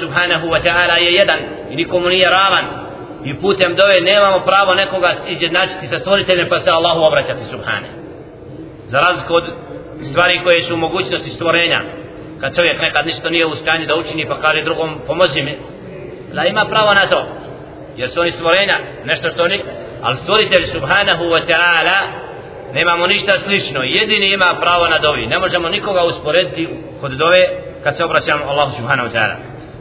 subhanahu 0.00 0.50
wa 0.50 0.60
ta'ala 0.60 0.96
je 1.00 1.12
jedan 1.12 1.38
i 1.70 1.76
nikomu 1.76 2.08
nije 2.08 2.28
ravan 2.28 2.64
i 3.24 3.34
putem 3.34 3.74
dove 3.74 4.00
nemamo 4.00 4.44
pravo 4.44 4.74
nekoga 4.74 5.10
izjednačiti 5.28 5.86
sa 5.88 5.98
stvoriteljem 5.98 6.48
pa 6.48 6.58
se 6.58 6.70
Allahu 6.70 7.00
obraćati 7.00 7.44
subhanahu 7.44 7.94
za 8.86 8.98
razliku 9.00 9.34
od 9.34 9.44
stvari 10.10 10.40
koje 10.44 10.62
su 10.62 10.74
u 10.74 10.76
mogućnosti 10.76 11.30
stvorenja 11.30 11.80
kad 12.40 12.56
čovjek 12.56 12.80
nekad 12.80 13.06
ništa 13.06 13.30
nije 13.30 13.46
u 13.46 13.54
stanju 13.54 13.86
da 13.86 13.96
učini 13.96 14.28
pa 14.28 14.40
kaže 14.40 14.62
drugom 14.62 15.00
pomozi 15.06 15.42
mi 15.42 15.56
da 16.32 16.44
ima 16.44 16.64
pravo 16.64 16.94
na 16.94 17.08
to 17.08 17.26
jer 17.96 18.10
su 18.10 18.20
oni 18.20 18.30
stvorenja 18.30 18.78
nešto 19.04 19.30
što 19.30 19.42
oni 19.42 19.62
ali 20.02 20.16
stvoritelj 20.16 20.64
subhanahu 20.66 21.24
wa 21.24 21.42
ta'ala 21.46 21.98
nemamo 22.72 23.06
ništa 23.06 23.38
slično 23.38 23.82
jedini 23.82 24.32
ima 24.32 24.56
pravo 24.60 24.88
na 24.88 24.98
dovi 24.98 25.26
ne 25.26 25.38
možemo 25.38 25.68
nikoga 25.68 26.04
usporediti 26.04 26.68
kod 27.00 27.12
dove 27.12 27.48
kad 27.84 27.96
se 27.96 28.04
obraćamo 28.04 28.44
Allahu 28.44 28.76
subhanahu 28.76 29.08
wa 29.08 29.12
ta'ala 29.12 29.36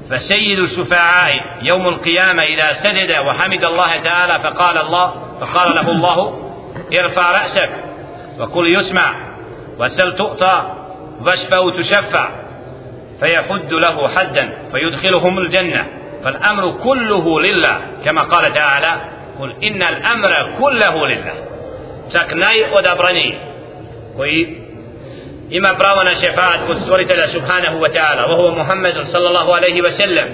فسيد 0.09 0.59
الشفعاء 0.59 1.31
يوم 1.61 1.87
القيامة 1.87 2.43
إذا 2.43 2.73
سجد 2.73 3.11
وحمد 3.27 3.65
الله 3.65 3.97
تعالى 3.97 4.43
فقال 4.43 4.77
الله 4.77 5.13
فقال 5.41 5.75
له 5.75 5.91
الله 5.91 6.49
ارفع 6.99 7.31
رأسك 7.31 7.69
وقل 8.39 8.79
يسمع 8.79 9.35
وسل 9.79 10.15
تؤطى 10.15 10.75
واشفع 11.21 11.69
تشفع 11.77 12.29
فيحد 13.19 13.73
له 13.73 14.07
حدا 14.07 14.57
فيدخلهم 14.71 15.37
الجنة. 15.37 15.85
فالأمر 16.23 16.71
كله 16.71 17.41
لله 17.41 17.77
كما 18.05 18.21
قال 18.21 18.53
تعالى 18.53 19.01
قل 19.39 19.55
إن 19.63 19.83
الأمر 19.83 20.31
كله 20.59 21.07
لله. 21.07 21.33
تكناي 22.13 22.71
ودبرني 22.71 23.37
وي 24.17 24.57
إما 25.57 25.71
براونا 25.73 26.13
شفاعة 26.13 26.67
قد 26.67 26.85
تورت 26.85 27.11
سبحانه 27.11 27.81
وتعالى 27.81 28.21
وهو 28.21 28.51
محمد 28.51 28.99
صلى 29.01 29.27
الله 29.27 29.55
عليه 29.55 29.81
وسلم. 29.81 30.27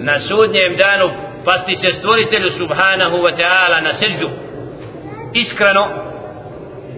نسود 0.00 0.56
نعمدان 0.56 1.10
فاستي 1.46 1.76
سستورت 1.76 2.34
سبحانه 2.34 3.14
وتعالى 3.14 3.88
نسجد 3.88 4.30
إسكرنا 5.36 6.12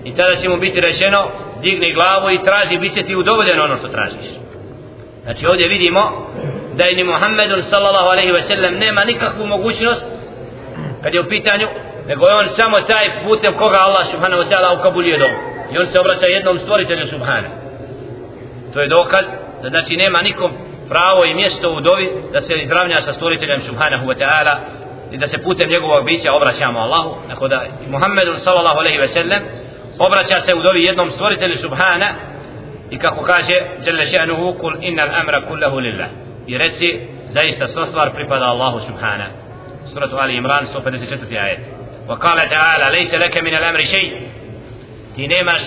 I 0.05 0.13
tada 0.17 0.37
će 0.37 0.49
mu 0.49 0.57
biti 0.57 0.81
rečeno, 0.81 1.29
digni 1.63 1.93
glavu 1.93 2.31
i 2.31 2.45
traži, 2.45 2.79
bit 2.79 2.95
će 2.95 3.03
ti 3.03 3.17
udovoljeno. 3.17 3.77
Znači 5.25 5.47
ovdje 5.47 5.69
vidimo 5.69 6.01
da 6.77 6.85
je 6.85 6.97
ni 6.97 7.05
Muhammedun 7.05 7.63
sallallahu 7.63 8.11
alaihi 8.11 8.33
ve 8.33 8.43
sellem 8.43 8.75
nema 8.79 9.05
nikakvu 9.05 9.47
mogućnost 9.47 10.07
kad 11.03 11.15
je 11.15 11.21
u 11.21 11.29
pitanju 11.29 11.67
nego 12.07 12.27
je 12.27 12.35
on 12.35 12.49
samo 12.49 12.77
taj 12.77 13.05
putem 13.25 13.53
koga 13.55 13.79
Allah 13.87 14.07
subhanahu 14.11 14.43
wa 14.43 14.49
ta'ala 14.51 14.79
ukabulio 14.79 15.19
dobu 15.19 15.39
i 15.73 15.79
on 15.79 15.87
se 15.87 16.01
obraća 16.01 16.27
jednom 16.27 16.59
stvoritelju 16.59 17.07
subhana. 17.07 17.49
to 18.73 18.81
je 18.81 18.89
dokaz 18.89 19.25
da 19.63 19.69
znači 19.69 19.97
nema 19.97 20.19
nikom 20.23 20.51
pravo 20.89 21.25
i 21.25 21.35
mjesto 21.35 21.71
u 21.71 21.81
dovi 21.81 22.07
da 22.33 22.41
se 22.41 22.55
izravnja 22.55 23.01
sa 23.01 23.13
stvoriteljem 23.13 23.61
subhanahu 23.63 24.07
wa 24.07 24.17
ta'ala 24.21 24.55
i 25.13 25.19
da 25.19 25.27
se 25.27 25.39
putem 25.39 25.71
njegovog 25.71 26.05
bića 26.05 26.33
obraćamo 26.33 26.79
Allahu 26.81 27.17
tako 27.29 27.49
da 27.49 27.67
Muhammedun 27.89 28.39
sallallahu 28.39 28.79
alaihi 28.79 28.99
ve 28.99 29.09
sellem 29.09 29.43
obraća 29.99 30.41
se 30.47 30.55
u 30.55 30.63
dovi 30.63 30.85
jednom 30.85 31.11
stvoritelju 31.11 31.57
subhana 31.57 32.09
kako 32.99 33.25
kaže 33.25 33.57
jalla 33.87 34.05
še'nuhu 34.05 34.59
kul 34.59 34.75
innal 34.81 35.11
amra 35.21 35.41
kullahu 35.49 35.79
lillah 35.79 36.09
i 36.47 36.59
reci 36.59 37.01
zaista 37.33 37.69
sva 37.69 37.87
stvar 37.87 38.13
pripada 38.15 38.45
Allahu 38.45 38.81
subhana 38.87 39.27
suratu 39.93 40.17
Ali 40.21 40.37
Imran 40.37 40.67
154. 40.67 41.39
ajet 41.39 41.61
wa 42.09 42.19
kala 42.19 42.43
ta'ala 42.49 42.91
lejse 42.93 43.19
leke 43.19 43.43
min 43.43 43.55
al 43.55 43.65
amri 43.65 43.87
ti 45.15 45.29
nemaš 45.29 45.61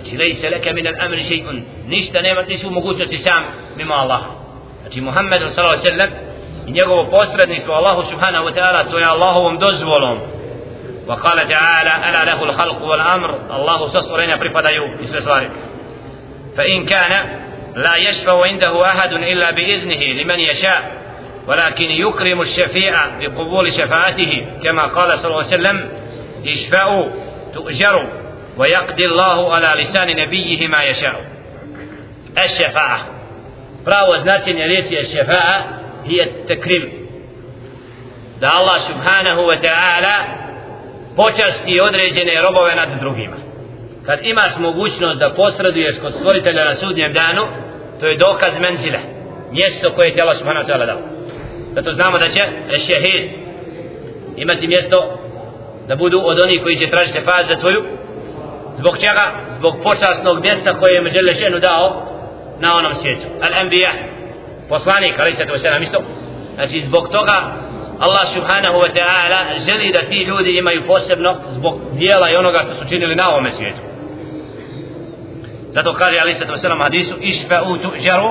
znači 0.00 0.16
lejse 0.16 0.50
leke 0.50 0.72
min 0.72 0.86
al 0.86 0.94
amri 1.04 1.44
ništa 1.86 2.20
nema 2.20 2.42
nisi 2.42 2.66
u 2.66 2.70
mogućnosti 2.70 3.18
sam 3.18 3.42
mimo 3.76 3.94
Allaha 3.94 4.30
znači 4.80 5.00
Muhammed 5.00 5.40
sallam 5.50 6.10
i 6.66 6.70
njegovo 6.72 7.04
posredništvo 7.10 7.74
Allahu 7.74 8.02
subhanahu 8.10 8.44
wa 8.46 8.54
ta'ala 8.54 8.90
to 8.90 8.98
je 8.98 9.04
Allahovom 9.04 9.58
dozvolom 9.58 10.18
وقال 11.08 11.48
تعالى 11.48 12.08
ألا 12.08 12.24
له 12.24 12.44
الخلق 12.44 12.82
والأمر 12.82 13.56
الله 13.56 13.88
سصرنا 13.88 14.36
برفضيو 14.36 14.84
اسم 15.00 15.20
صارك 15.20 15.50
فإن 16.56 16.86
كان 16.86 17.40
لا 17.76 17.96
يشفع 17.96 18.44
عنده 18.44 18.86
أحد 18.86 19.12
إلا 19.12 19.50
بإذنه 19.50 20.22
لمن 20.22 20.40
يشاء 20.40 20.92
ولكن 21.46 21.90
يكرم 21.90 22.40
الشفيع 22.40 23.18
بقبول 23.18 23.72
شفاعته 23.72 24.46
كما 24.64 24.82
قال 24.86 25.18
صلى 25.18 25.26
الله 25.26 25.44
عليه 25.44 25.46
وسلم 25.46 25.88
اشفعوا 26.46 27.10
تؤجروا 27.54 28.08
ويقضي 28.56 29.06
الله 29.06 29.54
على 29.54 29.82
لسان 29.82 30.16
نبيه 30.16 30.68
ما 30.68 30.78
يشاء. 30.84 31.24
الشفاعة. 32.44 33.06
براو 33.86 34.16
značenje 34.16 34.66
riječi 34.66 34.98
الشفاعة 35.00 35.64
هي 36.04 36.20
التكريم 36.22 37.04
da 38.40 38.48
Allah 38.50 38.78
subhanahu 38.90 39.46
wa 39.46 39.56
ta'ala 39.62 40.16
počasti 41.16 41.80
određene 41.80 42.42
robove 42.42 42.74
nad 42.74 42.88
drugima. 43.00 43.36
Kad 44.06 44.18
imaš 44.22 44.52
mogućnost 44.58 45.18
da 45.18 45.30
posreduješ 45.30 45.94
kod 46.02 46.14
stvoritelja 46.14 46.64
na 46.64 46.74
sudnjem 46.74 47.12
danu 47.12 47.46
to 48.00 48.06
je 48.06 48.16
dokaz 48.16 48.52
menzile. 48.60 48.98
Mjesto 49.52 49.92
koje 49.94 50.08
je 50.08 50.22
Allah 50.22 50.38
subhanahu 50.38 50.66
wa 50.66 50.70
ta'ala 50.70 50.86
dao. 50.86 51.00
Zato 51.74 51.92
znamo 51.92 52.18
da 52.18 52.28
će 52.28 52.42
šehid 52.86 53.30
imati 54.36 54.66
mjesto 54.66 55.18
da 55.88 55.96
budu 55.96 56.20
od 56.24 56.38
onih 56.42 56.62
koji 56.62 56.76
će 56.76 56.90
tražiti 56.90 57.20
faz 57.20 57.48
za 57.48 57.56
tvoju. 57.56 57.84
Zbog 58.78 58.98
čega? 58.98 59.44
zbog 59.64 59.74
počasnog 59.82 60.40
mjesta 60.40 60.78
koje 60.78 60.92
je 60.94 61.02
Međele 61.02 61.32
ženu 61.32 61.58
dao 61.58 61.86
na 62.60 62.76
onom 62.76 62.94
svijetu. 62.94 63.26
Al-anbiya 63.40 63.92
poslanik 64.68 65.14
ali 65.18 65.36
će 65.36 65.46
to 65.46 65.58
sve 65.58 65.70
isto. 65.82 65.98
Znači 66.54 66.80
zbog 66.80 67.08
toga 67.08 67.36
Allah 67.98 68.24
subhanahu 68.34 68.78
wa 68.84 68.90
ta'ala 68.96 69.40
želi 69.66 69.92
da 69.92 70.00
ti 70.00 70.18
ljudi 70.30 70.58
imaju 70.58 70.86
posebno 70.86 71.36
zbog 71.48 71.74
dijela 71.92 72.30
i 72.30 72.36
onoga 72.36 72.58
što 72.64 72.74
su 72.74 72.88
činili 72.88 73.14
na 73.14 73.30
ovome 73.30 73.50
svijetu. 73.50 73.80
Zato 75.74 75.94
kaže 75.94 76.18
ali 76.18 76.34
to 76.34 76.58
sve 76.58 76.70
hadisu 76.82 77.14
išfa'u 77.20 77.78
tu'đaru 77.82 78.30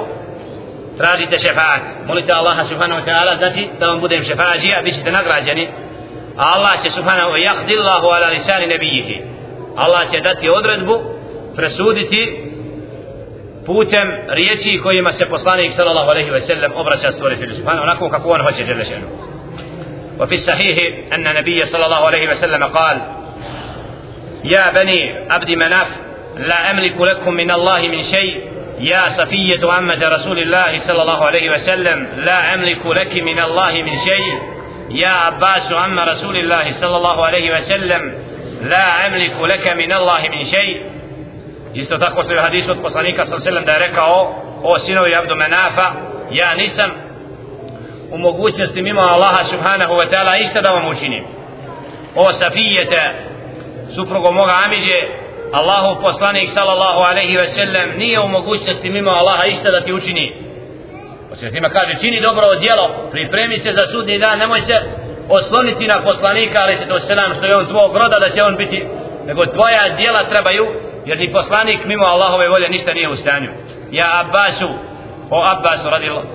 tražite 0.97 1.39
šefaat 1.39 1.81
molite 2.07 2.33
Allaha 2.33 2.63
subhanahu 2.63 3.01
wa 3.01 3.05
ta'ala 3.09 3.37
znači 3.37 3.67
da 3.79 3.87
vam 3.87 3.99
budem 3.99 4.23
šefaatđija 4.23 4.81
bit 4.83 4.95
ćete 4.95 5.11
nagrađeni 5.11 5.67
a 6.37 6.43
Allah 6.55 6.83
će 6.83 6.89
subhanahu 6.89 7.29
wa 7.31 7.39
yakdi 7.47 7.73
Allahu 7.79 8.07
ala 8.07 8.27
lisani 8.27 8.67
nebijihi 8.67 9.21
Allah 9.75 10.11
će 10.11 10.19
dati 10.19 10.49
odredbu 10.49 10.95
presuditi 11.55 12.21
putem 13.65 14.07
riječi 14.27 14.79
kojima 14.83 15.13
se 15.13 15.25
poslanik 15.25 15.71
sallallahu 15.71 16.09
alejhi 16.09 16.31
ve 16.31 16.41
sellem 16.41 16.71
obraća 16.75 17.11
stvoritelju 17.11 17.55
subhanahu 17.55 17.83
onako 17.83 18.09
kako 18.09 18.29
on 18.29 18.41
hoće 18.41 18.65
dželle 18.65 18.85
وفي 20.19 20.35
الصحيح 20.35 20.77
أن 21.13 21.27
النبي 21.27 21.65
صلى 21.65 21.85
الله 21.85 22.05
عليه 22.05 22.31
وسلم 22.31 22.63
قال 22.63 23.01
يا 24.43 24.71
بني 24.71 25.27
عبد 25.31 25.51
مناف 25.51 25.87
لا 26.37 26.71
أملك 26.71 27.01
لكم 27.01 27.33
من 27.33 27.51
الله 27.51 27.81
من 27.81 28.03
شيء 28.03 28.53
يا 28.79 29.09
صفية 29.09 29.71
عمة 29.71 30.07
رسول 30.09 30.39
الله 30.39 30.79
صلى 30.79 31.01
الله 31.01 31.25
عليه 31.25 31.51
وسلم 31.51 32.07
لا 32.15 32.53
أملك 32.53 32.85
لك 32.85 33.21
من 33.21 33.39
الله 33.39 33.71
من 33.71 33.91
شيء 33.91 34.41
يا 34.89 35.07
عباس 35.09 35.71
عم 35.71 35.99
رسول 35.99 36.37
الله 36.37 36.71
صلى 36.71 36.97
الله 36.97 37.25
عليه 37.25 37.51
وسلم 37.51 38.13
لا 38.61 39.07
أملك 39.07 39.41
لك 39.41 39.67
من 39.67 39.93
الله 39.93 40.21
من 40.29 40.45
شيء 40.45 40.93
isto 41.73 41.97
tako 41.97 42.23
što 42.23 42.33
je 42.33 42.41
hadis 42.41 42.67
od 42.69 42.81
poslanika 42.81 43.23
ve 43.23 43.41
sellem 43.41 43.65
da 43.65 43.71
je 43.71 43.79
rekao 43.79 44.35
o 44.63 44.79
sinovi 44.79 45.15
Abdu 45.15 45.35
Menafa 45.35 45.91
ja 46.31 46.55
nisam 46.55 46.91
u 48.11 48.17
mogućnosti 48.17 48.81
mimo 48.81 49.01
Allaha 49.01 49.43
subhanahu 49.43 49.93
wa 49.93 50.09
ta'ala 50.09 50.41
isto 50.41 50.61
da 50.61 50.71
vam 50.71 50.87
učinim 50.87 51.23
o 52.15 52.33
Safijete 52.33 53.11
suprugo 53.95 54.31
moga 54.31 54.53
Amidje 54.65 55.22
Allahu 55.59 56.01
poslanik 56.01 56.49
sallallahu 56.49 56.99
alaihi 57.09 57.37
ve 57.37 57.47
sellem 57.47 57.87
nije 57.97 58.19
u 58.19 58.27
mogućnosti 58.27 58.89
mimo 58.89 59.11
Allaha 59.11 59.45
išta 59.45 59.71
da 59.71 59.81
ti 59.81 59.93
učini. 59.93 60.35
Osim 61.31 61.51
tima 61.53 61.69
kaže 61.69 61.93
čini 62.01 62.21
dobro 62.21 62.55
djelo 62.59 63.09
pripremi 63.11 63.59
se 63.59 63.71
za 63.71 63.87
sudni 63.91 64.19
dan 64.19 64.39
nemoj 64.39 64.61
se 64.61 64.75
osloniti 65.29 65.87
na 65.87 66.01
poslanika 66.01 66.59
ali 66.63 66.77
se 66.77 66.87
to 66.87 66.99
selam 66.99 67.33
što 67.33 67.45
je 67.45 67.55
on 67.55 67.65
tvojeg 67.65 67.93
roda 67.95 68.19
da 68.19 68.29
će 68.29 68.43
on 68.43 68.55
biti 68.55 68.85
nego 69.25 69.45
tvoja 69.45 69.95
djela 69.97 70.23
trebaju 70.23 70.65
jer 71.05 71.17
ni 71.17 71.31
poslanik 71.31 71.85
mimo 71.85 72.05
Allahove 72.05 72.49
volje 72.49 72.69
ništa 72.69 72.93
nije 72.93 73.09
u 73.09 73.15
stanju. 73.15 73.49
Ja 73.91 74.07
Abbasu 74.21 74.69
o 75.29 75.45
Abbasu 75.53 75.89
radijallahu 75.89 76.27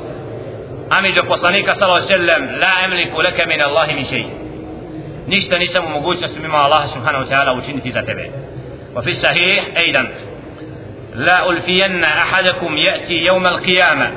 amiđo 0.90 1.22
poslanika 1.28 1.74
sallahu 1.76 2.06
sallam 2.06 2.42
la 2.62 2.72
emliku 2.84 3.20
leke 3.20 3.46
min 3.46 3.62
Allahi 3.62 3.94
mi 3.94 4.04
šeji. 4.04 4.26
Ništa 5.26 5.58
nisam 5.58 5.86
u 5.86 5.88
mogućnosti 5.88 6.40
mimo 6.40 6.56
Allaha 6.56 6.86
subhanahu 6.86 7.24
wa 7.24 7.28
ta'ala 7.30 7.58
učiniti 7.58 7.90
za 7.90 8.02
tebe. 8.02 8.24
وفي 8.96 9.10
الصحيح 9.10 9.64
أيضا 9.76 10.08
لا 11.14 11.50
ألفين 11.50 12.04
أحدكم 12.04 12.76
يأتي 12.76 13.14
يوم 13.14 13.46
القيامة 13.46 14.12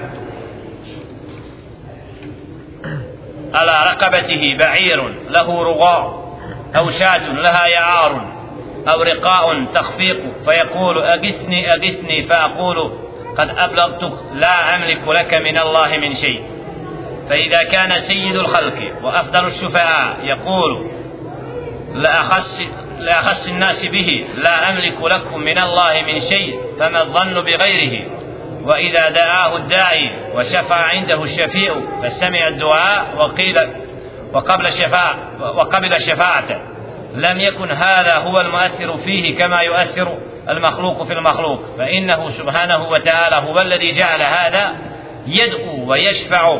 على 3.54 3.92
رقبته 3.92 4.58
بعير 4.60 5.14
له 5.30 5.64
رغاء 5.64 6.22
أو 6.78 6.90
شاة 6.90 7.28
لها 7.34 7.68
يعار 7.68 8.42
أو 8.88 9.02
رقاء 9.02 9.66
تخفيق 9.66 10.18
فيقول 10.46 10.98
أغثني 10.98 11.74
أغثني 11.74 12.24
فأقول 12.24 12.92
قد 13.38 13.50
أبلغتك 13.58 14.14
لا 14.34 14.76
أملك 14.76 15.08
لك 15.08 15.34
من 15.34 15.58
الله 15.58 15.98
من 15.98 16.16
شيء. 16.16 16.44
فإذا 17.30 17.64
كان 17.64 18.00
سيد 18.00 18.36
الخلق 18.36 19.04
وأفضل 19.04 19.48
الشفعاء 19.48 20.18
يقول 20.24 20.92
لأخص, 21.94 22.62
لأخص 23.02 23.48
الناس 23.48 23.86
به 23.86 24.28
لا 24.36 24.70
أملك 24.70 25.02
لكم 25.02 25.40
من 25.40 25.58
الله 25.58 26.02
من 26.02 26.22
شيء 26.22 26.60
فما 26.80 27.02
الظن 27.02 27.34
بغيره. 27.34 28.08
وإذا 28.64 29.10
دعاه 29.10 29.56
الداعي 29.56 30.12
وشفع 30.36 30.76
عنده 30.76 31.24
الشفيع 31.24 31.76
فسمع 32.04 32.48
الدعاء 32.48 33.16
وقيل 33.18 33.58
وقبل 34.34 34.68
الشفاعة 34.68 35.16
وقبل 35.42 36.02
شفاعته. 36.02 36.60
لم 37.16 37.40
يكن 37.40 37.72
هذا 37.72 38.16
هو 38.16 38.42
المؤثر 38.42 38.98
فيه 38.98 39.38
كما 39.38 39.62
يؤثر 39.62 40.18
المخلوق 40.50 41.04
في 41.04 41.14
المخلوق. 41.14 41.60
فإنه 41.78 42.30
سبحانه 42.30 42.90
وتعالى 42.90 43.36
هو 43.36 43.60
الذي 43.60 43.92
جعل 43.92 44.22
هذا 44.22 44.76
يدعو 45.28 45.92
ويشفع 45.92 46.60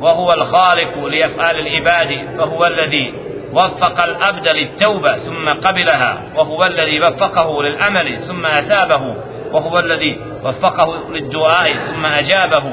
وهو 0.00 0.32
الخالق 0.32 1.04
لأفعال 1.04 1.58
العباد 1.58 2.38
فهو 2.38 2.66
الذي 2.66 3.14
وفق 3.52 4.04
الأبد 4.04 4.48
للتوبة 4.48 5.16
ثم 5.18 5.48
قبلها 5.48 6.22
وهو 6.36 6.64
الذي 6.64 7.00
وفقه 7.00 7.62
للأمل 7.62 8.18
ثم 8.18 8.46
أثابه 8.46 9.16
وهو 9.52 9.78
الذي 9.78 10.18
وفقه 10.44 11.10
للدعاء 11.10 11.74
ثم 11.74 12.06
أجابه. 12.06 12.64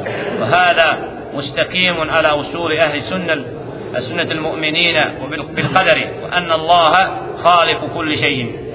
وهذا 0.42 0.98
مستقيم 1.34 2.10
على 2.10 2.28
أصول 2.28 2.74
أهل 2.78 2.96
السنة 2.96 3.46
السنة 3.96 4.32
المؤمنين 4.32 5.02
بالقدر 5.56 6.08
وأن 6.24 6.52
الله 6.52 6.94
خالق 7.44 7.94
كل 7.96 8.18
شيء. 8.18 8.70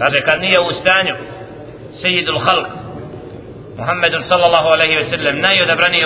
kaže 0.00 0.20
kad 0.20 0.40
nije 0.40 0.60
u 0.60 0.72
stanju 0.72 1.14
sejidul 1.92 2.38
halk 2.38 2.66
Muhammed 3.78 4.12
sallallahu 4.28 4.68
alaihi 4.68 4.96
ve 4.96 5.04
sellem 5.04 5.40
najodabraniji 5.40 6.04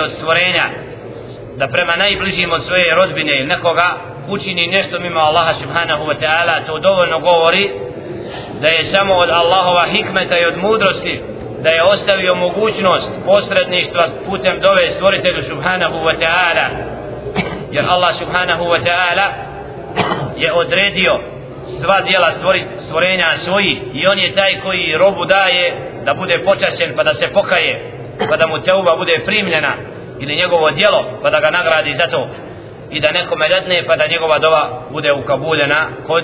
da 1.57 1.67
prema 1.67 1.95
najbližim 1.95 2.51
od 2.51 2.63
svoje 2.63 2.95
rodbine 2.95 3.31
ili 3.37 3.47
nekoga 3.47 3.97
učini 4.27 4.67
nešto 4.67 4.99
mimo 4.99 5.19
Allaha 5.19 5.53
subhanahu 5.53 6.03
wa 6.05 6.15
ta'ala 6.19 6.65
to 6.65 6.79
dovoljno 6.79 7.19
govori 7.19 7.69
da 8.61 8.67
je 8.67 8.83
samo 8.83 9.13
od 9.13 9.29
Allahova 9.29 9.85
hikmeta 9.91 10.37
i 10.39 10.45
od 10.45 10.57
mudrosti 10.57 11.21
da 11.63 11.69
je 11.69 11.83
ostavio 11.83 12.35
mogućnost 12.35 13.11
posredništva 13.25 14.03
putem 14.25 14.59
dove 14.59 14.91
stvoritelju 14.91 15.41
subhanahu 15.49 15.95
wa 15.95 16.15
ta'ala. 16.19 16.67
Jer 17.71 17.85
Allah 17.89 18.15
subhanahu 18.19 18.63
wa 18.63 18.79
ta'ala 18.87 19.27
je 20.37 20.53
odredio 20.53 21.19
sva 21.81 22.01
dijela 22.01 22.31
stvori, 22.37 22.65
stvorenja 22.87 23.37
svoji 23.37 23.81
i 23.93 24.07
on 24.07 24.19
je 24.19 24.33
taj 24.33 24.59
koji 24.63 24.97
robu 24.97 25.25
daje 25.25 25.91
da 26.05 26.13
bude 26.13 26.43
počašćen 26.43 26.93
pa 26.95 27.03
da 27.03 27.13
se 27.13 27.27
pokaje 27.33 27.91
pa 28.29 28.37
da 28.37 28.47
mu 28.47 28.61
teuba 28.61 28.95
bude 28.95 29.13
primljena 29.25 29.73
ili 30.19 30.35
njegovo 30.35 30.71
djelo 30.71 31.19
pa 31.21 31.29
da 31.29 31.39
ga 31.39 31.49
nagradi 31.49 31.93
za 31.93 32.07
to. 32.07 32.27
I 32.91 32.99
da 32.99 33.11
nekome 33.11 33.49
dadne 33.49 33.83
pa 33.87 33.95
da 33.95 34.07
njegova 34.07 34.39
dova 34.39 34.81
bude 34.91 35.11
ukabuljena 35.11 35.87
kod 36.07 36.23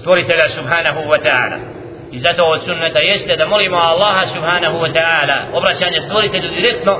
stvoritelja 0.00 0.48
subhanahu 0.48 1.00
wa 1.12 1.18
ta'ala. 1.26 1.58
I 2.12 2.18
zato 2.18 2.44
od 2.44 2.60
sunneta 2.64 3.00
jeste 3.02 3.36
da 3.36 3.46
molimo 3.46 3.76
Allaha 3.76 4.26
subhanahu 4.34 4.78
wa 4.78 4.92
ta'ala 4.92 5.36
obraćanje 5.52 6.00
stvoritelju 6.00 6.50
direktno 6.50 6.98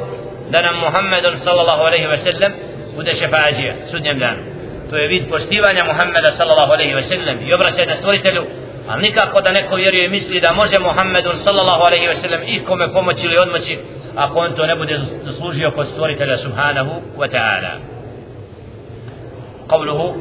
da 0.50 0.62
nam 0.62 0.76
Muhammedun 0.76 1.36
sallallahu 1.36 1.82
alaihi 1.82 2.06
wa 2.06 2.16
sallam 2.16 2.52
bude 2.96 3.12
šefađija 3.12 3.74
sudnjem 3.90 4.18
danu. 4.18 4.42
To 4.90 4.96
je 4.96 5.08
vid 5.08 5.28
poštivanja 5.28 5.84
Muhammeda 5.84 6.32
sallallahu 6.32 6.72
alaihi 6.72 6.94
wa 6.94 7.02
sallam 7.02 7.36
i 7.46 7.54
obraćanja 7.54 7.96
stvoritelju 7.96 8.44
ali 8.88 9.02
nikako 9.02 9.40
da 9.40 9.52
neko 9.52 9.74
vjeruje 9.76 10.04
i 10.04 10.08
misli 10.08 10.40
da 10.40 10.52
može 10.52 10.78
Muhammedun 10.78 11.36
sallallahu 11.36 11.82
alaihi 11.82 12.06
wa 12.06 12.20
sallam 12.20 12.40
ikome 12.46 12.92
pomoći 12.92 13.26
ili 13.26 13.38
odmoći 13.38 13.78
ako 14.18 14.38
on 14.38 14.54
to 14.54 14.66
ne 14.66 14.74
bude 14.76 14.98
zaslužio 15.24 15.70
kod 15.70 15.86
stvoritelja 15.92 16.36
subhanahu 16.38 16.92
wa 17.16 17.28
ta'ala. 17.28 17.72
قوله 19.68 20.16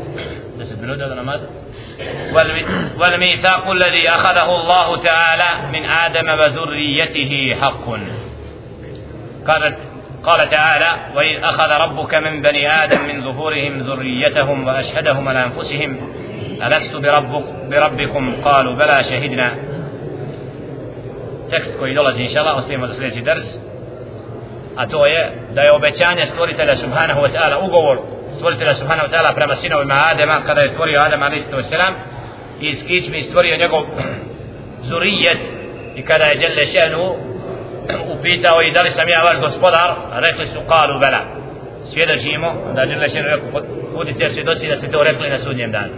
والميثاق 2.99 3.71
الذي 3.71 4.09
أخذه 4.09 4.55
الله 4.55 4.97
تعالى 4.97 5.49
من 5.73 5.85
آدم 5.85 6.27
وذريته 6.39 7.55
حق 7.61 7.85
قال 9.47 9.75
قال 10.23 10.49
تعالى 10.49 11.15
وإذ 11.15 11.43
أخذ 11.43 11.69
ربك 11.69 12.13
من 12.15 12.41
بني 12.41 12.83
آدم 12.83 13.01
من 13.01 13.23
ظهورهم 13.23 13.79
ذريتهم 13.79 14.67
وأشهدهم 14.67 15.27
على 15.27 15.43
أنفسهم 15.43 15.97
ألست 16.63 16.95
بربك 16.95 17.45
بربكم 17.69 18.41
قالوا 18.41 18.75
بلى 18.75 19.03
شهدنا 19.03 19.51
tekst 21.49 21.79
koji 21.79 21.93
dolazi 21.95 22.21
inša 22.21 22.39
Allah, 22.39 22.57
ostavimo 22.57 22.87
za 22.87 22.93
drs, 22.93 23.47
a 24.77 24.87
to 24.87 25.05
je 25.05 25.31
da 25.55 25.61
je 25.61 25.71
obećanje 25.71 26.25
stvoritelja 26.25 26.75
subhanahu 26.75 27.19
wa 27.21 27.29
ta'ala 27.33 27.65
ugovor 27.67 27.97
stvoritelja 28.37 28.73
subhanahu 28.73 29.07
wa 29.07 29.11
ta'ala 29.13 29.35
prema 29.35 29.55
sinovima 29.55 29.95
Adema 30.11 30.41
kada 30.45 30.61
je 30.61 30.69
stvorio 30.69 30.99
Adem 31.05 31.23
a.s. 31.23 31.73
i 32.61 32.67
iz 32.67 32.79
kičmi 32.87 33.23
stvorio 33.23 33.57
njegov 33.57 33.81
zurijet 34.89 35.41
i 35.95 36.01
kada 36.01 36.25
je 36.25 36.35
Đelle 36.35 36.65
Šenu 36.65 37.15
upitao 38.13 38.61
i 38.61 38.71
da 38.71 38.81
li 38.81 38.91
sam 38.91 39.09
ja 39.09 39.21
vaš 39.23 39.37
gospodar 39.39 39.95
rekli 40.11 40.47
su 40.47 40.59
kalu 40.69 40.99
bela 40.99 41.21
svjedočimo 41.91 42.49
da 42.75 42.85
Đelle 42.85 43.09
Šenu 43.09 43.27
rekao 43.27 43.61
budite 43.95 44.29
svjedoci 44.29 44.67
da 44.67 44.75
ste 44.75 44.91
to 44.91 45.03
rekli 45.03 45.29
na 45.29 45.37
sudnjem 45.37 45.71
danu 45.71 45.93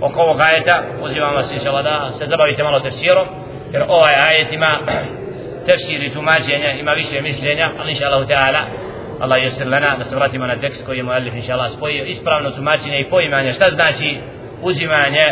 oko 0.00 0.20
ovog 0.20 0.40
ajeta 0.40 0.82
uzimam 1.02 1.34
vas 1.34 1.52
inša 1.52 1.82
da 1.82 2.10
se 2.18 2.26
zabavite 2.26 2.62
malo 2.62 2.80
tefsirom 2.80 3.26
jer 3.72 3.82
ovaj 3.88 4.14
ajet 4.14 4.52
ima 4.52 4.78
tefsir 5.70 6.02
i 6.02 6.12
tumačenje 6.12 6.76
ima 6.80 6.92
više 6.92 7.22
mišljenja 7.22 7.66
ali 7.78 7.90
inša 7.92 8.04
Allah 8.06 8.28
ta'ala 8.28 8.62
Allah 9.20 9.42
jesir 9.42 9.66
lana 9.66 9.96
da 9.98 10.04
se 10.04 10.14
vratimo 10.14 10.46
na 10.46 10.56
tekst 10.56 10.86
koji 10.86 10.96
je 10.96 11.02
mu 11.02 11.12
Alif 11.12 11.34
inša 11.34 11.52
Allah 11.52 11.70
spojio. 11.72 12.04
Ispravno 12.04 12.50
tumačenje 12.50 13.00
i 13.00 13.10
poimanje. 13.10 13.52
Šta 13.52 13.66
znači 13.74 14.16
uzimanje 14.62 15.26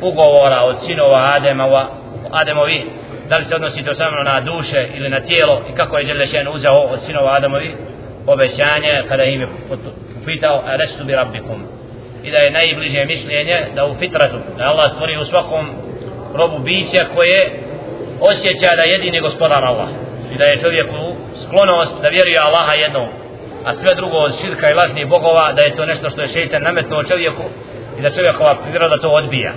ugovora 0.00 0.60
od 0.60 0.76
sinova 0.86 1.32
Adema 1.36 1.88
Ademovi? 2.30 2.82
Da 3.28 3.36
li 3.36 3.44
se 3.44 3.54
odnosi 3.54 3.84
to 3.84 3.94
samo 3.94 4.22
na 4.22 4.40
duše 4.40 4.86
ili 4.94 5.08
na 5.08 5.20
tijelo? 5.20 5.62
I 5.72 5.76
kako 5.76 5.98
je 5.98 6.04
Đelešen 6.04 6.48
uzao 6.48 6.78
od 6.78 7.00
sinova 7.06 7.36
Ademovi? 7.36 7.74
Obećanje 8.26 9.02
kada 9.08 9.24
im 9.24 9.40
je 9.40 9.48
pitao 10.24 10.62
restu 10.66 11.04
bi 11.04 11.12
rabbikum. 11.12 11.62
I 12.24 12.30
da 12.30 12.38
je 12.38 12.50
najbliže 12.50 13.04
mišljenje 13.04 13.66
da 13.74 13.86
u 13.86 13.94
fitratu 13.94 14.36
da 14.58 14.64
Allah 14.64 14.90
stvori 14.90 15.16
u 15.16 15.24
svakom 15.24 15.66
robu 16.34 16.58
bića 16.58 17.04
koje 17.14 17.61
osjeća 18.30 18.76
da 18.76 18.82
jedini 18.82 19.20
gospodar 19.20 19.64
Allah 19.64 19.88
i 20.32 20.38
da 20.38 20.44
je 20.44 20.60
čovjeku 20.64 21.02
sklonost 21.42 21.94
da 22.02 22.08
vjeruje 22.08 22.38
Allaha 22.38 22.74
jednom. 22.74 23.08
A 23.64 23.74
sve 23.74 23.94
drugo 23.94 24.16
od 24.16 24.32
širka 24.40 24.70
i 24.70 24.74
lažnih 24.74 25.06
bogova 25.08 25.52
da 25.52 25.66
je 25.66 25.76
to 25.76 25.84
nešto 25.86 26.10
što 26.10 26.20
je 26.20 26.28
šeitan 26.28 26.62
nametnuo 26.62 27.02
čovjeku 27.02 27.42
i 27.98 28.02
da 28.02 28.10
čovjekova 28.10 28.56
priroda 28.70 28.96
to 28.98 29.08
odbija. 29.08 29.52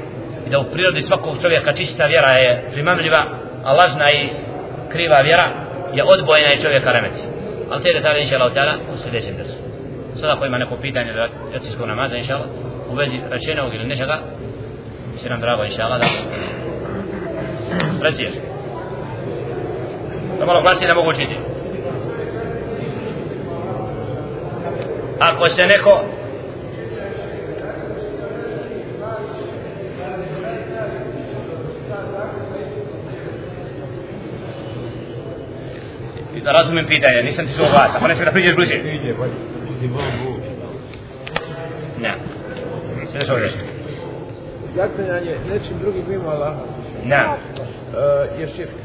I 0.48 0.50
da 0.50 0.60
u 0.60 0.64
prirodi 0.64 1.02
svakog 1.04 1.42
čovjeka 1.42 1.74
čista 1.74 2.06
vjera 2.06 2.32
je 2.32 2.70
primamljiva 2.74 3.22
a 3.64 3.74
lažna 3.74 4.12
i 4.12 4.30
kriva 4.92 5.18
vjera 5.24 5.48
je 5.94 6.04
odbojena 6.04 6.50
i 6.54 6.62
čovjeka 6.64 6.92
remeti. 6.92 7.22
Ali 7.72 7.84
te 7.84 7.94
detalje 7.94 8.22
inša 8.22 8.36
Allah 8.36 8.76
u 8.94 8.98
sljedećem 8.98 9.36
drsu. 9.38 9.58
Sada 10.16 10.34
ako 10.34 10.46
ima 10.46 10.58
neko 10.58 10.76
pitanje 10.82 11.14
da 11.14 11.28
jacijskog 11.54 11.88
namaza 11.88 12.18
inša 12.18 12.36
Allah 12.36 12.48
u 12.92 12.96
vezi 12.96 13.20
rečenog 13.32 13.74
ili 13.74 13.88
nečega 13.88 14.20
će 15.24 15.30
nam 15.30 15.40
drago 15.40 15.64
inša 15.64 15.84
Allah 15.84 16.00
da 16.00 16.08
raziješ 18.04 18.55
da 20.40 20.46
malo 20.46 20.62
glasi 20.62 20.88
da 20.88 20.96
mogu 20.96 21.10
učiti 21.10 21.38
ako 25.20 25.50
se 25.50 25.68
neko 25.68 26.02
da 36.44 36.52
razumem 36.52 36.86
pitanje, 36.86 37.24
nisam 37.24 37.48
ti 37.48 37.54
čuo 37.56 37.66
glas, 37.70 37.90
ako 37.96 38.08
nećeš 38.08 38.26
da 38.26 38.32
priđeš 38.32 38.56
bliže. 38.56 38.78
Ne. 42.00 42.14
Sve 43.12 43.22
što 43.22 43.36
reći. 43.36 43.58
Zaklanjanje 44.76 45.36
nečim 45.52 45.80
drugim 45.82 46.04
mimo 46.10 46.30
Allaha. 46.30 46.60
Ne. 47.06 47.26
Uh, 47.26 48.40
je 48.42 48.48
širk. 48.56 48.85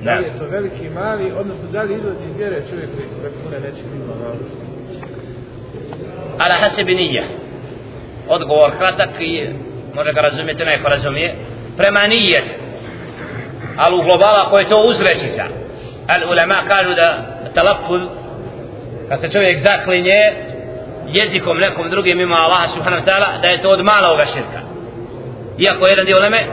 Da. 0.00 0.14
Li 0.14 0.24
je 0.24 0.38
to 0.38 0.44
veliki 0.46 0.86
i 0.86 0.90
mali, 0.90 1.32
odnosno 1.32 1.68
da 1.72 1.82
li 1.82 1.94
izlazi 1.94 2.24
iz 2.30 2.36
vjere 2.36 2.62
čovjek 2.70 2.90
koji 2.94 3.06
rakune 3.24 3.60
nečim? 3.60 3.84
Mimo 3.92 4.12
Allaha? 4.12 4.68
ala 6.38 6.54
hasebi 6.62 6.94
nije 6.94 7.24
odgovor 8.28 8.70
kratak 8.78 9.10
i 9.20 9.46
može 9.94 10.12
ga 10.12 10.20
razumjeti 10.20 10.64
neko 10.64 10.88
razumije. 10.88 11.34
Prema 11.76 12.00
nijet 12.00 12.44
ali 13.76 13.96
u 13.96 14.02
globala 14.02 14.50
koje 14.50 14.68
to 14.68 14.84
uzrečica. 14.88 15.44
Al 16.08 16.30
ulema 16.30 16.54
kažu 16.68 16.94
da 16.94 17.08
talafuz 17.54 18.02
kad 19.08 19.20
se 19.20 19.30
čovjek 19.30 19.58
zaklinje 19.60 20.32
jezikom 21.06 21.58
nekom 21.58 21.90
drugim 21.90 22.20
ima 22.20 22.36
Allaha 22.36 22.68
subhanahu 22.74 23.06
ta'ala 23.06 23.40
da 23.42 23.48
je 23.48 23.60
to 23.60 23.70
od 23.70 23.84
maloga 23.84 24.24
širka. 24.24 24.60
Iako 25.58 25.86
jedan 25.86 26.04
dio 26.04 26.16
uleme 26.20 26.46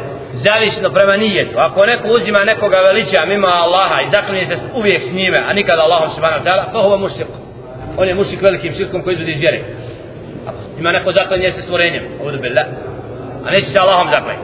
zavisno 0.44 0.90
prema 0.90 1.18
nijetu. 1.18 1.60
Ako 1.60 1.86
neko 1.86 2.08
uzima 2.08 2.40
nekoga 2.40 2.80
veliča 2.80 3.26
mimo 3.26 3.48
Allaha 3.48 4.02
i 4.02 4.10
zaklinje 4.14 4.46
se 4.46 4.58
uvijek 4.76 5.02
s 5.04 5.14
njime 5.14 5.44
a 5.50 5.54
nikada 5.54 5.82
Allahom 5.82 6.12
subhanahu 6.12 6.46
ta'ala 6.46 6.72
to 6.72 6.80
ovo 6.80 6.98
mušik 6.98 7.28
on 7.98 8.08
je 8.08 8.16
mušik 8.16 8.42
velikim 8.42 8.74
širkom 8.74 9.02
koji 9.04 9.14
izvodi 9.14 9.32
iz 9.32 9.40
vjere. 9.40 9.60
Ima 10.80 10.92
neko 10.92 11.12
zaklinje 11.12 11.52
se 11.52 11.62
stvorenjem 11.62 12.04
ovdje 12.24 12.40
bila 12.40 12.64
a 13.46 13.52
neće 13.52 13.68
se 13.68 13.80
Allahom 13.80 14.08
zaklinje. 14.14 14.40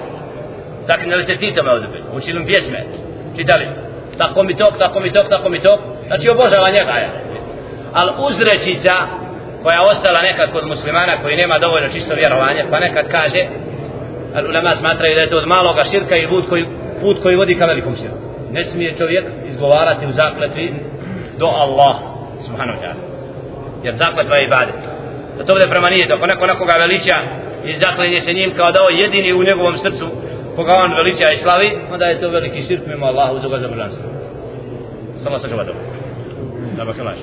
zaklanje 0.88 1.16
li 1.16 1.26
se 1.26 1.36
titom 1.36 1.68
ovdje 1.68 1.88
bila 1.88 2.06
učili 2.18 2.46
pjesme 2.46 2.84
čitali. 3.38 3.66
Tako 4.18 4.44
mi 4.44 4.56
tok, 4.56 4.78
tako 4.78 5.00
mi 5.00 5.12
tok, 5.12 5.30
tako 5.30 5.50
mi 5.50 5.60
tok. 5.62 5.80
Znači 6.08 6.30
obožava 6.30 6.70
njega 6.70 6.92
je. 6.92 7.10
ali 7.94 8.12
uzrečica 8.28 8.94
koja 9.64 9.82
ostala 9.82 10.22
nekad 10.22 10.52
kod 10.52 10.68
muslimana 10.68 11.22
koji 11.22 11.36
nema 11.36 11.60
dovoljno 11.60 11.90
čisto 11.90 12.16
vjerovanje 12.16 12.66
pa 12.70 12.80
nekad 12.80 13.06
kaže 13.12 13.42
ulema 14.50 14.76
smatraju 14.76 15.16
da 15.16 15.22
je 15.24 15.30
to 15.30 15.38
od 15.38 15.48
maloga 15.48 15.84
širka 15.84 16.16
i 16.16 16.28
put 16.28 16.50
koji, 16.50 16.66
put 17.02 17.22
koji 17.24 17.36
vodi 17.36 17.56
ka 17.56 17.66
velikom 17.66 17.96
širku. 17.96 18.18
Ne 18.52 18.66
smije 18.66 18.98
čovjek 18.98 19.26
izgovarati 19.46 20.08
u 20.08 20.12
zakletvi 20.12 20.74
do 21.40 21.46
Allah 21.46 21.96
subhanahu 22.46 22.78
wa 22.78 22.84
ta'ala. 22.84 23.04
Jer 23.84 23.94
zakletva 23.96 24.36
je 24.36 24.46
ibadet. 24.46 24.82
Da 25.38 25.46
to 25.46 25.54
bude 25.54 25.68
prema 25.70 25.90
nije 25.90 26.08
pa 26.08 26.16
ako 26.16 26.26
neko 26.26 26.46
nekoga 26.46 26.74
veliča 26.74 27.18
i 27.66 27.78
zaklenje 27.78 28.22
se 28.22 28.34
njim 28.34 28.54
kao 28.58 28.72
da 28.72 28.80
je 28.80 29.02
jedini 29.02 29.34
u 29.34 29.44
njegovom 29.44 29.78
srcu 29.78 30.08
koga 30.56 30.74
on 30.86 30.94
veliča 30.94 31.32
i 31.34 31.38
slavi 31.38 31.72
onda 31.92 32.06
je 32.06 32.20
to 32.20 32.30
veliki 32.30 32.68
širk 32.68 32.88
mimo 32.88 33.06
Allahu 33.06 33.40
za 33.40 33.60
za 33.60 33.68
božanstvo 33.68 34.04
samo 35.24 35.40
sa 35.40 35.48
čuva 35.50 35.64
dobro 35.64 35.84
da 36.78 36.86
bak 36.86 36.98
Naam. 36.98 37.16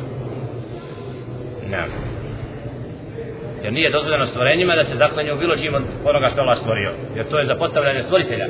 ne 1.70 2.07
jer 3.62 3.72
nije 3.72 3.90
dozvoljeno 3.90 4.26
stvorenjima 4.26 4.74
da 4.74 4.84
se 4.84 4.96
zaklinje 4.96 5.32
u 5.32 5.38
bilo 5.38 5.56
čim 5.56 5.74
od 5.74 5.82
onoga 6.04 6.28
što 6.28 6.40
Allah 6.40 6.58
stvorio 6.58 6.92
jer 7.16 7.28
to 7.28 7.38
je 7.38 7.46
za 7.46 7.54
postavljanje 7.54 8.02
stvoritelja 8.02 8.46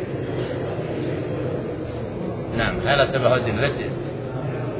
Nam, 2.56 2.80
hajla 2.84 3.06
sebe 3.06 3.28
hodim, 3.28 3.58
reci 3.60 3.84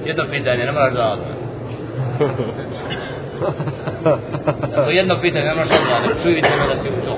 jedno 0.05 0.25
pitanje, 0.31 0.65
ne 0.65 0.73
moraš 0.73 0.95
da 0.95 1.13
odmah 1.13 1.39
To 4.75 4.91
jedno 4.91 5.21
pitanje, 5.21 5.45
ne 5.45 5.55
možeš 5.55 5.73
odgovarati, 5.81 6.23
čujte 6.23 6.49
me 6.59 6.75
da 6.75 6.83
si 6.83 6.89
u 6.89 7.05
to. 7.05 7.15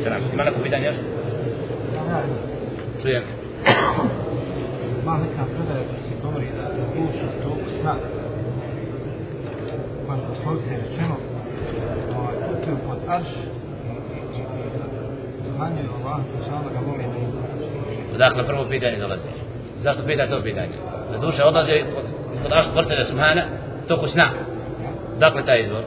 Šta 0.00 0.10
nam, 0.10 0.20
ima 0.32 0.44
neko 0.44 0.60
pitanje 0.62 0.86
još? 0.86 0.94
Čujem. 3.02 3.22
Ima 5.02 5.18
neka 5.18 5.44
predaja 5.54 5.84
da 5.92 6.00
se 6.02 6.10
govori 6.22 6.46
da 6.56 6.68
duša 6.94 7.26
toku 7.42 7.70
sna. 7.80 7.94
Pa 10.14 10.20
što 10.20 10.42
svoj 10.42 10.56
se 10.62 10.70
rečeno, 10.70 11.16
ovaj, 12.18 12.34
putuju 12.48 12.76
pod 12.86 12.98
arš 13.08 13.26
i 15.46 15.58
manjuju 15.58 15.90
Allah, 16.04 16.20
samo 16.48 16.62
ga 16.64 17.02
izlazi. 17.02 18.18
Dakle, 18.18 18.46
prvo 18.46 18.64
pitanje 18.68 18.96
dolazi. 18.98 19.22
Zašto 19.82 20.02
pitaš 20.06 20.28
to 20.28 20.42
pitanje? 20.42 20.76
Da 21.12 21.18
duša 21.18 21.46
odlaze 21.46 21.82
kod 22.42 22.52
arš 22.52 22.66
stvrtelja 22.66 23.04
Subhana, 23.04 23.42
toku 23.88 24.06
sna. 24.06 24.28
Dakle, 25.18 25.44
taj 25.46 25.60
izvor? 25.60 25.82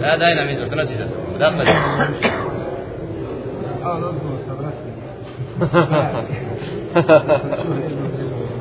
Da, 0.00 0.16
daj 0.16 0.34
nam 0.34 0.48
izvor, 0.50 0.76
noći 0.76 0.96
za 0.96 1.06
sobom. 1.08 1.38
Dakle, 1.38 1.64
A, 3.84 3.88
razgovor 3.88 4.38
sa 4.46 4.52
vratima. 4.52 4.92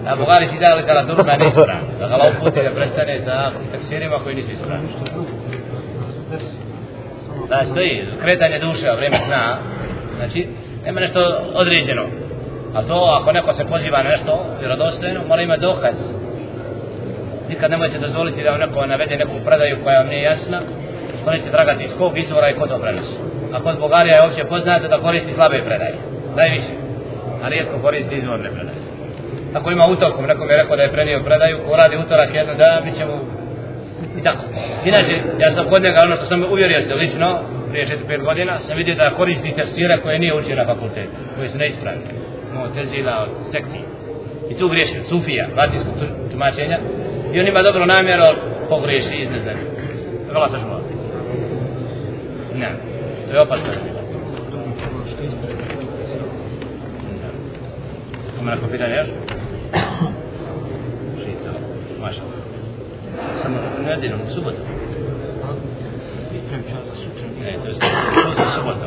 A 0.08 0.16
Bugari 0.16 0.48
si 0.48 0.60
dao 0.60 0.78
literaturu 0.78 1.24
da 1.24 1.38
ne 1.38 1.48
ispravni. 1.48 1.91
Da 2.02 2.08
ga 2.08 2.18
uputi 2.38 2.64
da 2.64 2.72
prestane 2.76 3.20
sa 3.20 3.52
tekstirima 3.72 4.20
koji 4.24 4.36
nisu 4.36 4.52
ispravni. 4.52 4.88
Da 7.50 7.66
stoji, 7.66 8.06
kretanje 8.22 8.60
duše, 8.60 8.88
a 8.90 8.96
vrijeme 8.96 9.18
sna. 9.26 9.58
Znači, 10.18 10.48
nema 10.86 11.00
nešto 11.00 11.20
određeno. 11.54 12.04
A 12.74 12.82
to, 12.84 13.18
ako 13.22 13.32
neko 13.32 13.54
se 13.54 13.66
poziva 13.66 14.04
na 14.04 14.10
nešto 14.10 14.46
vjerodostojno, 14.60 15.20
mora 15.28 15.42
ima 15.42 15.58
dokaz. 15.58 15.96
Nikad 17.50 17.72
nemojte 17.72 17.98
dozvoliti 17.98 18.44
da 18.44 18.52
vam 18.52 18.60
neko 18.60 18.86
navede 18.86 19.18
neku 19.18 19.46
predaju 19.46 19.78
koja 19.84 20.00
vam 20.00 20.08
nije 20.08 20.24
jasna, 20.24 20.60
morate 21.26 21.52
tragati 21.52 21.84
iz 21.84 21.92
kog 21.98 22.18
izvora 22.18 22.50
i 22.50 22.56
ko 22.56 22.68
to 22.68 22.80
prenosi. 22.80 23.16
A 23.54 23.60
kod 23.60 23.80
Bogarija 23.80 24.16
je 24.16 24.24
opće 24.24 24.44
poznato 24.44 24.88
da 24.88 24.98
koristi 24.98 25.34
slabe 25.34 25.62
predaje. 25.66 25.96
Najviše. 26.36 26.74
A 27.44 27.50
rijetko 27.50 27.80
koristi 27.82 28.16
izvorne 28.16 28.50
predaje. 28.50 28.81
Ako 29.54 29.72
ima 29.72 29.86
utokom, 29.88 30.26
neko 30.26 30.46
mi 30.46 30.52
je 30.52 30.58
rekao 30.58 30.76
da 30.76 30.84
je 30.84 30.92
prenio 30.92 31.20
predaju, 31.26 31.60
ko 31.68 31.76
radi 31.76 31.98
utorak 31.98 32.30
jedno 32.34 32.54
dan, 32.54 32.84
bit 32.86 32.98
će 32.98 33.06
mu 33.06 33.18
i 34.20 34.24
tako. 34.24 34.44
Inače, 34.86 35.14
ja 35.40 35.52
sam 35.56 35.66
kod 35.70 35.82
njega, 35.84 36.00
ono 36.04 36.16
što 36.16 36.26
sam 36.26 36.44
uvjerio 36.44 36.82
se 36.82 36.96
lično, 36.96 37.40
prije 37.70 37.88
4-5 38.10 38.24
godina, 38.24 38.60
sam 38.60 38.78
vidio 38.78 38.96
da 38.96 39.10
koristi 39.10 39.56
tefsire 39.56 39.98
koje 40.04 40.20
nije 40.20 40.34
učio 40.34 40.56
na 40.56 40.66
fakultetu, 40.66 41.18
koje 41.36 41.50
su 41.50 41.58
neispravni. 41.58 42.02
Mo 42.54 42.60
ono, 42.62 42.74
tezila 42.74 43.24
od 43.24 43.52
sekti. 43.52 43.80
I 44.50 44.54
tu 44.60 44.68
griješi 44.68 45.04
Sufija, 45.10 45.48
latinskog 45.58 45.94
tumačenja. 46.32 46.80
I 47.34 47.40
on 47.40 47.48
ima 47.48 47.62
dobro 47.62 47.86
namjero, 47.86 48.36
pogriješi 48.70 49.16
iz 49.16 49.30
neznanja. 49.32 49.60
Vrlo 50.30 50.48
sažmo. 50.50 50.82
Ne, 52.56 52.70
to 53.28 53.36
je 53.36 53.42
opasno. 53.42 54.01
Ima 58.42 58.52
neko 58.52 58.68
pitanje 58.72 58.96
još? 58.96 59.08
Šica, 61.24 61.52
maša. 62.00 62.22
Samo 63.42 63.58
nedinom, 63.86 64.20
u 64.22 64.30
subotu. 64.34 64.62
Ne, 67.42 67.58
to 67.64 67.68
je 67.68 67.74
subotu, 67.74 68.52
subotu. 68.56 68.86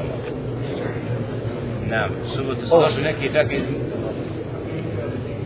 Ne, 1.90 2.08
subotu 2.36 2.60
su 2.66 2.80
došli 2.80 3.02
neki 3.02 3.28
takvi 3.32 3.62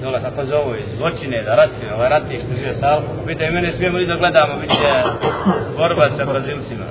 dole 0.02 0.20
kako 0.22 0.44
zovu 0.44 0.74
iz 0.76 0.88
zločine 0.96 1.42
da 1.42 1.54
rati, 1.54 1.94
ovaj 1.94 2.08
ratnik 2.08 2.40
što 2.40 2.56
žive 2.56 2.74
sa 2.74 2.86
Alfom. 2.86 3.26
Pitaju 3.26 3.52
mene, 3.52 3.72
smijemo 3.72 3.98
li 3.98 4.06
da 4.06 4.16
gledamo, 4.16 4.60
bit 4.60 4.70
će 4.70 4.90
borba 5.76 6.08
sa 6.16 6.24
Brazilcima. 6.24 6.84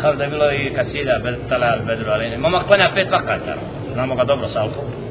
Kao 0.00 0.14
da 0.14 0.24
je 0.24 0.30
bilo 0.30 0.50
i 0.52 0.74
kasida, 0.74 1.20
Talal, 1.48 1.78
Bedru, 1.86 2.10
ali 2.10 2.30
ne. 2.30 2.38
Momak 2.38 2.66
klanja 2.66 2.90
pet 2.94 3.10
vakata, 3.10 3.54
znamo 3.92 4.14
ga 4.14 4.24
dobro 4.24 4.48
sa 4.48 4.60
Alfom. 4.62 5.05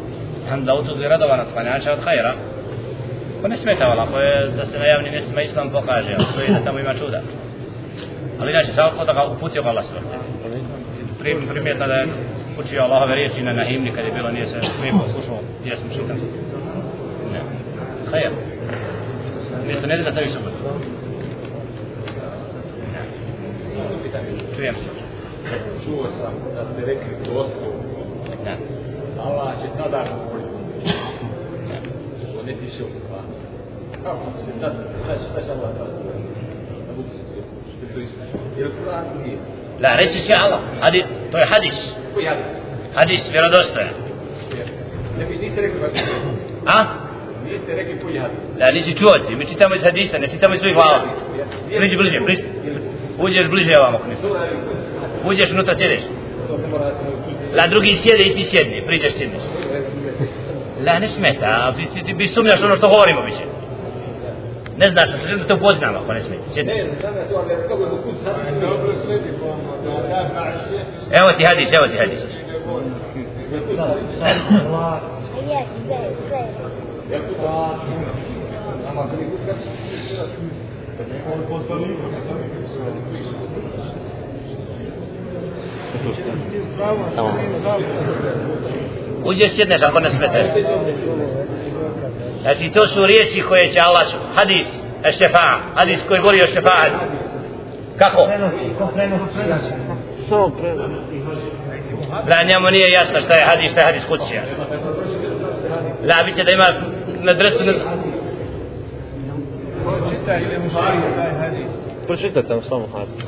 Hamda 0.50 0.74
utudli 0.74 1.08
radovan 1.08 1.40
od 1.40 1.48
klanjača 1.54 1.94
od 1.94 2.04
hajra. 2.04 2.34
Ko 3.42 3.48
ne 3.48 3.58
smeta 3.58 3.88
vala, 3.88 4.08
ko 4.08 4.20
je 4.20 4.50
da 4.58 4.66
se 4.66 4.80
na 4.80 4.86
javnim 4.86 5.12
mjestima 5.12 5.42
islam 5.42 5.70
pokaže, 5.70 6.14
a 6.14 6.34
to 6.34 6.42
je 6.42 6.50
da 6.50 6.66
tamo 6.66 6.80
ima 6.80 6.94
čuda. 6.94 7.22
Ali 8.40 8.52
inače, 8.52 8.74
sa 8.74 8.84
Alfom 8.84 9.06
da 9.06 9.14
ga 9.14 9.24
uputio 9.26 9.64
ga 9.64 9.70
Allah 9.70 9.86
svrte. 9.86 10.18
Primjetno 11.54 11.88
da 11.88 11.94
je 11.94 12.08
učio 12.60 12.82
Allahove 12.82 13.16
riječi 13.16 13.44
na 13.44 13.54
nahimni 13.54 13.92
kad 13.92 14.06
je 14.06 14.12
bilo 14.12 14.32
nije 14.32 14.46
se 14.46 14.60
sve 14.80 14.92
poslušao 14.92 15.40
pjesmu 15.64 15.90
šitan. 15.94 16.18
Ne. 17.34 17.40
Hajer. 18.12 18.32
Mjesto 19.66 19.88
nedelja 19.88 20.12
stavi 20.12 20.30
subot. 20.30 20.54
Ne. 24.14 24.22
Čujem. 24.56 24.76
Čuo 25.86 26.04
sam 26.04 26.34
da 26.56 26.66
ste 26.74 26.86
rekli 26.86 27.34
doslu. 27.34 27.68
Ne. 28.46 28.58
Allah 29.24 29.54
će 29.62 29.68
tada. 29.78 30.04
Ne. 30.04 30.35
Kur'an 38.78 39.06
nije. 39.24 39.38
La, 39.84 39.96
reći 39.96 40.20
će 40.28 40.34
Allah. 40.34 40.60
Hadi, 40.82 41.04
to 41.32 41.38
je 41.38 41.46
hadis. 41.46 41.78
Hadis? 42.96 43.22
Vjerodostojan. 43.32 43.90
Ne 45.20 45.26
bi 45.26 45.38
niste 45.38 45.62
rekli. 45.62 45.80
A? 46.66 46.86
Niste 47.46 47.76
rekli 47.76 48.00
koji 48.00 48.18
hadis. 48.18 48.38
Da, 48.60 48.72
nisi 48.72 48.94
čuo 48.94 49.12
ti. 49.28 49.36
Mi 49.36 49.46
čitamo 49.46 49.76
iz 49.76 49.84
hadisa, 49.84 50.18
ne 50.18 50.28
čitamo 50.28 50.54
iz 50.54 50.60
svojih 50.60 50.76
glava. 50.76 51.02
Priđi 51.78 51.98
bliže, 51.98 52.20
priđi. 52.26 52.44
Uđeš 53.20 53.50
bliže 53.50 53.72
ovamo. 53.80 54.00
Uđeš 55.26 55.52
unutra 55.52 55.76
sjediš. 55.76 56.02
La 57.58 57.68
drugi 57.68 57.94
sjede 57.94 58.24
i 58.30 58.34
ti 58.34 58.44
sjedni, 58.44 58.84
priđeš 58.88 59.14
sjedniš. 59.14 59.44
La 60.86 61.00
ne 61.00 61.10
smeta, 61.10 61.74
ti, 61.78 62.04
ti, 62.04 62.18
ti 62.18 62.28
sumnjaš 62.28 62.64
ono 62.64 62.76
što 62.76 62.90
govorimo 62.90 63.22
biće. 63.22 63.46
Ne 64.78 64.88
znaš, 64.92 65.10
želim 65.28 65.40
da 65.40 65.48
te 65.48 65.54
upoznam 65.54 65.96
ako 65.96 66.14
ne 66.14 66.22
smeti. 66.22 66.44
Po 66.44 66.52
Evo 71.12 71.28
ti 71.38 71.44
hadis, 71.46 71.70
evo 71.74 71.88
ti 71.88 71.98
hadis. 71.98 72.22
Sve. 74.18 74.36
Uđeš 89.26 89.52
sjedneš 89.56 89.82
ako 89.82 90.00
ne 90.00 90.10
smete. 90.10 90.66
Znači 92.42 92.72
to 92.74 92.88
su 92.88 93.06
riječi 93.06 93.42
koje 93.42 93.70
će 93.74 93.80
Allah 93.80 94.08
su. 94.08 94.18
Hadis, 94.36 94.68
šefa, 95.18 95.60
hadis 95.76 96.00
koji 96.08 96.22
govori 96.22 96.44
o 96.44 96.48
šefaat. 96.48 96.92
Kako? 97.98 98.28
So 100.30 100.50
prenosi. 100.60 101.22
Da 102.28 102.44
njemu 102.44 102.72
nije 102.72 102.88
jasno 102.90 103.22
šta 103.22 103.34
je 103.34 103.46
hadis, 103.46 103.72
šta 103.72 103.80
je 103.80 103.86
hadis 103.86 104.06
kucija. 104.06 104.42
La, 106.08 106.24
bit 106.26 106.36
će 106.36 106.44
da 106.44 106.52
ima 106.52 106.66
na 107.22 107.34
dresu... 107.34 107.64
Na... 107.64 107.74
Čitaj 110.10 110.42
ili 110.42 110.60
mu 110.64 110.70
šarije 110.70 111.16
taj 111.16 111.32
hadis. 111.40 111.66
Pročitajte 112.08 112.54
nam 112.54 112.64
samo 112.64 112.88
hadis. 112.94 113.26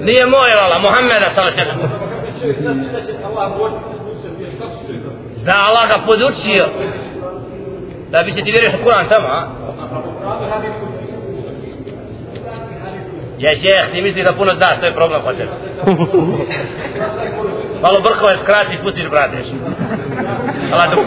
Nije 0.00 0.26
moj, 0.26 0.50
vala, 0.60 0.78
Muhammeda 0.78 1.30
sallallahu 1.34 1.96
Da 5.44 5.52
Allah 5.68 5.88
ga 5.88 5.98
podučio. 6.06 6.64
Da 8.10 8.22
bi 8.22 8.32
se 8.32 8.42
ti 8.42 8.50
vjeruješ 8.50 8.74
u 8.74 8.84
Kur'an 8.84 9.08
samo, 9.08 9.28
a? 9.28 9.48
Ja 13.38 13.50
šeh, 13.54 13.92
ti 13.92 14.02
misliš 14.02 14.24
da 14.24 14.32
puno 14.32 14.54
daš, 14.54 14.80
to 14.80 14.86
je 14.86 14.94
problem 14.94 15.22
kod 15.22 15.36
tebe. 15.36 15.50
Malo 17.82 18.00
brkove 18.00 18.38
skrati, 18.38 18.76
spustiš, 18.76 19.10
brateš. 19.10 19.46
Allah 20.72 20.90
dok. 20.90 21.06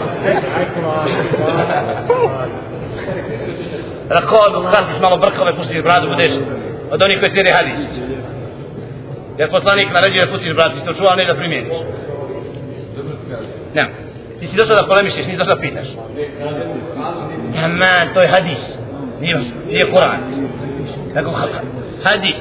Rekao, 4.10 4.62
skratiš 4.68 5.00
malo 5.00 5.16
brkove, 5.16 5.56
pustiš 5.56 5.82
bradu, 5.82 6.08
budeš 6.08 6.32
od 6.90 7.02
onih 7.02 7.18
koji 7.20 7.30
slijede 7.30 7.52
hadis. 7.52 7.78
Jer 9.38 9.50
poslanik 9.50 9.88
naređuje 9.94 10.26
da 10.26 10.32
pustiš 10.32 10.54
bradu, 10.54 10.74
ti 10.74 10.98
čuva, 10.98 11.14
ne 11.16 11.24
da 11.24 11.34
primijeniš. 11.34 11.72
Ne. 13.74 13.84
Ti 14.40 14.46
si 14.46 14.56
došao 14.56 14.76
da 14.76 14.86
polemišiš, 14.86 15.26
nisi 15.26 15.38
došao 15.38 15.54
da 15.54 15.60
pitaš. 15.60 15.88
Aman, 17.64 18.14
to 18.14 18.20
je 18.20 18.28
hadis. 18.28 18.62
Nije, 19.20 19.36
nije 19.66 19.86
Kur'an. 19.92 20.20
Nego 21.14 21.30
hadis. 22.04 22.36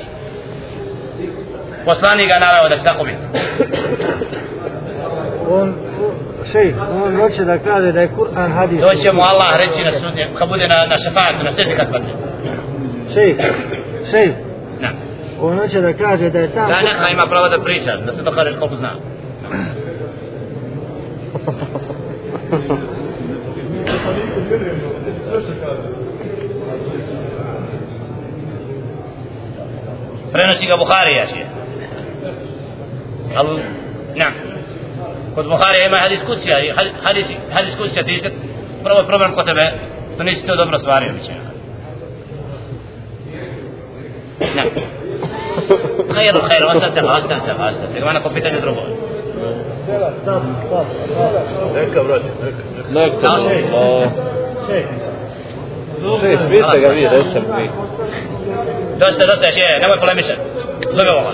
Poslanik 1.85 2.29
ga 2.29 2.39
naravno 2.39 2.69
da 2.69 2.77
će 2.77 2.83
tako 2.83 3.03
biti. 3.03 3.23
On, 5.49 5.73
šejh, 6.51 6.75
on 7.03 7.15
hoće 7.15 7.43
da 7.43 7.57
kaže 7.57 7.91
da 7.91 8.01
je 8.01 8.09
Kur'an 8.17 8.51
hadis. 8.53 8.81
To 8.81 8.95
će 8.95 9.13
mu 9.13 9.21
Allah 9.21 9.57
reći 9.57 9.83
na 9.83 9.91
sudnje, 9.91 10.27
kad 10.39 10.49
bude 10.49 10.67
na, 10.67 10.75
na 10.89 10.97
šefatu, 10.97 11.43
na 11.43 11.51
sredni 11.51 11.75
kad 11.75 11.91
padne. 11.91 12.13
Šejh, 13.13 13.35
šejh, 14.11 14.33
Ne. 14.81 14.89
on 15.41 15.57
hoće 15.57 15.81
da 15.81 15.93
kaže 15.93 16.29
da 16.29 16.39
je 16.39 16.49
sam 16.49 16.67
Da 16.69 16.81
neka 16.81 17.09
ima 17.13 17.25
pravo 17.25 17.49
da 17.49 17.63
priča, 17.63 17.97
da 18.05 18.13
se 18.13 18.21
dokažeš 18.21 18.55
koliko 18.59 18.75
zna. 18.75 18.91
Prenosi 30.33 30.65
ga 30.65 30.77
Buharija 30.77 31.25
će. 31.25 31.45
Ali, 33.35 33.61
ne. 34.15 34.25
Kod 35.35 35.45
Buharija 35.45 35.85
ima 35.85 35.97
hadis 35.99 36.19
kucija, 36.25 36.55
hadis, 37.03 37.25
hadis 37.53 37.75
kucija, 37.75 38.03
ti 38.03 38.15
ste 38.15 38.31
prvo 38.83 39.03
problem 39.07 39.33
kod 39.33 39.45
tebe, 39.45 39.65
to 40.17 40.23
nisi 40.23 40.47
to 40.47 40.55
dobro 40.55 40.79
stvario, 40.79 41.13
bit 41.13 41.25
će. 41.25 41.48
Ne. 44.39 44.63
Khairu, 46.13 46.39
khairu, 46.49 46.65
ostavite 46.67 47.01
ga, 47.01 47.13
ostavite 47.13 47.53
ga, 47.57 47.65
ostavite 47.65 47.93
ga, 47.93 47.99
ima 47.99 48.13
neko 48.13 48.29
pitanje 48.29 48.59
drugo. 48.61 48.81
Neka, 51.75 52.03
brate, 52.03 52.29
neka. 52.43 52.63
Neka, 52.93 53.21
Da. 53.21 53.29
o, 53.77 53.79
šest, 56.21 56.43
vidite 56.49 56.79
ga 56.79 56.89
vi, 56.89 57.07
recite 57.07 57.39
mi 57.39 57.45
vi. 57.61 57.69
Dosta, 58.99 59.25
dosta, 59.25 59.51
še, 59.51 59.65
nemoj 59.81 59.99
polemišati. 60.03 60.41
Zovi 60.97 61.09
ovoga. 61.15 61.33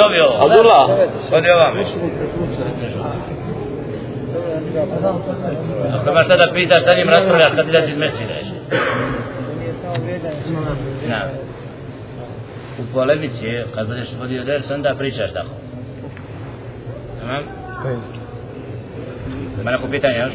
Zovi 0.00 0.18
ovoga. 0.20 0.38
Abdullah, 0.44 0.84
Odi 1.32 1.48
ovamo. 1.56 1.80
Ako 5.94 6.10
imaš 6.10 6.24
šta 6.24 6.36
da 6.36 6.52
pitaš, 6.54 6.82
sa 6.84 6.94
njim 6.94 7.08
raspravljaš 7.08 7.52
kad 7.56 7.68
ideš 7.68 7.84
iz 7.90 7.96
mesčine. 7.98 8.34
Nije 9.58 9.72
samo 9.82 9.94
vrijedan. 10.04 10.32
Na. 11.08 11.20
U 12.78 12.82
polemici, 12.92 13.46
kad 13.74 13.86
budeš 13.86 14.08
vodio 14.18 14.44
ders, 14.44 14.70
onda 14.70 14.94
pričaš 14.98 15.32
tako. 15.32 15.50
Tamam? 17.20 17.42
Ima 19.60 19.70
neko 19.70 19.88
pitanje 19.90 20.18
još? 20.18 20.32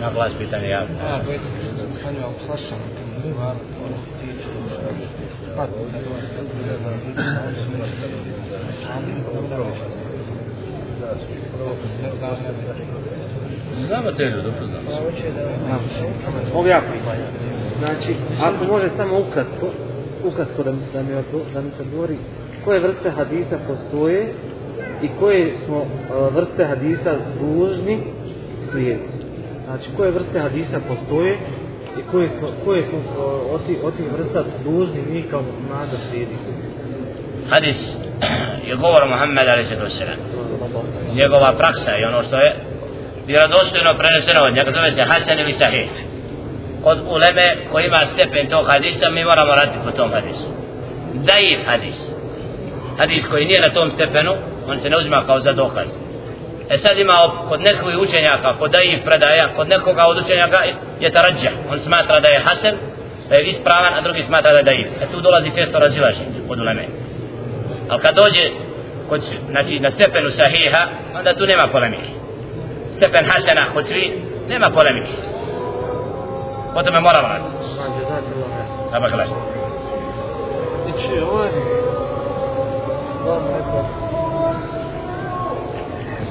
Na 0.00 0.10
glas 0.12 0.32
pitanje 0.38 0.68
javno. 0.68 0.94
Ja, 0.94 1.20
bojte 1.26 1.44
se 1.44 1.72
da 1.72 1.98
sa 2.02 2.10
njom 2.10 2.34
slašam 2.46 2.78
tamo 2.96 3.34
stvar, 3.34 3.56
ono 3.84 3.96
tiče, 4.20 4.48
pa, 5.56 5.66
da 5.66 5.72
dođe, 5.92 6.26
Znamo 8.84 9.48
te 9.48 10.07
ljudi, 14.24 14.48
upoznamo 14.48 14.90
se. 14.90 15.02
Hoće 15.04 15.26
da... 15.34 15.78
Mogu 16.54 16.68
ja 16.68 16.80
pitanje. 16.92 17.24
Znači, 17.78 18.16
ako 18.42 18.64
može 18.72 18.88
samo 18.96 19.20
ukratko, 19.20 19.66
ukratko 20.24 20.62
da, 20.62 20.72
mi- 20.72 20.78
da, 20.92 21.02
mi, 21.02 21.12
odgo- 21.12 21.52
da 21.54 21.60
mi 21.60 21.70
se 21.76 21.82
odgovori 21.82 22.16
koje 22.64 22.80
vrste 22.80 23.10
hadisa 23.10 23.58
postoje 23.68 24.32
i 25.02 25.08
koje 25.20 25.54
smo 25.64 25.76
uh, 25.78 25.86
vrste 26.34 26.64
hadisa 26.64 27.14
dužni 27.40 27.98
slijediti. 28.70 29.08
Znači, 29.64 29.90
koje 29.96 30.10
vrste 30.10 30.40
hadisa 30.40 30.80
postoje 30.88 31.36
i 31.98 32.10
koje 32.10 32.28
smo, 32.38 32.48
koje 32.64 32.82
smo 32.88 32.98
uh, 32.98 33.04
od, 33.54 33.60
tih, 33.66 33.78
od 33.84 33.96
tih 33.96 34.06
vrsta 34.18 34.44
dužni 34.64 35.00
mi 35.12 35.22
kao 35.22 35.42
muslimani 35.42 35.90
da 35.90 35.98
slijedimo. 36.10 36.38
Hadis 37.50 37.96
je 38.68 38.76
govor 38.76 39.08
Muhammed 39.08 39.48
a.s. 39.48 39.70
Njegova 41.14 41.52
praksa 41.52 41.96
i 41.96 42.04
ono 42.04 42.22
što 42.22 42.36
je 42.36 42.54
vjerodostojno 43.26 43.98
preneseno 43.98 44.40
od 44.44 44.54
njega 44.54 44.70
zove 44.70 44.90
se 44.92 45.02
Hasan 45.02 45.38
ili 45.38 45.54
Sahih. 45.54 45.90
Kod 46.84 46.98
uleme 47.06 47.56
koji 47.72 47.86
ima 47.86 48.02
stepen 48.12 48.48
tog 48.48 48.66
hadisa 48.72 49.10
mi 49.10 49.24
moramo 49.24 49.54
raditi 49.54 49.78
po 49.84 49.90
tom 49.90 50.10
hadisu. 50.12 50.48
Daif 51.14 51.60
hadis. 51.66 51.98
Hadis 52.98 53.26
koji 53.30 53.46
nije 53.46 53.60
na 53.60 53.72
tom 53.72 53.90
stepenu, 53.90 54.32
on 54.66 54.78
se 54.78 54.90
ne 54.90 54.96
uzima 54.96 55.26
kao 55.26 55.40
za 55.40 55.52
dokaz. 55.52 55.88
E 56.70 56.78
sad 56.78 56.98
ima 56.98 57.14
kod 57.48 57.60
nekog 57.60 57.88
učenjaka, 58.02 58.54
kod 58.58 58.70
daif 58.70 59.04
predaja, 59.04 59.54
kod 59.56 59.68
nekoga 59.68 60.02
od 60.06 60.16
učenjaka 60.24 60.58
je 61.00 61.10
tarađa. 61.10 61.50
On 61.70 61.78
smatra 61.78 62.20
da 62.20 62.28
je 62.28 62.40
Hasan, 62.40 62.74
da 63.28 63.34
je 63.34 63.44
ispravan, 63.44 63.94
a 63.94 64.00
drugi 64.00 64.22
smatra 64.22 64.52
da 64.52 64.58
je 64.58 64.64
daif. 64.64 64.88
E 65.02 65.06
tu 65.12 65.20
dolazi 65.20 65.50
često 65.56 65.78
razilaženje 65.78 66.38
od 66.48 66.60
uleme. 66.60 66.84
Ali 67.88 68.02
kad 68.02 68.14
dođe 68.14 68.50
kod, 69.08 69.22
znači, 69.50 69.80
na 69.80 69.90
stepenu 69.90 70.30
sahiha, 70.30 70.86
onda 71.18 71.34
tu 71.34 71.46
nema 71.46 71.68
polemike. 71.72 72.10
Stepen 72.96 73.24
hasana 73.30 73.72
kod 73.74 73.86
svi, 73.86 74.22
nema 74.48 74.70
polemike. 74.70 75.12
O 76.74 76.82
tome 76.82 77.00
moramo 77.00 77.28
raditi. 77.28 77.50
Znači, 77.74 78.00
znači, 80.84 81.20
ovo 81.22 81.44
je 81.44 81.50
Vam 83.26 83.42
neko 83.44 83.84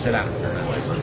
Selam. 0.04 0.98